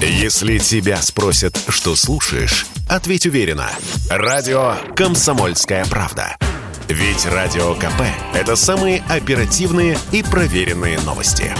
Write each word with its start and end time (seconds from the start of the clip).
Если 0.00 0.58
тебя 0.58 1.00
спросят, 1.00 1.58
что 1.68 1.96
слушаешь, 1.96 2.66
ответь 2.86 3.24
уверенно. 3.26 3.70
Радио 4.10 4.74
«Комсомольская 4.94 5.86
правда». 5.86 6.36
Ведь 6.88 7.24
Радио 7.24 7.74
КП– 7.74 8.02
это 8.34 8.56
самые 8.56 9.02
оперативные 9.08 9.98
и 10.12 10.22
проверенные 10.22 11.00
новости. 11.00 11.50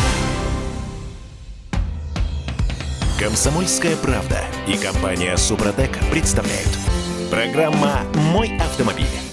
«Комсомольская 3.19 3.97
правда» 3.97 4.45
и 4.69 4.77
компания 4.77 5.35
«Супротек» 5.39 5.99
представляют. 6.11 6.69
Программа 7.31 8.03
«Мой 8.15 8.55
автомобиль». 8.59 9.26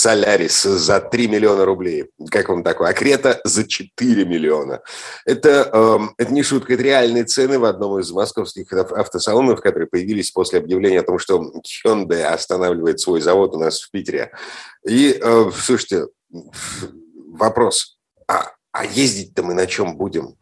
Солярис 0.00 0.62
за 0.62 0.98
3 0.98 1.28
миллиона 1.28 1.66
рублей. 1.66 2.10
Как 2.30 2.48
вам 2.48 2.62
такое? 2.64 2.88
А 2.88 2.92
Крета 2.94 3.38
за 3.44 3.68
4 3.68 4.24
миллиона. 4.24 4.80
Это, 5.26 5.70
э, 5.70 5.98
это 6.16 6.32
не 6.32 6.42
шутка, 6.42 6.72
это 6.72 6.82
реальные 6.82 7.24
цены 7.24 7.58
в 7.58 7.66
одном 7.66 7.98
из 7.98 8.10
московских 8.10 8.72
автосалонов, 8.72 9.60
которые 9.60 9.88
появились 9.88 10.30
после 10.30 10.58
объявления 10.58 11.00
о 11.00 11.04
том, 11.04 11.18
что 11.18 11.52
Hyundai 11.84 12.22
останавливает 12.22 12.98
свой 13.00 13.20
завод 13.20 13.54
у 13.54 13.58
нас 13.58 13.80
в 13.82 13.90
Питере. 13.90 14.32
И, 14.88 15.20
э, 15.22 15.50
слушайте, 15.54 16.06
вопрос, 17.28 17.98
а, 18.26 18.52
а 18.72 18.86
ездить-то 18.86 19.42
мы 19.42 19.52
на 19.52 19.66
чем 19.66 19.98
будем? 19.98 20.36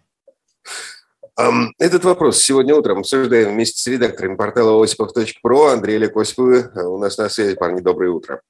Этот 1.78 2.05
вопрос 2.05 2.38
сегодня 2.38 2.75
утром 2.75 2.98
обсуждаем 2.98 3.52
вместе 3.52 3.80
с 3.80 3.86
редактором 3.86 4.36
портала 4.36 4.83
осипов.про 4.83 5.66
Андреем 5.66 6.02
Лекосиповым. 6.02 6.70
У 6.75 6.98
нас 6.98 7.16
на 7.19 7.28
связи, 7.28 7.55
парни, 7.55 7.80
доброе 7.80 8.11
утро. 8.11 8.41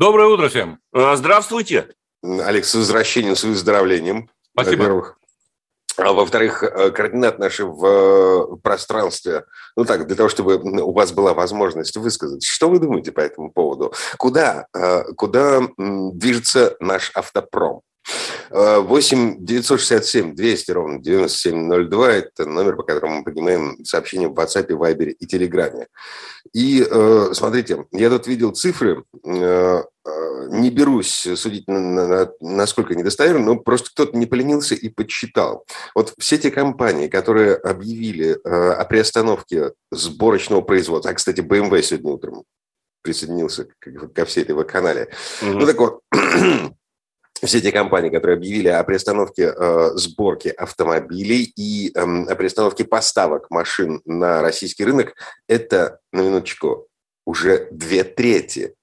Доброе 0.00 0.28
утро 0.28 0.48
всем. 0.48 0.78
А, 0.94 1.14
здравствуйте. 1.14 1.90
Алекс, 2.22 2.70
с 2.70 2.74
возвращением, 2.74 3.36
с 3.36 3.44
выздоровлением. 3.44 4.30
Спасибо. 4.54 4.78
Во-первых. 4.78 5.18
А 5.98 6.12
во-вторых, 6.14 6.62
э, 6.62 6.90
координат 6.90 7.38
наши 7.38 7.66
в 7.66 7.84
э, 7.84 8.56
пространстве. 8.62 9.44
Ну 9.76 9.84
так, 9.84 10.06
для 10.06 10.16
того, 10.16 10.30
чтобы 10.30 10.56
у 10.56 10.92
вас 10.92 11.12
была 11.12 11.34
возможность 11.34 11.98
высказать. 11.98 12.42
Что 12.42 12.70
вы 12.70 12.78
думаете 12.78 13.12
по 13.12 13.20
этому 13.20 13.52
поводу? 13.52 13.92
Куда, 14.16 14.68
э, 14.74 15.02
куда 15.18 15.68
движется 15.76 16.76
наш 16.80 17.10
автопром? 17.14 17.82
8 18.50 19.44
967 19.44 20.34
200 20.34 20.70
ровно 20.72 20.98
9702– 21.00 22.12
это 22.12 22.46
номер, 22.46 22.76
по 22.76 22.82
которому 22.82 23.18
мы 23.18 23.24
поднимаем 23.24 23.84
сообщения 23.84 24.28
в 24.28 24.34
WhatsApp, 24.34 24.68
Viber 24.68 25.10
и 25.10 25.26
Telegram. 25.26 25.86
И 26.52 26.86
э, 26.88 27.30
смотрите, 27.32 27.84
я 27.92 28.10
тут 28.10 28.26
видел 28.26 28.52
цифры, 28.52 29.04
э, 29.24 29.82
э, 30.04 30.48
не 30.48 30.70
берусь 30.70 31.28
судить, 31.36 31.68
на, 31.68 31.78
на, 31.78 32.30
насколько 32.40 32.94
недостоверно, 32.94 33.44
но 33.44 33.56
просто 33.56 33.90
кто-то 33.90 34.16
не 34.16 34.26
поленился 34.26 34.74
и 34.74 34.88
подсчитал. 34.88 35.64
Вот 35.94 36.14
все 36.18 36.38
те 36.38 36.50
компании, 36.50 37.08
которые 37.08 37.54
объявили 37.54 38.38
о 38.42 38.84
приостановке 38.84 39.72
сборочного 39.90 40.62
производства, 40.62 41.10
а, 41.10 41.14
кстати, 41.14 41.40
BMW 41.40 41.82
сегодня 41.82 42.12
утром 42.12 42.44
присоединился 43.02 43.66
ко 44.14 44.24
всей 44.24 44.44
этой 44.44 44.64
канале. 44.64 45.08
Угу. 45.42 45.50
Ну 45.52 45.66
так 45.66 45.78
вот, 45.78 46.00
все 47.46 47.58
эти 47.58 47.70
компании, 47.70 48.10
которые 48.10 48.36
объявили 48.36 48.68
о 48.68 48.84
приостановке 48.84 49.52
э, 49.56 49.90
сборки 49.94 50.48
автомобилей 50.48 51.52
и 51.56 51.90
э, 51.94 52.00
о 52.00 52.34
приостановке 52.34 52.84
поставок 52.84 53.50
машин 53.50 54.02
на 54.04 54.42
российский 54.42 54.84
рынок, 54.84 55.14
это, 55.48 56.00
на 56.12 56.20
минуточку, 56.22 56.88
уже 57.24 57.68
две 57.70 58.04
трети 58.04 58.74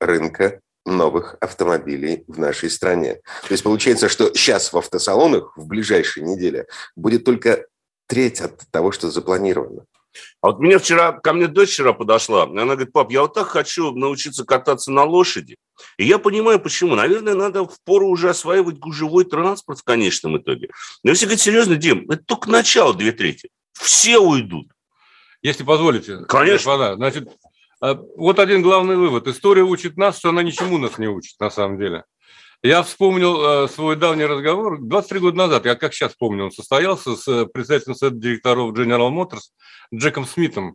рынка 0.00 0.60
новых 0.84 1.36
автомобилей 1.40 2.24
в 2.28 2.38
нашей 2.38 2.70
стране. 2.70 3.14
То 3.46 3.52
есть 3.52 3.62
получается, 3.62 4.08
что 4.08 4.32
сейчас 4.34 4.72
в 4.72 4.78
автосалонах 4.78 5.56
в 5.56 5.66
ближайшие 5.66 6.24
недели 6.24 6.66
будет 6.96 7.24
только 7.24 7.66
треть 8.06 8.40
от 8.40 8.62
того, 8.70 8.90
что 8.92 9.10
запланировано. 9.10 9.84
А 10.40 10.48
вот 10.48 10.60
мне 10.60 10.78
вчера, 10.78 11.12
ко 11.12 11.32
мне 11.32 11.46
дочь 11.46 11.72
вчера 11.72 11.92
подошла, 11.92 12.44
и 12.44 12.50
она 12.50 12.74
говорит, 12.74 12.92
пап, 12.92 13.10
я 13.10 13.22
вот 13.22 13.34
так 13.34 13.48
хочу 13.48 13.92
научиться 13.92 14.44
кататься 14.44 14.90
на 14.90 15.04
лошади. 15.04 15.56
И 15.96 16.04
я 16.04 16.18
понимаю, 16.18 16.60
почему. 16.60 16.94
Наверное, 16.94 17.34
надо 17.34 17.64
в 17.64 17.76
пору 17.84 18.08
уже 18.08 18.30
осваивать 18.30 18.78
гужевой 18.78 19.24
транспорт 19.24 19.80
в 19.80 19.84
конечном 19.84 20.38
итоге. 20.38 20.70
Но 21.02 21.10
если 21.10 21.26
говорить 21.26 21.42
серьезно, 21.42 21.76
Дим, 21.76 22.10
это 22.10 22.22
только 22.24 22.50
начало 22.50 22.94
две 22.94 23.12
трети. 23.12 23.50
Все 23.72 24.18
уйдут. 24.18 24.68
Если 25.42 25.62
позволите. 25.62 26.18
Конечно. 26.26 26.72
Господа, 26.72 26.94
значит, 26.96 27.28
а, 27.80 27.94
вот 27.94 28.38
один 28.38 28.62
главный 28.62 28.96
вывод. 28.96 29.28
История 29.28 29.62
учит 29.62 29.96
нас, 29.96 30.18
что 30.18 30.30
она 30.30 30.42
ничему 30.42 30.78
нас 30.78 30.98
не 30.98 31.06
учит 31.06 31.38
на 31.38 31.50
самом 31.50 31.78
деле. 31.78 32.04
Я 32.62 32.82
вспомнил 32.82 33.64
э, 33.64 33.68
свой 33.68 33.94
давний 33.94 34.24
разговор 34.24 34.80
23 34.80 35.20
года 35.20 35.36
назад, 35.36 35.64
я 35.64 35.76
как 35.76 35.94
сейчас 35.94 36.14
помню, 36.16 36.46
он 36.46 36.50
состоялся 36.50 37.14
с 37.14 37.28
э, 37.28 37.46
председателем 37.46 37.94
совета 37.94 38.16
директоров 38.16 38.72
General 38.72 39.12
Motors 39.12 39.52
Джеком 39.94 40.26
Смитом, 40.26 40.74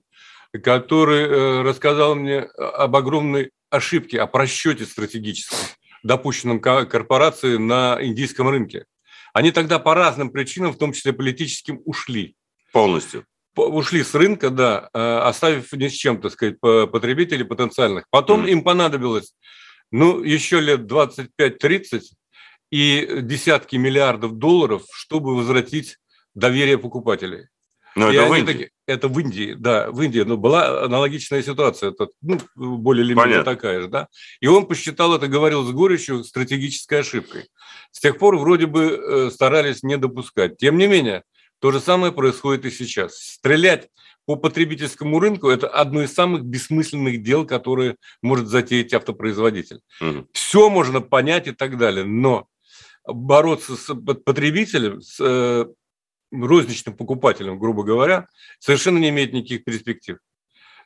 который 0.64 1.24
э, 1.24 1.62
рассказал 1.62 2.16
мне 2.16 2.40
об 2.40 2.96
огромной 2.96 3.52
ошибке, 3.74 4.22
о 4.22 4.28
просчете 4.28 4.86
стратегическом, 4.86 5.60
допущенном 6.04 6.60
корпорации 6.60 7.58
на 7.58 7.98
индийском 8.02 8.50
рынке. 8.50 8.86
Они 9.34 9.52
тогда 9.52 9.80
по 9.80 9.96
разным 9.96 10.30
причинам, 10.30 10.72
в 10.74 10.78
том 10.78 10.94
числе 10.94 11.14
политическим, 11.14 11.82
ушли. 11.86 12.36
Полностью 12.72 13.26
ушли 13.56 14.04
с 14.04 14.14
рынка, 14.16 14.50
да, 14.50 14.90
оставив 15.28 15.72
ни 15.74 15.88
с 15.88 15.94
чем, 15.94 16.22
так 16.22 16.32
сказать, 16.32 16.60
потребителей 16.60 17.46
потенциальных. 17.46 18.06
Потом 18.10 18.46
mm. 18.46 18.50
им 18.50 18.64
понадобилось 18.64 19.36
ну, 19.92 20.22
еще 20.22 20.60
лет 20.60 20.82
25-30 20.82 22.02
и 22.72 23.20
десятки 23.22 23.76
миллиардов 23.76 24.34
долларов, 24.34 24.84
чтобы 24.92 25.36
возвратить 25.36 25.98
доверие 26.34 26.78
покупателей. 26.78 27.48
Но 27.96 28.12
и 28.12 28.16
это 28.16 28.28
в 28.28 28.34
Индии. 28.34 28.54
Таки, 28.54 28.70
это 28.86 29.08
в 29.08 29.20
Индии, 29.20 29.56
да, 29.58 29.90
в 29.92 30.02
Индии. 30.02 30.22
Но 30.22 30.38
была 30.38 30.84
аналогичная 30.84 31.42
ситуация, 31.42 31.92
это, 31.92 32.08
ну, 32.22 32.40
более 32.56 33.06
или 33.06 33.14
менее 33.14 33.44
такая 33.44 33.82
же, 33.82 33.88
да. 33.88 34.08
И 34.40 34.48
он 34.48 34.66
посчитал 34.66 35.14
это, 35.16 35.28
говорил 35.28 35.64
с 35.64 35.72
горечью, 35.72 36.24
стратегической 36.24 37.00
ошибкой. 37.00 37.48
С 37.92 38.00
тех 38.00 38.18
пор 38.18 38.38
вроде 38.38 38.66
бы 38.66 38.84
э, 38.84 39.32
старались 39.32 39.84
не 39.84 39.98
допускать. 39.98 40.58
Тем 40.58 40.78
не 40.78 40.88
менее, 40.88 41.24
то 41.60 41.72
же 41.72 41.80
самое 41.80 42.12
происходит 42.12 42.66
и 42.66 42.72
сейчас. 42.72 43.16
Стрелять 43.16 43.90
по 44.26 44.36
потребительскому 44.36 45.20
рынку 45.20 45.50
это 45.50 45.68
одно 45.68 46.02
из 46.02 46.14
самых 46.14 46.44
бессмысленных 46.44 47.22
дел, 47.22 47.46
которые 47.46 47.98
может 48.22 48.48
затеять 48.48 48.94
автопроизводитель. 48.94 49.82
Угу. 50.02 50.28
Все 50.34 50.70
можно 50.70 51.02
понять 51.02 51.48
и 51.48 51.52
так 51.52 51.78
далее, 51.78 52.06
но 52.06 52.48
бороться 53.06 53.76
с 53.76 53.94
потребителем, 53.96 55.02
с 55.02 55.18
э, 55.20 55.66
розничным 56.34 56.96
покупателем, 56.96 57.60
грубо 57.60 57.84
говоря, 57.84 58.28
совершенно 58.60 58.98
не 58.98 59.10
имеет 59.10 59.34
никаких 59.34 59.64
перспектив. 59.64 60.18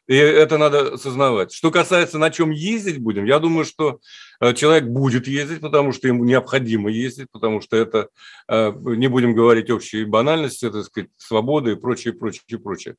И 0.08 0.16
это 0.16 0.58
надо 0.58 0.94
осознавать. 0.94 1.52
Что 1.52 1.70
касается, 1.70 2.18
на 2.18 2.30
чем 2.30 2.52
ездить 2.52 2.98
будем, 3.00 3.26
я 3.26 3.40
думаю, 3.40 3.66
что 3.66 4.00
э, 4.40 4.54
человек 4.54 4.86
будет 4.86 5.28
ездить, 5.28 5.60
потому 5.60 5.92
что 5.92 6.08
ему 6.08 6.24
необходимо 6.24 6.90
ездить, 6.90 7.28
потому 7.30 7.60
что 7.60 7.76
это, 7.76 8.08
э, 8.48 8.72
не 8.74 9.08
будем 9.08 9.36
говорить 9.36 9.70
общие 9.70 10.06
банальности, 10.06 10.66
это, 10.66 10.78
так 10.78 10.86
сказать, 10.86 11.10
свобода 11.18 11.72
и 11.72 11.76
прочее, 11.76 12.14
прочее, 12.14 12.58
прочее. 12.58 12.96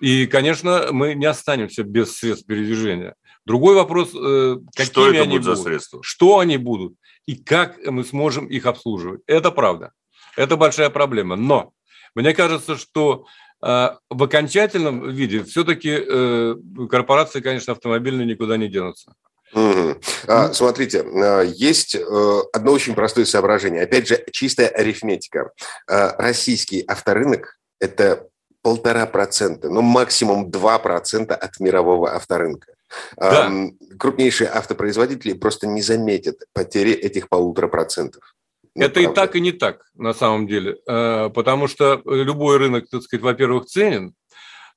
И, 0.00 0.26
конечно, 0.26 0.88
мы 0.90 1.14
не 1.14 1.26
останемся 1.26 1.84
без 1.84 2.16
средств 2.16 2.46
передвижения. 2.46 3.14
Другой 3.46 3.76
вопрос, 3.76 4.10
э, 4.12 4.56
какими 4.74 4.92
что 4.92 5.08
это 5.08 5.22
они 5.22 5.38
будут, 5.38 5.44
за 5.44 5.62
средства? 5.62 6.00
Что 6.02 6.40
они 6.40 6.56
будут 6.56 6.94
и 7.26 7.36
как 7.36 7.78
мы 7.86 8.02
сможем 8.02 8.46
их 8.46 8.66
обслуживать. 8.66 9.20
Это 9.28 9.52
правда. 9.52 9.92
Это 10.36 10.56
большая 10.56 10.90
проблема. 10.90 11.36
Но 11.36 11.72
мне 12.14 12.34
кажется, 12.34 12.76
что 12.76 13.26
а, 13.62 13.98
в 14.08 14.22
окончательном 14.22 15.10
виде 15.10 15.44
все-таки 15.44 15.90
э, 15.90 16.54
корпорации, 16.90 17.40
конечно, 17.40 17.72
автомобильные 17.72 18.26
никуда 18.26 18.56
не 18.56 18.68
денутся. 18.68 19.12
Угу. 19.52 19.96
А, 20.28 20.52
смотрите, 20.52 21.02
а, 21.02 21.42
есть 21.42 21.94
э, 21.94 22.40
одно 22.52 22.72
очень 22.72 22.94
простое 22.94 23.26
соображение. 23.26 23.82
Опять 23.82 24.08
же, 24.08 24.24
чистая 24.32 24.68
арифметика. 24.68 25.50
Российский 25.86 26.82
авторынок– 26.86 27.58
это 27.80 28.26
полтора 28.62 29.06
процента, 29.06 29.68
ну 29.68 29.80
максимум 29.80 30.50
два 30.50 30.78
процента 30.78 31.34
от 31.34 31.58
мирового 31.60 32.14
авторынка. 32.14 32.74
Да. 33.16 33.50
Крупнейшие 33.98 34.50
автопроизводители 34.50 35.32
просто 35.34 35.66
не 35.66 35.80
заметят 35.80 36.42
потери 36.52 36.92
этих 36.92 37.28
полутора 37.28 37.68
процентов. 37.68 38.34
Ну, 38.74 38.84
это 38.84 38.94
правда. 38.94 39.10
и 39.10 39.14
так, 39.14 39.36
и 39.36 39.40
не 39.40 39.52
так, 39.52 39.84
на 39.94 40.14
самом 40.14 40.46
деле. 40.46 40.78
Э, 40.86 41.28
потому 41.30 41.66
что 41.66 42.00
любой 42.04 42.58
рынок, 42.58 42.88
так 42.88 43.02
сказать, 43.02 43.22
во-первых, 43.22 43.66
ценен, 43.66 44.14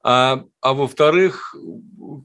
а, 0.04 0.44
а 0.62 0.74
во-вторых, 0.74 1.56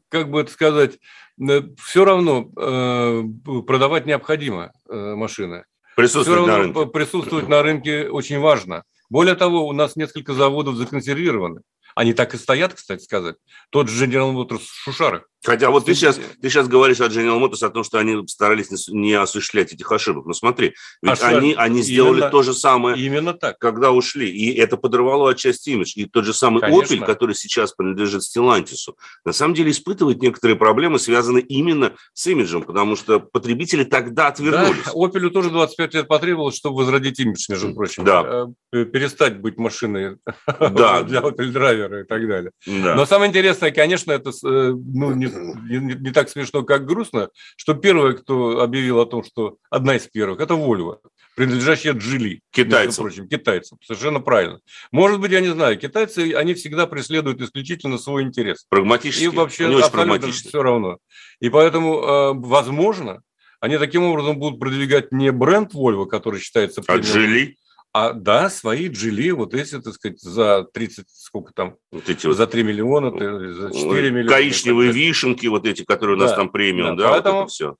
как 0.08 0.30
бы 0.30 0.40
это 0.40 0.50
сказать, 0.50 0.98
э, 1.40 1.62
все 1.78 2.04
равно 2.04 2.50
э, 2.56 3.22
продавать 3.66 4.06
необходимо 4.06 4.72
машины. 4.88 5.64
Присутствовать 5.94 6.26
все 6.26 6.36
равно 6.36 6.52
на 6.52 6.58
рынке. 6.58 6.86
Присутствовать 6.86 7.48
на 7.48 7.62
рынке 7.62 8.08
очень 8.08 8.38
важно. 8.38 8.84
Более 9.10 9.34
того, 9.34 9.66
у 9.66 9.72
нас 9.72 9.96
несколько 9.96 10.32
заводов 10.32 10.76
законсервированы. 10.76 11.62
Они 11.94 12.12
так 12.12 12.34
и 12.34 12.38
стоят, 12.38 12.74
кстати 12.74 13.02
сказать. 13.02 13.36
Тот 13.70 13.88
же 13.88 14.06
General 14.06 14.32
Motors 14.32 14.60
в 14.60 14.74
Шушарах. 14.84 15.28
Хотя 15.44 15.70
вот 15.70 15.84
ты 15.84 15.94
сейчас, 15.94 16.16
ты 16.40 16.50
сейчас 16.50 16.66
говоришь 16.66 17.00
о 17.00 17.06
General 17.06 17.40
Motors 17.40 17.64
о 17.64 17.70
том, 17.70 17.84
что 17.84 17.98
они 17.98 18.26
старались 18.26 18.68
не 18.88 19.14
осуществлять 19.14 19.72
этих 19.72 19.90
ошибок. 19.90 20.26
Но 20.26 20.32
смотри, 20.32 20.74
ведь 21.00 21.22
а 21.22 21.28
они, 21.28 21.54
они 21.54 21.82
сделали 21.82 22.18
именно, 22.18 22.30
то 22.30 22.42
же 22.42 22.54
самое, 22.54 22.98
именно 22.98 23.34
так. 23.34 23.58
когда 23.58 23.92
ушли. 23.92 24.28
И 24.28 24.54
это 24.54 24.76
подорвало 24.76 25.30
отчасти 25.30 25.70
имидж. 25.70 25.92
И 25.94 26.06
тот 26.06 26.24
же 26.24 26.32
самый 26.32 26.60
Конечно. 26.60 26.94
Opel, 26.94 27.06
который 27.06 27.34
сейчас 27.36 27.72
принадлежит 27.72 28.22
Stellantis, 28.22 28.92
на 29.24 29.32
самом 29.32 29.54
деле 29.54 29.70
испытывает 29.70 30.20
некоторые 30.20 30.56
проблемы, 30.56 30.98
связанные 30.98 31.44
именно 31.44 31.92
с 32.14 32.26
имиджем, 32.26 32.62
потому 32.62 32.96
что 32.96 33.20
потребители 33.20 33.84
тогда 33.84 34.28
отвернулись. 34.28 34.84
Да, 34.84 34.92
Opel 34.92 35.30
тоже 35.30 35.50
25 35.50 35.94
лет 35.94 36.08
потребовалось, 36.08 36.56
чтобы 36.56 36.78
возродить 36.78 37.20
имидж, 37.20 37.46
между 37.48 37.74
прочим. 37.74 38.04
Да. 38.04 38.48
Э, 38.72 38.84
перестать 38.84 39.38
быть 39.38 39.56
машиной 39.56 40.16
да. 40.58 41.02
для 41.04 41.20
Opel 41.20 41.50
драйвера 41.50 42.02
и 42.02 42.04
так 42.04 42.26
далее. 42.26 42.50
Да. 42.66 42.96
Но 42.96 43.06
самое 43.06 43.30
интересное, 43.30 43.70
конечно, 43.70 44.10
это 44.10 44.30
э, 44.30 44.72
ну, 44.74 45.14
не 45.14 45.27
не, 45.28 45.94
не 45.94 46.12
так 46.12 46.28
смешно, 46.28 46.62
как 46.62 46.86
грустно, 46.86 47.30
что 47.56 47.74
первое, 47.74 48.14
кто 48.14 48.60
объявил 48.60 49.00
о 49.00 49.06
том, 49.06 49.24
что 49.24 49.58
одна 49.70 49.96
из 49.96 50.06
первых, 50.06 50.40
это 50.40 50.54
Volvo, 50.54 50.98
принадлежащая 51.34 51.92
Джили. 51.92 52.40
Китайцам. 52.50 53.04
Прочим, 53.04 53.28
китайцам, 53.28 53.78
совершенно 53.84 54.20
правильно. 54.20 54.60
Может 54.92 55.20
быть, 55.20 55.32
я 55.32 55.40
не 55.40 55.48
знаю, 55.48 55.78
китайцы, 55.78 56.34
они 56.34 56.54
всегда 56.54 56.86
преследуют 56.86 57.40
исключительно 57.40 57.98
свой 57.98 58.22
интерес. 58.22 58.66
Прагматически. 58.68 59.24
И 59.24 59.28
вообще 59.28 59.66
они 59.66 59.80
абсолютно 59.80 60.32
все 60.32 60.62
равно. 60.62 60.98
И 61.40 61.48
поэтому, 61.48 62.00
э, 62.00 62.32
возможно, 62.34 63.22
они 63.60 63.78
таким 63.78 64.04
образом 64.04 64.38
будут 64.38 64.60
продвигать 64.60 65.12
не 65.12 65.32
бренд 65.32 65.74
Volvo, 65.74 66.06
который 66.06 66.40
считается... 66.40 66.82
А 66.86 66.96
Джили? 66.98 67.56
А 68.00 68.12
да, 68.12 68.48
свои 68.48 68.86
джили, 68.86 69.32
вот 69.32 69.54
эти, 69.54 69.80
так 69.80 69.92
сказать, 69.92 70.20
за 70.20 70.64
30, 70.72 71.06
сколько 71.10 71.52
там, 71.52 71.74
вот 71.90 72.08
эти 72.08 72.32
за 72.32 72.46
3 72.46 72.62
миллиона, 72.62 73.10
за 73.10 73.72
4 73.72 74.10
миллиона. 74.12 74.28
Коричневые 74.28 74.92
вишенки, 74.92 75.48
вот 75.48 75.66
эти, 75.66 75.82
которые 75.84 76.16
у 76.16 76.20
нас 76.20 76.30
да, 76.30 76.36
там 76.36 76.50
премиум, 76.50 76.96
да, 76.96 77.04
да 77.04 77.10
поэтому, 77.10 77.40
вот 77.40 77.50
все. 77.50 77.74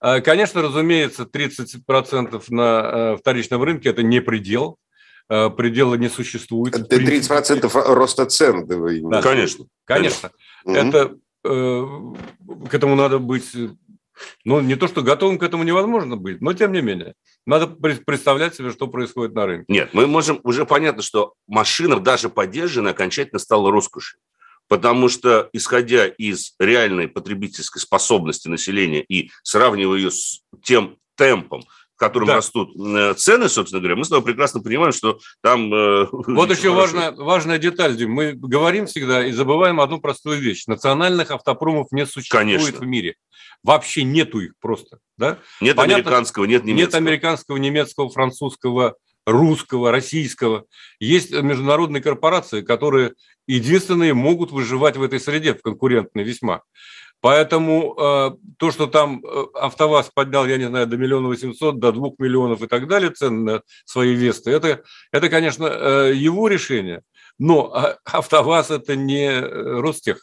А, 0.00 0.20
конечно, 0.20 0.60
разумеется, 0.60 1.22
30% 1.22 2.44
на 2.48 3.12
э, 3.12 3.16
вторичном 3.16 3.62
рынке– 3.62 3.88
это 3.90 4.02
не 4.02 4.20
предел, 4.20 4.76
э, 5.28 5.50
предела 5.50 5.94
не 5.94 6.08
существует. 6.08 6.74
Это 6.74 6.96
30% 6.96 7.94
роста 7.94 8.26
цен. 8.26 8.66
Да, 8.66 9.22
конечно. 9.22 9.66
Конечно. 9.84 10.32
конечно. 10.64 10.88
Это, 10.96 11.14
э, 11.44 11.86
к 12.70 12.74
этому 12.74 12.96
надо 12.96 13.20
быть 13.20 13.52
ну, 14.44 14.60
не 14.60 14.76
то, 14.76 14.88
что 14.88 15.02
готовым 15.02 15.38
к 15.38 15.42
этому 15.42 15.62
невозможно 15.62 16.16
быть, 16.16 16.40
но 16.40 16.52
тем 16.52 16.72
не 16.72 16.80
менее. 16.80 17.14
Надо 17.46 17.66
представлять 17.66 18.54
себе, 18.54 18.70
что 18.70 18.86
происходит 18.86 19.34
на 19.34 19.46
рынке. 19.46 19.66
Нет, 19.68 19.90
мы 19.92 20.06
можем, 20.06 20.40
уже 20.44 20.64
понятно, 20.64 21.02
что 21.02 21.34
машина, 21.46 22.00
даже 22.00 22.28
поддержанная, 22.28 22.92
окончательно 22.92 23.38
стала 23.38 23.70
роскошью. 23.70 24.18
Потому 24.66 25.08
что, 25.08 25.50
исходя 25.52 26.06
из 26.06 26.54
реальной 26.58 27.06
потребительской 27.06 27.82
способности 27.82 28.48
населения 28.48 29.02
и 29.02 29.30
сравнивая 29.42 29.98
ее 29.98 30.10
с 30.10 30.40
тем 30.62 30.96
темпом, 31.16 31.64
в 31.96 31.98
котором 31.98 32.26
да. 32.26 32.36
растут 32.36 32.74
э, 32.76 33.14
цены, 33.14 33.48
собственно 33.48 33.80
говоря, 33.80 33.96
мы 33.96 34.04
с 34.04 34.08
тобой 34.08 34.24
прекрасно 34.24 34.60
понимаем, 34.60 34.92
что 34.92 35.20
там... 35.42 35.72
Э, 35.72 36.06
вот 36.10 36.50
еще 36.50 36.70
важная, 36.70 37.12
важная 37.12 37.58
деталь, 37.58 37.96
Дим. 37.96 38.10
Мы 38.10 38.32
говорим 38.32 38.86
всегда 38.86 39.24
и 39.24 39.32
забываем 39.32 39.80
одну 39.80 40.00
простую 40.00 40.40
вещь. 40.40 40.66
Национальных 40.66 41.30
автопромов 41.30 41.92
не 41.92 42.04
существует 42.04 42.46
Конечно. 42.46 42.78
в 42.78 42.86
мире. 42.86 43.14
Вообще 43.62 44.02
нету 44.02 44.40
их 44.40 44.52
просто. 44.60 44.98
Да? 45.16 45.38
Нет 45.60 45.76
Понятно, 45.76 45.94
американского, 45.94 46.44
нет 46.44 46.64
немецкого. 46.64 47.00
Нет 47.00 47.08
американского, 47.08 47.56
немецкого, 47.56 48.10
французского, 48.10 48.96
русского, 49.24 49.90
российского. 49.90 50.64
Есть 50.98 51.30
международные 51.30 52.02
корпорации, 52.02 52.62
которые 52.62 53.14
единственные 53.46 54.14
могут 54.14 54.50
выживать 54.50 54.96
в 54.96 55.02
этой 55.02 55.20
среде, 55.20 55.54
в 55.54 55.62
конкурентной 55.62 56.24
весьма. 56.24 56.62
Поэтому 57.24 57.94
э, 57.98 58.30
то, 58.58 58.70
что 58.70 58.86
там 58.86 59.24
э, 59.24 59.44
АвтоВАЗ 59.54 60.10
поднял, 60.14 60.44
я 60.44 60.58
не 60.58 60.68
знаю, 60.68 60.86
до 60.86 60.98
миллиона 60.98 61.28
восемьсот, 61.28 61.78
до 61.78 61.90
двух 61.90 62.18
миллионов 62.18 62.60
и 62.60 62.66
так 62.66 62.86
далее 62.86 63.12
цены 63.12 63.52
на 63.52 63.62
свои 63.86 64.14
Весты, 64.14 64.50
это, 64.50 64.82
это 65.10 65.30
конечно, 65.30 65.64
э, 65.64 66.12
его 66.14 66.48
решение. 66.48 67.00
Но 67.38 67.72
э, 67.74 67.96
АвтоВАЗ– 68.04 68.70
это 68.72 68.94
не 68.94 69.40
э, 69.40 69.80
Ростех. 69.80 70.18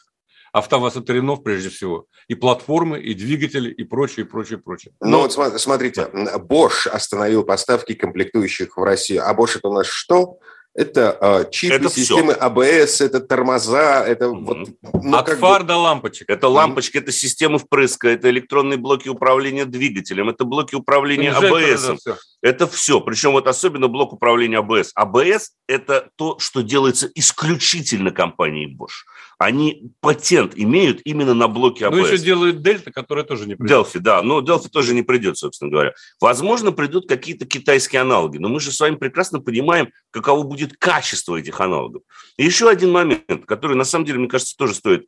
АвтоВАЗ– 0.52 0.96
это 0.98 1.12
Ренов 1.12 1.42
прежде 1.42 1.70
всего. 1.70 2.06
И 2.28 2.36
платформы, 2.36 3.00
и 3.00 3.14
двигатели, 3.14 3.68
и 3.68 3.82
прочее, 3.82 4.24
и 4.24 4.28
прочее, 4.28 4.60
и 4.60 4.62
прочее. 4.62 4.94
Ну 5.00 5.22
вот 5.22 5.32
смотрите, 5.32 6.08
Bosch 6.12 6.86
остановил 6.86 7.42
поставки 7.42 7.94
комплектующих 7.94 8.76
в 8.76 8.82
Россию. 8.84 9.28
А 9.28 9.34
Bosch– 9.34 9.56
это 9.58 9.66
у 9.66 9.72
нас 9.72 9.88
что? 9.88 10.38
Это 10.74 11.18
э, 11.20 11.50
чипы, 11.50 11.74
это 11.74 11.90
системы 11.90 12.32
все. 12.32 12.40
АБС, 12.40 13.00
это 13.02 13.20
тормоза, 13.20 14.06
это 14.06 14.26
mm-hmm. 14.26 14.44
вот... 14.44 14.68
Ну, 15.02 15.16
От 15.16 15.28
фар 15.38 15.62
бы... 15.62 15.68
до 15.68 15.76
лампочек. 15.76 16.30
Это 16.30 16.48
лампочки, 16.48 16.96
это 16.96 17.12
системы 17.12 17.58
впрыска, 17.58 18.08
это 18.08 18.30
электронные 18.30 18.78
блоки 18.78 19.08
управления 19.08 19.66
двигателем, 19.66 20.30
это 20.30 20.44
блоки 20.44 20.74
управления 20.74 21.32
АБС. 21.32 21.84
Это 21.84 21.96
все. 21.96 22.16
Это 22.42 22.66
все. 22.66 23.00
Причем 23.00 23.32
вот 23.32 23.46
особенно 23.46 23.88
блок 23.88 24.12
управления 24.12 24.58
АБС. 24.58 24.92
АБС– 24.94 25.52
это 25.68 26.08
то, 26.16 26.38
что 26.38 26.62
делается 26.62 27.10
исключительно 27.14 28.10
компанией 28.10 28.74
Bosch. 28.74 29.04
Они 29.38 29.90
патент 30.00 30.52
имеют 30.56 31.00
именно 31.04 31.34
на 31.34 31.48
блоке 31.48 31.86
АБС. 31.86 31.98
Ну, 31.98 32.06
еще 32.06 32.18
делают 32.18 32.62
Дельта, 32.62 32.92
которая 32.92 33.24
тоже 33.24 33.46
не 33.46 33.56
придет. 33.56 33.68
Делфи, 33.68 33.98
да. 33.98 34.22
Но 34.22 34.40
Делфи 34.40 34.68
тоже 34.68 34.94
не 34.94 35.02
придет, 35.02 35.36
собственно 35.36 35.70
говоря. 35.70 35.92
Возможно, 36.20 36.72
придут 36.72 37.08
какие-то 37.08 37.44
китайские 37.44 38.02
аналоги. 38.02 38.38
Но 38.38 38.48
мы 38.48 38.60
же 38.60 38.72
с 38.72 38.80
вами 38.80 38.96
прекрасно 38.96 39.40
понимаем, 39.40 39.90
каково 40.10 40.44
будет 40.44 40.62
будет 40.62 40.76
качество 40.78 41.36
этих 41.36 41.60
аналогов. 41.60 42.02
И 42.36 42.44
еще 42.44 42.68
один 42.68 42.90
момент, 42.92 43.46
который, 43.46 43.76
на 43.76 43.84
самом 43.84 44.04
деле, 44.04 44.18
мне 44.18 44.28
кажется, 44.28 44.56
тоже 44.56 44.74
стоит 44.74 45.06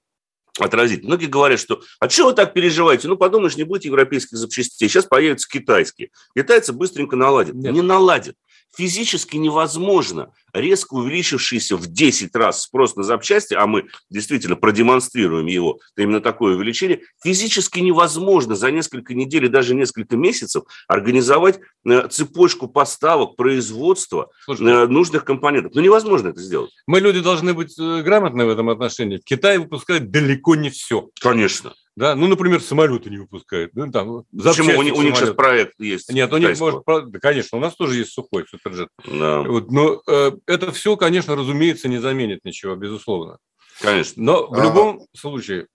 отразить. 0.59 1.05
Многие 1.05 1.27
говорят, 1.27 1.61
что 1.61 1.83
а 2.01 2.09
что 2.09 2.27
вы 2.27 2.33
так 2.33 2.55
переживаете? 2.55 3.09
Ну, 3.09 3.17
подумаешь, 3.17 3.57
не 3.57 3.65
будет 3.65 3.85
европейских 3.85 4.37
запчастей, 4.37 4.89
сейчас 4.89 5.07
появятся 5.07 5.49
китайские. 5.49 6.11
Китайцы 6.37 6.73
быстренько 6.73 7.17
наладят. 7.17 7.55
Нет. 7.55 7.73
Не 7.73 7.83
наладят 7.83 8.37
физически 8.77 9.37
невозможно 9.37 10.33
резко 10.53 10.95
увеличившийся 10.95 11.77
в 11.77 11.87
10 11.87 12.35
раз 12.37 12.63
спрос 12.63 12.97
на 12.97 13.03
запчасти, 13.03 13.55
а 13.55 13.67
мы 13.67 13.87
действительно 14.11 14.57
продемонстрируем 14.57 15.47
его, 15.47 15.81
именно 15.97 16.21
такое 16.21 16.55
увеличение, 16.57 17.01
физически 17.23 17.81
невозможно 17.81 18.55
за 18.55 18.71
несколько 18.71 19.15
недель 19.15 19.47
и 19.47 19.49
даже 19.49 19.75
несколько 19.75 20.17
месяцев 20.17 20.65
организовать 20.87 21.59
э, 21.87 22.09
цепочку 22.09 22.69
поставок, 22.69 23.37
производства 23.37 24.31
Слушай, 24.45 24.67
э, 24.67 24.87
нужных 24.87 25.25
компонентов. 25.25 25.73
Ну, 25.75 25.81
невозможно 25.81 26.29
это 26.29 26.41
сделать. 26.41 26.71
Мы, 26.87 27.01
люди, 27.01 27.21
должны 27.21 27.53
быть 27.55 27.79
э, 27.79 28.03
грамотны 28.03 28.45
в 28.45 28.49
этом 28.49 28.71
отношении. 28.71 29.21
Китай 29.25 29.59
выпускает 29.59 30.11
далеко 30.11 30.55
не 30.55 30.71
все. 30.71 31.09
Конечно. 31.21 31.75
Да? 31.97 32.17
Ну, 32.17 32.27
например, 32.27 32.61
самолеты 32.61 33.09
не 33.11 33.19
выпускают. 33.19 33.73
Ну, 33.75 33.91
там, 33.91 34.25
Почему? 34.37 34.79
У, 34.79 34.83
них, 34.83 34.95
у 34.95 35.03
них 35.03 35.17
сейчас 35.17 35.35
проект 35.35 35.79
есть. 35.79 36.13
Нет, 36.13 36.33
у 36.33 36.39
них 36.39 36.59
может... 36.59 36.83
Да, 36.87 37.19
конечно, 37.21 37.59
у 37.59 37.61
нас 37.61 37.77
тоже 37.77 37.99
есть 37.99 38.13
сухой 38.13 38.47
суперджет. 38.49 38.89
Да. 39.07 39.43
Вот, 39.43 39.71
но 39.71 40.03
э, 40.09 40.33
это 40.47 40.73
все, 40.73 40.97
конечно, 40.97 41.37
разумеется, 41.37 41.89
не 41.89 41.99
заменит 41.99 42.41
ничего, 42.45 42.75
безусловно. 42.75 43.39
Конечно. 43.81 44.23
Но 44.23 44.49
в 44.49 44.63
любом 44.63 45.07
случае, 45.17 45.67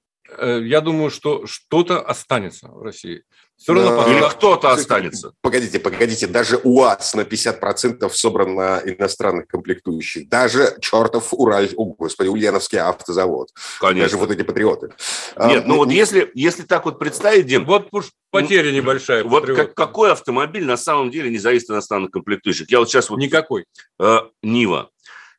я 0.41 0.81
думаю, 0.81 1.09
что 1.09 1.45
что-то 1.45 2.01
останется 2.01 2.67
в 2.67 2.81
России. 2.81 3.23
Все 3.59 3.73
равно 3.73 4.07
Или 4.09 4.21
кто-то 4.29 4.71
останется. 4.71 5.33
Погодите, 5.41 5.79
погодите, 5.79 6.27
даже 6.27 6.61
УАЗ 6.63 7.13
на 7.15 7.21
50% 7.21 8.09
собран 8.09 8.55
на 8.55 8.81
иностранных 8.85 9.47
комплектующих. 9.47 10.29
Даже 10.29 10.77
чертов 10.79 11.33
Ураль, 11.33 11.69
о, 11.75 11.83
господи, 11.85 12.29
Ульяновский 12.29 12.79
автозавод. 12.79 13.49
Конечно. 13.81 14.05
Даже 14.05 14.17
вот 14.17 14.31
эти 14.31 14.43
патриоты. 14.43 14.93
Нет, 15.37 15.63
а, 15.65 15.67
ну 15.67 15.75
вот 15.75 15.91
если, 15.91 16.31
если 16.35 16.63
так 16.63 16.85
вот 16.85 16.99
представить, 16.99 17.47
Дим... 17.47 17.65
Вот 17.65 17.89
уж 17.91 18.11
потеря 18.31 18.71
небольшая. 18.71 19.25
Вот 19.25 19.45
как, 19.47 19.73
какой 19.73 20.13
автомобиль 20.13 20.63
на 20.63 20.77
самом 20.77 21.11
деле 21.11 21.29
не 21.29 21.37
зависит 21.37 21.69
от 21.69 21.73
иностранных 21.73 22.11
комплектующих? 22.11 22.71
Я 22.71 22.79
вот 22.79 22.89
сейчас 22.89 23.09
вот... 23.09 23.19
Никакой. 23.19 23.65
Э, 23.99 24.19
Нива 24.41 24.89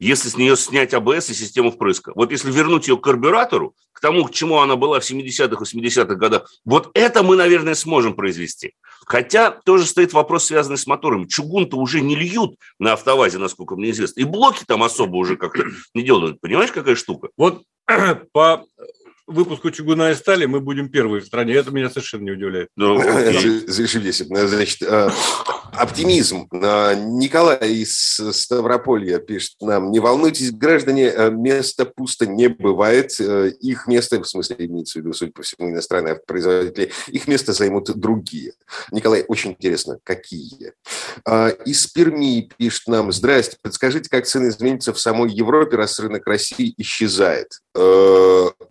если 0.01 0.31
с 0.31 0.37
нее 0.37 0.57
снять 0.57 0.95
АБС 0.95 1.31
и 1.31 1.35
систему 1.35 1.71
впрыска. 1.71 2.13
Вот 2.17 2.33
если 2.33 2.51
вернуть 2.51 2.89
ее 2.89 2.97
к 2.97 3.03
карбюратору, 3.03 3.75
к 3.93 4.01
тому, 4.01 4.25
к 4.25 4.33
чему 4.33 4.59
она 4.59 4.77
была 4.77 4.99
в 4.99 5.09
70-х, 5.09 5.63
80-х 5.63 6.15
годах, 6.15 6.51
вот 6.65 6.91
это 6.95 7.23
мы, 7.23 7.37
наверное, 7.37 7.75
сможем 7.75 8.15
произвести. 8.15 8.73
Хотя 9.07 9.51
тоже 9.51 9.87
стоит 9.87 10.13
вопрос, 10.13 10.47
связанный 10.47 10.79
с 10.79 10.87
мотором. 10.87 11.29
Чугун-то 11.29 11.77
уже 11.77 12.01
не 12.01 12.17
льют 12.17 12.57
на 12.79 12.95
автовазе, 12.95 13.39
насколько 13.39 13.77
мне 13.77 13.91
известно. 13.91 14.21
И 14.21 14.25
блоки 14.25 14.65
там 14.67 14.83
особо 14.83 15.17
уже 15.17 15.37
как-то 15.37 15.65
не 15.95 16.03
делают. 16.03 16.41
Понимаешь, 16.41 16.73
какая 16.73 16.97
штука? 16.97 17.29
Вот 17.37 17.63
по 18.33 18.65
выпуску 19.27 19.71
чугуна 19.71 20.11
и 20.11 20.15
стали 20.15 20.47
мы 20.47 20.61
будем 20.61 20.89
первые 20.89 21.21
в 21.21 21.27
стране. 21.27 21.55
Это 21.55 21.71
меня 21.71 21.91
совершенно 21.91 22.23
не 22.23 22.31
удивляет. 22.31 22.69
Ну, 22.77 22.99
Зашибись. 23.67 24.23
Значит, 24.27 24.83
э, 24.83 25.11
оптимизм. 25.73 26.49
Э, 26.53 26.95
Николай 26.95 27.73
из 27.73 28.21
Ставрополья 28.33 29.19
пишет 29.19 29.57
нам. 29.61 29.91
Не 29.91 30.01
волнуйтесь, 30.01 30.53
граждане, 30.53 31.07
э, 31.07 31.31
место 31.31 31.85
пусто 31.85 32.27
не 32.27 32.49
бывает. 32.49 33.19
Их 33.21 33.87
место, 33.87 34.21
в 34.21 34.29
смысле, 34.29 34.57
имеется 34.61 34.99
в 34.99 35.03
виду, 35.03 35.13
судя 35.13 35.33
по 35.33 35.43
всему, 35.43 35.71
иностранные 35.71 36.17
производители, 36.17 36.93
их 37.09 37.29
место 37.29 37.53
займут 37.53 37.91
другие. 37.99 38.53
Николай, 38.91 39.25
очень 39.27 39.53
интересно, 39.53 39.99
какие? 40.05 40.73
Из 41.65 41.87
Перми 41.87 42.51
пишет 42.57 42.87
нам. 42.87 43.13
Здрасте, 43.13 43.57
подскажите, 43.63 44.09
как 44.11 44.27
цены 44.27 44.49
изменятся 44.49 44.93
в 44.93 45.01
самой 45.01 45.31
Европе, 45.31 45.77
раз 45.77 45.99
рынок 45.99 46.27
России 46.27 46.75
исчезает? 46.77 47.61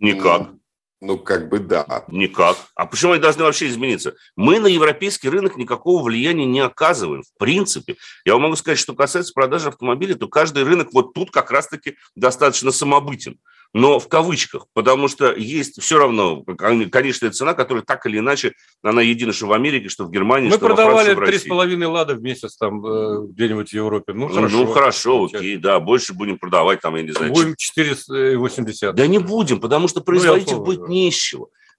Никак. 0.00 0.59
Ну, 1.00 1.18
как 1.18 1.48
бы 1.48 1.60
да. 1.60 2.04
Никак. 2.08 2.58
А 2.74 2.84
почему 2.84 3.12
они 3.12 3.22
должны 3.22 3.44
вообще 3.44 3.68
измениться? 3.68 4.14
Мы 4.36 4.60
на 4.60 4.66
европейский 4.66 5.30
рынок 5.30 5.56
никакого 5.56 6.02
влияния 6.02 6.44
не 6.44 6.60
оказываем, 6.60 7.22
в 7.22 7.38
принципе. 7.38 7.96
Я 8.26 8.34
вам 8.34 8.42
могу 8.42 8.56
сказать, 8.56 8.78
что 8.78 8.94
касается 8.94 9.32
продажи 9.32 9.68
автомобилей, 9.68 10.14
то 10.14 10.28
каждый 10.28 10.64
рынок 10.64 10.88
вот 10.92 11.14
тут 11.14 11.30
как 11.30 11.50
раз-таки 11.50 11.96
достаточно 12.14 12.70
самобытен 12.70 13.38
но 13.72 14.00
в 14.00 14.08
кавычках, 14.08 14.66
потому 14.74 15.08
что 15.08 15.32
есть 15.32 15.80
все 15.80 15.98
равно 15.98 16.42
конечная 16.42 17.30
цена, 17.30 17.54
которая 17.54 17.84
так 17.84 18.04
или 18.06 18.18
иначе, 18.18 18.54
она 18.82 19.02
едина, 19.02 19.32
что 19.32 19.46
в 19.46 19.52
Америке, 19.52 19.88
что 19.88 20.04
в 20.04 20.10
Германии, 20.10 20.48
Мы 20.48 20.56
что 20.56 20.66
продавали 20.66 21.14
три 21.14 21.38
с 21.38 21.44
половиной 21.44 21.86
лада 21.86 22.14
в 22.14 22.22
месяц 22.22 22.56
там 22.56 22.84
э, 22.84 23.26
где-нибудь 23.28 23.70
в 23.70 23.72
Европе. 23.72 24.12
Ну, 24.12 24.28
хорошо. 24.28 24.56
Ну, 24.56 24.66
хорошо, 24.66 25.24
окей, 25.26 25.56
да, 25.56 25.78
больше 25.78 26.14
будем 26.14 26.38
продавать 26.38 26.80
там, 26.80 26.96
я 26.96 27.02
не 27.02 27.12
знаю. 27.12 27.32
Будем 27.32 27.54
480. 27.56 28.94
Да 28.94 29.06
не 29.06 29.18
будем, 29.18 29.60
потому 29.60 29.86
что 29.86 30.00
производитель 30.00 30.56
ну, 30.56 30.64
будет 30.64 30.88
не 30.88 31.08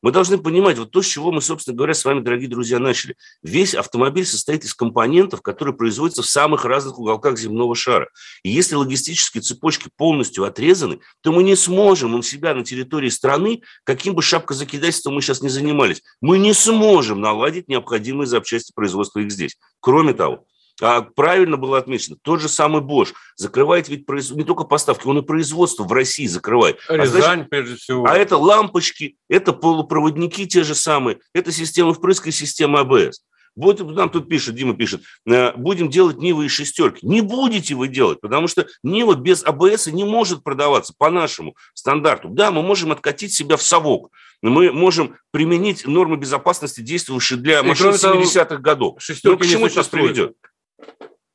мы 0.02 0.12
должны 0.12 0.38
понимать, 0.38 0.78
вот 0.78 0.92
то, 0.92 1.02
с 1.02 1.06
чего 1.06 1.32
мы, 1.32 1.42
собственно 1.42 1.76
говоря, 1.76 1.94
с 1.94 2.04
вами, 2.04 2.22
дорогие 2.22 2.50
друзья, 2.50 2.80
начали. 2.80 3.16
Весь 3.44 3.76
автомобиль 3.76 4.26
состоит 4.26 4.64
из 4.64 4.74
компонентов, 4.74 5.42
которые 5.42 5.76
производятся 5.76 6.24
в 6.24 6.28
самых 6.28 6.66
разных 6.66 6.98
уголках 6.98 7.38
земного 7.38 7.76
шара. 7.76 8.10
И 8.44 8.50
если 8.50 8.76
логистические 8.76 9.42
цепочки 9.42 9.90
полностью 9.96 10.44
отрезаны, 10.44 11.00
то 11.22 11.32
мы 11.32 11.44
не 11.44 11.56
сможем 11.56 12.16
у 12.16 12.22
себя 12.22 12.56
на 12.56 12.64
территории 12.64 13.10
страны, 13.10 13.62
каким 13.84 14.16
бы 14.16 14.22
шапкозакидательством 14.22 15.16
мы 15.16 15.22
сейчас 15.22 15.42
не 15.42 15.50
занимались, 15.50 16.02
мы 16.20 16.38
не 16.40 16.54
сможем 16.54 17.22
наладить 17.22 17.68
необходимые 17.68 18.28
запчасти 18.28 18.72
производства 18.74 19.20
их 19.20 19.32
здесь. 19.32 19.58
Кроме 19.80 20.14
того, 20.14 20.46
а 20.82 21.02
правильно 21.02 21.58
было 21.58 21.78
отмечено, 21.78 22.18
тот 22.22 22.42
же 22.42 22.50
самый 22.50 22.82
Bosch 22.82 23.14
закрывает 23.36 23.90
ведь 23.90 24.06
произ... 24.06 24.32
не 24.32 24.44
только 24.44 24.64
поставки, 24.64 25.08
он 25.08 25.20
и 25.20 25.22
производство 25.22 25.84
в 25.84 25.92
России 25.92 26.28
закрывает. 26.28 26.80
А 26.88 26.98
Рязань, 26.98 27.22
а, 27.22 27.26
значит, 27.26 27.50
прежде 27.50 27.76
всего. 27.76 28.06
А 28.06 28.18
это 28.18 28.38
лампочки, 28.38 29.18
это 29.30 29.54
полупроводники 29.54 30.46
те 30.48 30.64
же 30.64 30.76
самые, 30.76 31.20
это 31.34 31.52
система 31.52 31.94
впрыска 31.94 32.30
и 32.30 32.32
система 32.32 32.82
АБС. 32.82 33.22
Вот 33.56 33.82
нам 33.82 34.10
тут 34.10 34.30
пишет, 34.30 34.56
Дима 34.56 34.76
пишет, 34.76 35.02
«Э, 35.28 35.52
будем 35.58 35.90
делать 35.90 36.18
Нивы 36.18 36.46
и 36.46 36.48
шестерки. 36.48 37.06
Не 37.06 37.22
будете 37.22 37.76
вы 37.76 37.90
делать, 37.90 38.22
потому 38.22 38.48
что 38.48 38.66
Нива 38.82 39.16
без 39.16 39.44
АБС 39.44 39.88
не 39.88 40.06
может 40.06 40.44
продаваться 40.44 40.94
по 40.98 41.10
нашему 41.10 41.56
стандарту. 41.74 42.30
Да, 42.30 42.52
мы 42.52 42.62
можем 42.62 42.94
откатить 42.94 43.34
себя 43.34 43.58
в 43.58 43.62
совок, 43.62 44.10
мы 44.42 44.72
можем 44.72 45.18
применить 45.32 45.86
нормы 45.86 46.16
безопасности, 46.16 46.82
действующие 46.82 47.38
для 47.40 47.62
машин 47.62 47.92
70-х 47.92 48.58
годов. 48.58 49.00
Но 49.24 49.38
к 49.38 49.46
чему 49.46 49.68
это 49.68 49.84
приведет? 49.84 50.36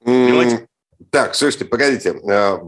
Понимаете? 0.05 0.69
Так, 1.11 1.35
слушайте, 1.35 1.65
погодите. 1.65 2.11
Э, 2.11 2.59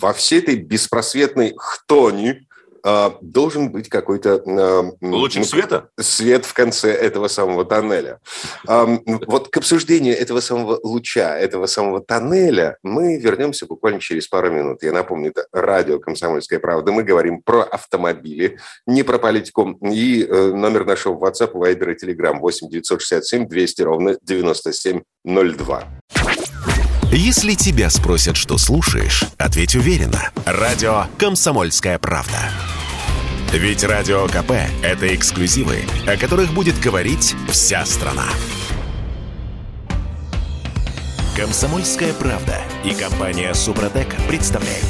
во 0.00 0.12
всей 0.12 0.40
этой 0.40 0.56
беспросветной 0.56 1.54
хтони 1.56 2.48
э, 2.84 3.10
должен 3.20 3.70
быть 3.70 3.88
какой-то... 3.88 4.42
Э, 4.46 4.90
Лучик 5.00 5.40
ну, 5.40 5.44
света? 5.44 5.88
Свет 5.98 6.44
в 6.44 6.54
конце 6.54 6.92
этого 6.92 7.28
самого 7.28 7.64
тоннеля. 7.64 8.20
Вот 8.64 9.48
к 9.48 9.56
обсуждению 9.56 10.16
этого 10.18 10.40
самого 10.40 10.78
луча, 10.82 11.38
этого 11.38 11.66
самого 11.66 12.00
тоннеля 12.00 12.76
мы 12.82 13.18
вернемся 13.18 13.66
буквально 13.66 14.00
через 14.00 14.28
пару 14.28 14.50
минут. 14.50 14.82
Я 14.82 14.92
напомню, 14.92 15.30
это 15.30 15.46
радио 15.52 15.98
«Комсомольская 15.98 16.58
правда». 16.58 16.92
Мы 16.92 17.02
говорим 17.02 17.42
про 17.42 17.62
автомобили, 17.62 18.58
не 18.86 19.02
про 19.02 19.18
политику. 19.18 19.78
И 19.82 20.26
номер 20.30 20.84
нашего 20.84 21.14
WhatsApp, 21.14 21.52
Viber 21.52 21.94
и 21.94 22.04
Telegram 22.04 22.38
8 22.38 22.68
967 22.68 23.48
200 23.48 23.82
ровно 23.82 24.16
9702. 24.22 25.84
Если 27.12 27.54
тебя 27.54 27.90
спросят, 27.90 28.36
что 28.36 28.56
слушаешь, 28.56 29.24
ответь 29.36 29.74
уверенно. 29.74 30.30
Радио 30.46 31.06
«Комсомольская 31.18 31.98
правда». 31.98 32.38
Ведь 33.52 33.82
Радио 33.82 34.28
КП– 34.28 34.52
это 34.84 35.12
эксклюзивы, 35.12 35.80
о 36.06 36.16
которых 36.16 36.52
будет 36.54 36.78
говорить 36.78 37.34
вся 37.48 37.84
страна. 37.84 38.26
«Комсомольская 41.36 42.12
правда» 42.12 42.60
и 42.84 42.94
компания 42.94 43.52
«Супротек» 43.54 44.14
представляют. 44.28 44.86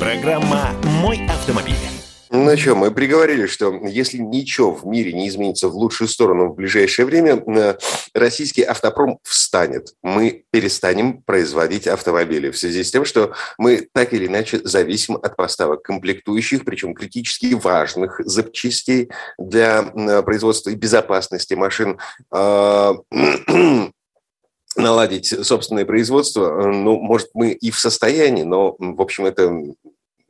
Программа 0.00 0.70
«Мой 1.00 1.24
автомобиль». 1.28 2.01
Ну 2.34 2.56
что, 2.56 2.74
мы 2.74 2.90
приговорили, 2.90 3.44
что 3.44 3.74
если 3.84 4.16
ничего 4.16 4.72
в 4.72 4.86
мире 4.86 5.12
не 5.12 5.28
изменится 5.28 5.68
в 5.68 5.76
лучшую 5.76 6.08
сторону 6.08 6.48
в 6.48 6.54
ближайшее 6.54 7.04
время, 7.04 7.44
э, 7.46 7.76
российский 8.14 8.62
автопром 8.62 9.18
встанет. 9.22 9.92
Мы 10.02 10.44
перестанем 10.50 11.22
производить 11.24 11.86
автомобили. 11.86 12.48
В 12.50 12.56
связи 12.56 12.84
с 12.84 12.90
тем, 12.90 13.04
что 13.04 13.34
мы 13.58 13.86
так 13.92 14.14
или 14.14 14.28
иначе 14.28 14.62
зависим 14.64 15.16
от 15.16 15.36
поставок 15.36 15.82
комплектующих, 15.82 16.64
причем 16.64 16.94
критически 16.94 17.52
важных 17.52 18.18
запчастей 18.24 19.10
для 19.36 19.92
э, 19.94 20.22
производства 20.22 20.70
и 20.70 20.74
безопасности 20.74 21.52
машин. 21.52 21.98
А, 22.30 22.94
наладить 24.76 25.46
собственное 25.46 25.84
производство, 25.84 26.66
ну, 26.72 26.98
может, 26.98 27.28
мы 27.34 27.50
и 27.50 27.70
в 27.70 27.78
состоянии, 27.78 28.44
но, 28.44 28.74
в 28.78 29.02
общем, 29.02 29.26
это 29.26 29.52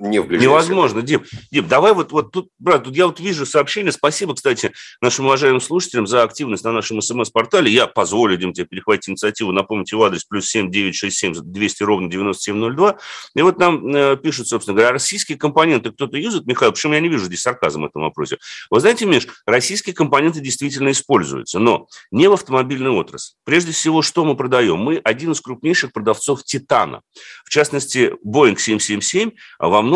не 0.02 0.20
в 0.20 0.30
Невозможно, 0.30 1.00
Дим. 1.00 1.22
Дим, 1.52 1.68
давай 1.68 1.94
вот, 1.94 2.10
вот 2.10 2.32
тут, 2.32 2.48
брат, 2.58 2.84
тут 2.84 2.96
я 2.96 3.06
вот 3.06 3.20
вижу 3.20 3.46
сообщение. 3.46 3.92
Спасибо, 3.92 4.34
кстати, 4.34 4.72
нашим 5.00 5.26
уважаемым 5.26 5.60
слушателям 5.60 6.08
за 6.08 6.24
активность 6.24 6.64
на 6.64 6.72
нашем 6.72 7.00
СМС-портале. 7.00 7.70
Я 7.70 7.86
позволю, 7.86 8.36
Дим, 8.36 8.52
тебе 8.52 8.66
перехватить 8.66 9.10
инициативу. 9.10 9.52
Напомните 9.52 9.94
его 9.94 10.04
адрес 10.04 10.24
плюс 10.24 10.46
семь 10.46 10.72
девять 10.72 10.96
шесть 10.96 11.18
семь 11.18 11.34
двести 11.34 11.84
ровно 11.84 12.10
девяносто 12.10 12.42
семь 12.42 12.56
ноль 12.56 12.74
два. 12.74 12.98
И 13.36 13.42
вот 13.42 13.58
нам 13.58 13.94
э, 13.94 14.16
пишут, 14.16 14.48
собственно 14.48 14.74
говоря, 14.74 14.92
российские 14.92 15.38
компоненты 15.38 15.92
кто-то 15.92 16.16
юзает, 16.16 16.46
Михаил, 16.46 16.72
почему 16.72 16.94
я 16.94 17.00
не 17.00 17.08
вижу 17.08 17.26
здесь 17.26 17.42
сарказм 17.42 17.82
в 17.82 17.86
этом 17.86 18.02
вопросе. 18.02 18.38
Вы 18.70 18.80
знаете, 18.80 19.06
Миш, 19.06 19.28
российские 19.46 19.94
компоненты 19.94 20.40
действительно 20.40 20.90
используются, 20.90 21.60
но 21.60 21.86
не 22.10 22.26
в 22.26 22.32
автомобильной 22.32 22.90
отрасли. 22.90 23.36
Прежде 23.44 23.70
всего, 23.70 24.02
что 24.02 24.24
мы 24.24 24.34
продаем? 24.34 24.78
Мы 24.78 24.96
один 24.96 25.30
из 25.30 25.40
крупнейших 25.40 25.92
продавцов 25.92 26.42
титана. 26.42 27.02
В 27.44 27.50
частности, 27.50 28.14
Boeing 28.26 28.58
777 28.58 29.30
во 29.58 29.82
многом 29.82 29.91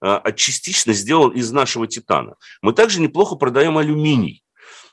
а, 0.00 0.32
частично 0.32 0.92
сделан 0.92 1.30
из 1.30 1.50
нашего 1.52 1.86
титана. 1.86 2.36
Мы 2.62 2.72
также 2.72 3.00
неплохо 3.00 3.36
продаем 3.36 3.78
алюминий. 3.78 4.42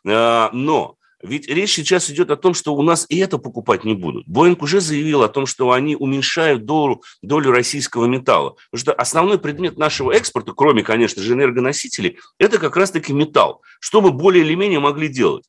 А, 0.07 0.49
но 0.53 0.97
ведь 1.23 1.47
речь 1.47 1.73
сейчас 1.73 2.09
идет 2.09 2.31
о 2.31 2.35
том, 2.35 2.53
что 2.53 2.73
у 2.73 2.81
нас 2.81 3.05
и 3.09 3.17
это 3.17 3.37
покупать 3.37 3.83
не 3.83 3.93
будут. 3.93 4.27
Боинг 4.27 4.63
уже 4.63 4.81
заявил 4.81 5.21
о 5.23 5.29
том, 5.29 5.45
что 5.45 5.71
они 5.71 5.95
уменьшают 5.95 6.65
долю, 6.65 7.01
долю 7.21 7.51
российского 7.51 8.05
металла. 8.05 8.55
Потому 8.71 8.81
что 8.81 8.93
основной 8.93 9.39
предмет 9.39 9.77
нашего 9.77 10.11
экспорта, 10.11 10.53
кроме, 10.53 10.83
конечно 10.83 11.21
же, 11.21 11.33
энергоносителей, 11.33 12.17
это 12.39 12.57
как 12.57 12.75
раз-таки 12.75 13.13
металл. 13.13 13.61
Что 13.79 14.01
мы 14.01 14.11
более 14.11 14.43
или 14.43 14.55
менее 14.55 14.79
могли 14.79 15.07
делать? 15.07 15.45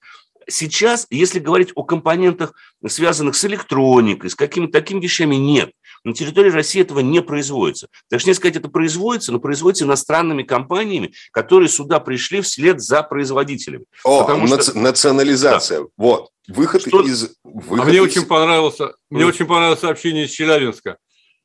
Сейчас, 0.49 1.07
если 1.11 1.39
говорить 1.39 1.73
о 1.75 1.83
компонентах, 1.85 2.55
связанных 2.87 3.37
с 3.37 3.45
электроникой, 3.45 4.31
с 4.31 4.35
какими-то 4.35 4.73
такими 4.73 5.01
вещами, 5.01 5.37
нет. 5.37 5.73
На 6.05 6.15
территории 6.15 6.51
России 6.51 6.83
этого 6.83 7.01
не 7.01 7.23
производится. 7.23 7.89
Точнее 8.11 8.35
сказать, 8.35 8.57
это 8.57 8.69
производится, 8.69 9.31
но 9.31 9.39
производится 9.39 9.85
иностранными 9.85 10.43
компаниями, 10.43 11.13
которые 11.31 11.69
сюда 11.69 12.01
пришли 12.01 12.41
вслед 12.41 12.81
за 12.81 13.03
производителями. 13.03 13.85
О, 14.05 14.29
наци- 14.29 14.71
что... 14.71 14.79
национализация. 14.79 15.81
Да. 15.83 15.87
Вот. 15.97 16.31
Выход 16.49 16.83
что... 16.83 17.03
из... 17.03 17.31
Выход 17.45 17.87
а 17.87 17.89
мне 17.89 17.99
из... 17.99 18.03
очень 18.03 18.27
понравился, 18.27 18.95
мне 19.11 19.25
очень 19.25 19.47
понравилось 19.47 19.81
сообщение 19.81 20.25
из 20.25 20.31
Челябинска. 20.31 20.97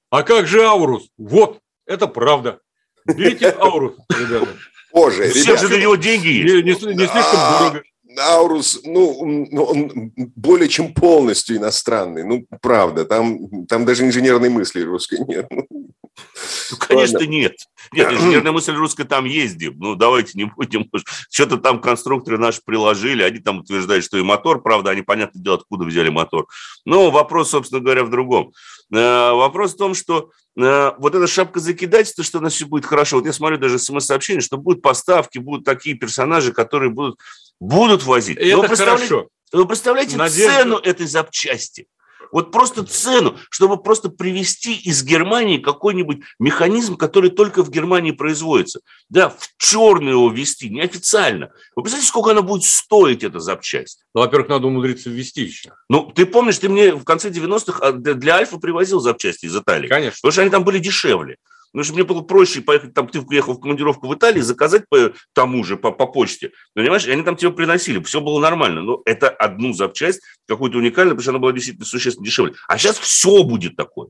А 0.10 0.24
как 0.24 0.48
же 0.48 0.66
Аурус? 0.66 1.10
Вот, 1.18 1.60
это 1.86 2.08
правда. 2.08 2.60
Берите 3.06 3.50
Аурус, 3.60 3.94
ребята. 4.10 4.48
Боже, 4.92 5.30
Все 5.30 5.58
же 5.58 5.68
для 5.68 5.82
него 5.82 5.96
деньги 5.96 6.28
есть. 6.28 6.54
Не, 6.54 6.62
не, 6.64 6.96
не 6.96 7.08
слишком 7.08 7.40
дорого. 7.60 7.84
Аурус, 8.18 8.82
ну, 8.84 9.10
он 9.12 10.12
более 10.36 10.70
чем 10.70 10.94
полностью 10.94 11.58
иностранный. 11.58 12.24
Ну, 12.24 12.46
правда, 12.62 13.06
там, 13.06 13.66
там 13.68 13.86
даже 13.86 14.06
инженерной 14.06 14.50
мысли 14.50 14.82
русской 14.82 15.20
нет. 15.28 15.48
Ну, 15.52 16.78
конечно, 16.78 17.20
Ладно. 17.20 17.32
нет. 17.32 17.54
Нет, 17.94 18.12
инженерная 18.12 18.52
мысль 18.52 18.74
русская 18.74 19.06
там 19.06 19.26
ездим. 19.26 19.76
Ну, 19.78 19.96
давайте 19.96 20.32
не 20.38 20.46
будем. 20.46 20.90
Что-то 21.30 21.58
там 21.58 21.80
конструкторы 21.80 22.38
наши 22.38 22.62
приложили. 22.66 23.24
Они 23.24 23.40
там 23.40 23.60
утверждают, 23.60 24.04
что 24.04 24.18
и 24.18 24.24
мотор, 24.24 24.62
правда, 24.62 24.92
они, 24.92 25.02
понятно 25.02 25.42
дело, 25.42 25.58
откуда 25.58 25.86
взяли 25.86 26.10
мотор. 26.10 26.48
Но 26.86 27.12
вопрос, 27.12 27.52
собственно 27.52 27.82
говоря, 27.82 28.04
в 28.04 28.10
другом. 28.10 28.52
Э, 28.94 29.32
вопрос 29.32 29.74
в 29.74 29.78
том, 29.78 29.94
что 29.94 30.32
вот 30.58 31.14
эта 31.14 31.28
шапка 31.28 31.60
закидательства, 31.60 32.24
что 32.24 32.40
у 32.40 32.42
нас 32.42 32.54
все 32.54 32.66
будет 32.66 32.86
хорошо. 32.86 33.18
Вот 33.18 33.26
я 33.28 33.34
смотрю 33.34 33.60
даже 33.60 33.78
смс-сообщение, 33.78 34.42
что 34.42 34.58
будут 34.58 34.82
поставки, 34.82 35.38
будут 35.38 35.66
такие 35.66 35.96
персонажи, 35.96 36.52
которые 36.52 36.90
будут, 36.90 37.20
будут 37.60 38.04
возить. 38.04 38.38
Это 38.38 38.76
хорошо. 38.76 39.28
Вы 39.52 39.68
представляете 39.68 40.18
Надежда. 40.18 40.64
цену 40.64 40.78
этой 40.78 41.06
запчасти? 41.06 41.88
Вот 42.32 42.52
просто 42.52 42.84
цену, 42.84 43.38
чтобы 43.50 43.82
просто 43.82 44.10
привести 44.10 44.76
из 44.76 45.04
Германии 45.04 45.58
какой-нибудь 45.58 46.20
механизм, 46.40 46.98
который 46.98 47.30
только 47.30 47.64
в 47.64 47.70
Германии 47.70 48.12
производится. 48.12 48.82
Да, 49.10 49.30
в 49.30 49.50
черную 49.58 50.14
его 50.14 50.30
ввести, 50.30 50.70
неофициально. 50.70 51.52
Вы 51.76 51.84
представляете, 51.84 52.10
сколько 52.10 52.32
она 52.32 52.42
будет 52.42 52.64
стоить, 52.64 53.24
эта 53.24 53.40
запчасть? 53.40 54.04
Ну, 54.14 54.22
во-первых, 54.22 54.50
надо 54.50 54.68
умудриться 54.68 55.10
ввести 55.10 55.44
еще. 55.44 55.74
Ну, 55.90 56.12
ты 56.14 56.26
помнишь, 56.26 56.58
ты 56.58 56.70
мне 56.70 56.94
в 56.94 57.04
конце 57.04 57.30
90-х 57.30 57.80
а, 57.86 57.92
для 57.92 58.36
Альфа 58.36 58.58
привозил 58.58 59.00
запчасти 59.00 59.46
из 59.46 59.56
Италии. 59.56 59.88
Конечно. 59.88 60.18
Потому 60.22 60.32
что 60.32 60.42
они 60.42 60.52
там 60.52 60.64
были 60.64 60.80
дешевле. 60.80 61.38
Потому 61.72 61.84
что 61.84 61.94
мне 61.94 62.04
было 62.04 62.22
проще 62.22 62.62
поехать, 62.62 62.94
там, 62.94 63.08
ты 63.08 63.20
уехал 63.20 63.54
в 63.54 63.60
командировку 63.60 64.08
в 64.08 64.16
Италии, 64.16 64.42
заказать 64.42 64.84
по 64.90 65.14
тому 65.34 65.64
же, 65.64 65.78
по, 65.78 65.92
по 65.92 66.08
почте. 66.08 66.52
Понимаешь, 66.74 67.06
и 67.06 67.12
они 67.12 67.24
там 67.24 67.36
тебе 67.36 67.52
приносили, 67.52 68.02
все 68.04 68.22
было 68.22 68.40
нормально. 68.40 68.82
Но 68.82 69.02
это 69.06 69.30
одну 69.30 69.74
запчасть, 69.74 70.22
какую-то 70.48 70.78
уникальную, 70.78 71.16
потому 71.16 71.24
что 71.24 71.32
она 71.32 71.40
была 71.40 71.52
действительно 71.52 71.86
существенно 71.86 72.26
дешевле. 72.26 72.54
А 72.68 72.78
сейчас 72.78 72.98
все 72.98 73.44
будет 73.44 73.76
такое. 73.76 74.10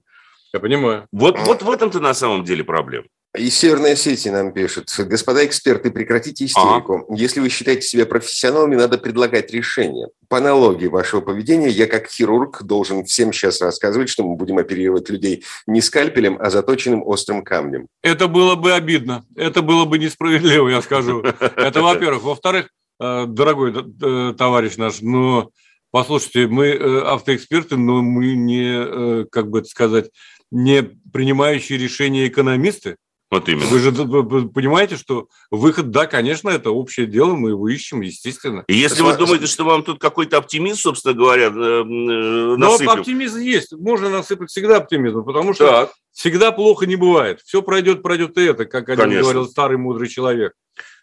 Я 0.53 0.59
понимаю. 0.59 1.07
Вот, 1.11 1.37
вот 1.39 1.61
в 1.61 1.69
этом-то 1.69 1.99
на 1.99 2.13
самом 2.13 2.43
деле 2.43 2.63
проблема. 2.63 3.07
И 3.37 3.49
Северная 3.49 3.93
Осетия 3.93 4.31
нам 4.31 4.51
пишет. 4.51 4.93
Господа 4.97 5.45
эксперты, 5.45 5.91
прекратите 5.91 6.45
истерику. 6.45 7.05
Ага. 7.07 7.15
Если 7.15 7.39
вы 7.39 7.49
считаете 7.49 7.83
себя 7.83 8.05
профессионалами, 8.05 8.75
надо 8.75 8.97
предлагать 8.97 9.51
решение. 9.51 10.07
По 10.27 10.37
аналогии 10.37 10.87
вашего 10.87 11.21
поведения, 11.21 11.69
я 11.69 11.87
как 11.87 12.07
хирург 12.07 12.63
должен 12.63 13.05
всем 13.05 13.31
сейчас 13.31 13.61
рассказывать, 13.61 14.09
что 14.09 14.23
мы 14.23 14.35
будем 14.35 14.57
оперировать 14.57 15.09
людей 15.09 15.43
не 15.67 15.81
скальпелем, 15.81 16.37
а 16.39 16.49
заточенным 16.49 17.01
острым 17.05 17.43
камнем. 17.43 17.87
Это 18.01 18.27
было 18.27 18.55
бы 18.55 18.73
обидно. 18.73 19.25
Это 19.35 19.61
было 19.61 19.85
бы 19.85 19.99
несправедливо, 19.99 20.69
я 20.69 20.81
скажу. 20.81 21.21
Это 21.21 21.81
во-первых. 21.81 22.23
Во-вторых, 22.23 22.69
э, 22.99 23.25
дорогой 23.27 23.73
э, 23.73 24.33
товарищ 24.37 24.77
наш, 24.77 25.01
но 25.01 25.49
послушайте, 25.91 26.47
мы 26.47 26.67
э, 26.67 27.01
автоэксперты, 27.01 27.77
но 27.77 28.01
мы 28.01 28.33
не, 28.33 29.25
как 29.25 29.49
бы 29.49 29.59
это 29.59 29.67
сказать, 29.67 30.09
не 30.51 30.83
принимающие 30.83 31.77
решения 31.77 32.27
экономисты. 32.27 32.97
Вот 33.29 33.49
именно. 33.49 33.65
Вы 33.65 33.79
же 33.79 33.91
понимаете, 33.91 34.95
что 34.95 35.27
выход, 35.51 35.91
да, 35.91 36.05
конечно, 36.05 36.49
это 36.49 36.71
общее 36.71 37.07
дело, 37.07 37.33
мы 37.33 37.49
его 37.49 37.67
ищем, 37.67 37.99
естественно. 37.99 38.63
И 38.67 38.73
если 38.73 39.01
вы 39.01 39.17
думаете, 39.17 39.47
что 39.47 39.65
вам 39.65 39.83
тут 39.83 39.99
какой-то 39.99 40.37
оптимизм, 40.37 40.77
собственно 40.77 41.13
говоря, 41.13 41.49
насыплю. 41.49 42.57
Ну, 42.57 42.91
оптимизм 42.91 43.39
есть. 43.39 43.73
Можно 43.73 44.09
насыпать 44.09 44.49
всегда 44.49 44.77
оптимизм, 44.77 45.25
потому 45.25 45.53
что 45.53 45.67
так. 45.67 45.91
всегда 46.13 46.53
плохо 46.53 46.85
не 46.85 46.95
бывает. 46.95 47.41
Все 47.43 47.61
пройдет, 47.61 48.01
пройдет 48.01 48.37
и 48.37 48.45
это, 48.45 48.65
как 48.65 48.87
один 48.87 49.03
конечно. 49.03 49.23
говорил 49.23 49.45
старый 49.45 49.77
мудрый 49.77 50.07
человек. 50.07 50.53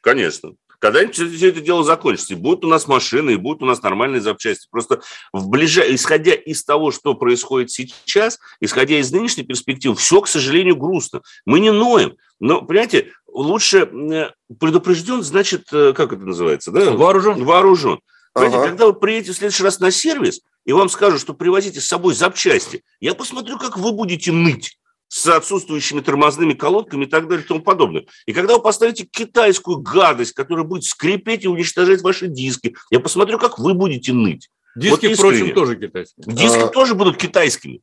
Конечно. 0.00 0.52
Когда-нибудь 0.84 1.14
все 1.14 1.48
это 1.48 1.62
дело 1.62 1.82
закончится. 1.82 2.34
И 2.34 2.36
будут 2.36 2.62
у 2.62 2.68
нас 2.68 2.86
машины, 2.86 3.30
и 3.30 3.36
будут 3.36 3.62
у 3.62 3.64
нас 3.64 3.80
нормальные 3.80 4.20
запчасти. 4.20 4.68
Просто 4.70 5.00
в 5.32 5.48
ближ... 5.48 5.78
исходя 5.78 6.34
из 6.34 6.62
того, 6.62 6.90
что 6.90 7.14
происходит 7.14 7.70
сейчас, 7.70 8.38
исходя 8.60 8.98
из 8.98 9.10
нынешней 9.10 9.44
перспективы, 9.44 9.94
все, 9.94 10.20
к 10.20 10.28
сожалению, 10.28 10.76
грустно. 10.76 11.22
Мы 11.46 11.60
не 11.60 11.72
ноем. 11.72 12.16
Но, 12.38 12.60
понимаете, 12.60 13.12
лучше 13.26 13.88
э, 13.90 14.28
предупрежден, 14.60 15.22
значит, 15.22 15.72
э, 15.72 15.94
как 15.94 16.12
это 16.12 16.26
называется? 16.26 16.70
Да? 16.70 16.90
Вооружен. 16.90 17.42
Вооружен. 17.42 18.00
Понимаете, 18.34 18.58
ага. 18.58 18.68
когда 18.68 18.86
вы 18.88 18.92
приедете 18.92 19.32
в 19.32 19.36
следующий 19.36 19.62
раз 19.62 19.80
на 19.80 19.90
сервис, 19.90 20.42
и 20.66 20.74
вам 20.74 20.90
скажут, 20.90 21.18
что 21.18 21.32
привозите 21.32 21.80
с 21.80 21.86
собой 21.86 22.12
запчасти, 22.14 22.84
я 23.00 23.14
посмотрю, 23.14 23.56
как 23.56 23.78
вы 23.78 23.92
будете 23.92 24.32
ныть 24.32 24.76
с 25.14 25.28
отсутствующими 25.28 26.00
тормозными 26.00 26.54
колодками 26.54 27.04
и 27.04 27.06
так 27.06 27.28
далее 27.28 27.44
и 27.44 27.46
тому 27.46 27.60
подобное. 27.60 28.04
И 28.26 28.32
когда 28.32 28.54
вы 28.54 28.62
поставите 28.62 29.04
китайскую 29.04 29.78
гадость, 29.78 30.32
которая 30.32 30.64
будет 30.64 30.82
скрипеть 30.82 31.44
и 31.44 31.48
уничтожать 31.48 32.02
ваши 32.02 32.26
диски, 32.26 32.74
я 32.90 32.98
посмотрю, 32.98 33.38
как 33.38 33.60
вы 33.60 33.74
будете 33.74 34.12
ныть. 34.12 34.50
Диски, 34.74 35.06
вот 35.06 35.16
впрочем, 35.16 35.54
тоже 35.54 35.76
китайские. 35.76 36.26
Диски 36.26 36.62
а... 36.62 36.66
тоже 36.66 36.96
будут 36.96 37.16
китайскими. 37.16 37.80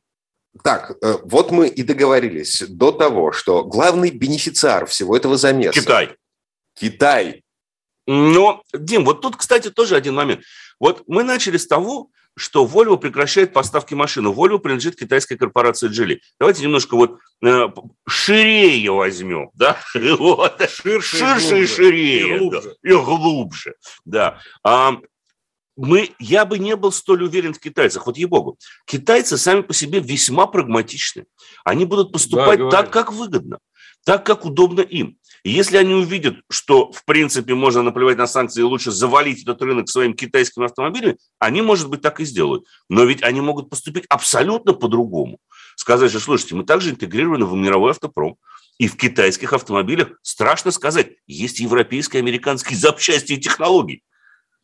Так, 0.62 0.94
э, 1.00 1.16
вот 1.24 1.50
мы 1.50 1.68
и 1.68 1.82
договорились 1.82 2.64
до 2.68 2.92
того, 2.92 3.32
что 3.32 3.64
главный 3.64 4.10
бенефициар 4.10 4.84
всего 4.84 5.16
этого 5.16 5.38
замеса... 5.38 5.72
Китай. 5.72 6.14
Китай. 6.74 7.44
Но, 8.06 8.62
Дим, 8.74 9.06
вот 9.06 9.22
тут, 9.22 9.36
кстати, 9.36 9.70
тоже 9.70 9.96
один 9.96 10.16
момент. 10.16 10.42
Вот 10.78 11.04
мы 11.06 11.24
начали 11.24 11.56
с 11.56 11.66
того, 11.66 12.10
что 12.36 12.66
Volvo 12.66 12.96
прекращает 12.96 13.52
поставки 13.52 13.94
машин. 13.94 14.26
Volvo 14.26 14.58
принадлежит 14.58 14.96
китайской 14.96 15.36
корпорации 15.36 15.90
Geely. 15.90 16.20
Давайте 16.38 16.62
немножко 16.62 16.96
вот 16.96 17.18
э, 17.44 17.68
ширее 18.08 18.92
возьмем, 18.92 19.50
да? 19.54 19.78
Вот. 19.94 20.60
Ширше, 20.70 21.16
Ширше 21.16 21.62
и 21.62 21.66
ширее. 21.66 22.36
И 22.36 22.38
глубже. 22.38 22.76
Да. 22.82 22.90
И 22.90 22.92
глубже, 22.94 23.74
да. 24.04 24.38
А, 24.64 24.98
мы, 25.76 26.10
я 26.18 26.44
бы 26.44 26.58
не 26.58 26.76
был 26.76 26.92
столь 26.92 27.24
уверен 27.24 27.54
в 27.54 27.58
китайцах. 27.58 28.06
Вот 28.06 28.16
ей-богу. 28.16 28.58
Китайцы 28.86 29.38
сами 29.38 29.62
по 29.62 29.72
себе 29.72 30.00
весьма 30.00 30.46
прагматичны. 30.46 31.24
Они 31.64 31.84
будут 31.84 32.12
поступать 32.12 32.58
да, 32.58 32.70
так, 32.70 32.90
как 32.90 33.12
выгодно, 33.12 33.58
так, 34.04 34.26
как 34.26 34.44
удобно 34.44 34.80
им. 34.80 35.16
И 35.44 35.50
если 35.50 35.76
они 35.76 35.94
увидят, 35.94 36.36
что, 36.50 36.92
в 36.92 37.04
принципе, 37.04 37.54
можно 37.54 37.82
наплевать 37.82 38.16
на 38.16 38.26
санкции 38.26 38.60
и 38.60 38.64
лучше 38.64 38.92
завалить 38.92 39.42
этот 39.42 39.60
рынок 39.62 39.88
своим 39.88 40.14
китайским 40.14 40.62
автомобилем, 40.62 41.16
они, 41.38 41.62
может 41.62 41.88
быть, 41.88 42.00
так 42.00 42.20
и 42.20 42.24
сделают. 42.24 42.64
Но 42.88 43.04
ведь 43.04 43.22
они 43.22 43.40
могут 43.40 43.68
поступить 43.68 44.04
абсолютно 44.08 44.72
по-другому. 44.72 45.38
Сказать, 45.76 46.10
что, 46.10 46.20
слушайте, 46.20 46.54
мы 46.54 46.64
также 46.64 46.90
интегрированы 46.90 47.44
в 47.44 47.54
мировой 47.54 47.90
автопром. 47.90 48.36
И 48.78 48.88
в 48.88 48.96
китайских 48.96 49.52
автомобилях, 49.52 50.12
страшно 50.22 50.70
сказать, 50.70 51.12
есть 51.26 51.60
европейские, 51.60 52.20
американские 52.20 52.78
запчасти 52.78 53.34
и 53.34 53.38
технологии. 53.38 54.02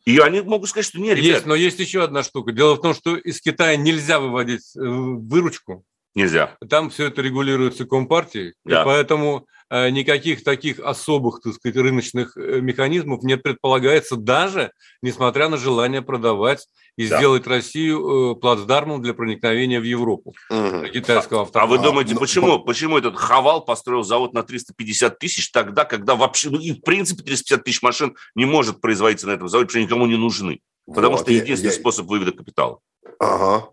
И 0.05 0.17
они 0.19 0.41
могут 0.41 0.69
сказать, 0.69 0.87
что 0.87 0.99
нет, 0.99 1.17
ребят. 1.17 1.35
Есть, 1.35 1.45
но 1.45 1.55
есть 1.55 1.79
еще 1.79 2.03
одна 2.03 2.23
штука. 2.23 2.51
Дело 2.51 2.75
в 2.75 2.81
том, 2.81 2.93
что 2.93 3.15
из 3.15 3.41
Китая 3.41 3.75
нельзя 3.75 4.19
выводить 4.19 4.75
э, 4.75 4.79
выручку. 4.79 5.83
Нельзя. 6.15 6.57
Там 6.69 6.89
все 6.89 7.07
это 7.07 7.21
регулируется 7.21 7.85
Компартией, 7.85 8.53
да. 8.65 8.81
и 8.81 8.85
поэтому 8.85 9.47
Э, 9.71 9.91
никаких 9.91 10.43
таких 10.43 10.79
особых, 10.79 11.41
так 11.41 11.53
сказать, 11.53 11.77
рыночных 11.77 12.35
э, 12.37 12.59
механизмов 12.59 13.21
не 13.21 13.37
предполагается 13.37 14.15
даже, 14.15 14.71
несмотря 15.03 15.47
на 15.47 15.57
желание 15.57 16.01
продавать 16.01 16.67
и 16.97 17.07
да. 17.07 17.17
сделать 17.17 17.45
Россию 17.45 18.33
э, 18.33 18.35
плацдармом 18.35 19.03
для 19.03 19.13
проникновения 19.13 19.79
в 19.79 19.83
Европу 19.83 20.33
угу. 20.49 20.87
китайского 20.87 21.43
автомобиля. 21.43 21.75
А 21.75 21.77
вы 21.77 21.83
думаете, 21.83 22.15
ну, 22.15 22.19
почему, 22.19 22.59
почему 22.59 22.97
этот 22.97 23.15
Хавал 23.15 23.63
построил 23.63 24.01
завод 24.01 24.33
на 24.33 24.41
350 24.41 25.19
тысяч 25.19 25.51
тогда, 25.51 25.85
когда 25.85 26.15
вообще, 26.15 26.49
ну, 26.49 26.59
и 26.59 26.71
в 26.71 26.81
принципе 26.81 27.21
350 27.21 27.63
тысяч 27.63 27.83
машин 27.83 28.15
не 28.33 28.45
может 28.45 28.81
производиться 28.81 29.27
на 29.27 29.33
этом 29.33 29.49
заводе, 29.49 29.67
потому 29.67 29.81
что 29.81 29.85
никому 29.85 30.07
не 30.07 30.17
нужны. 30.17 30.61
Потому 30.87 31.11
вот, 31.11 31.21
что 31.21 31.31
единственный 31.31 31.69
я, 31.69 31.79
способ 31.79 32.07
вывода 32.07 32.31
капитала. 32.31 32.79
Ага. 33.19 33.69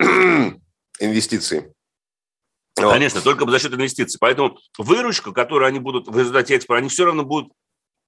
Инвестиции. 0.98 1.72
Конечно, 2.76 3.20
только 3.22 3.48
за 3.50 3.58
счет 3.58 3.72
инвестиций. 3.72 4.18
Поэтому 4.20 4.58
выручку, 4.78 5.32
которую 5.32 5.66
они 5.66 5.78
будут 5.78 6.08
в 6.08 6.18
результате 6.18 6.56
экспорта, 6.56 6.80
они 6.80 6.88
все 6.88 7.06
равно 7.06 7.24
будут 7.24 7.52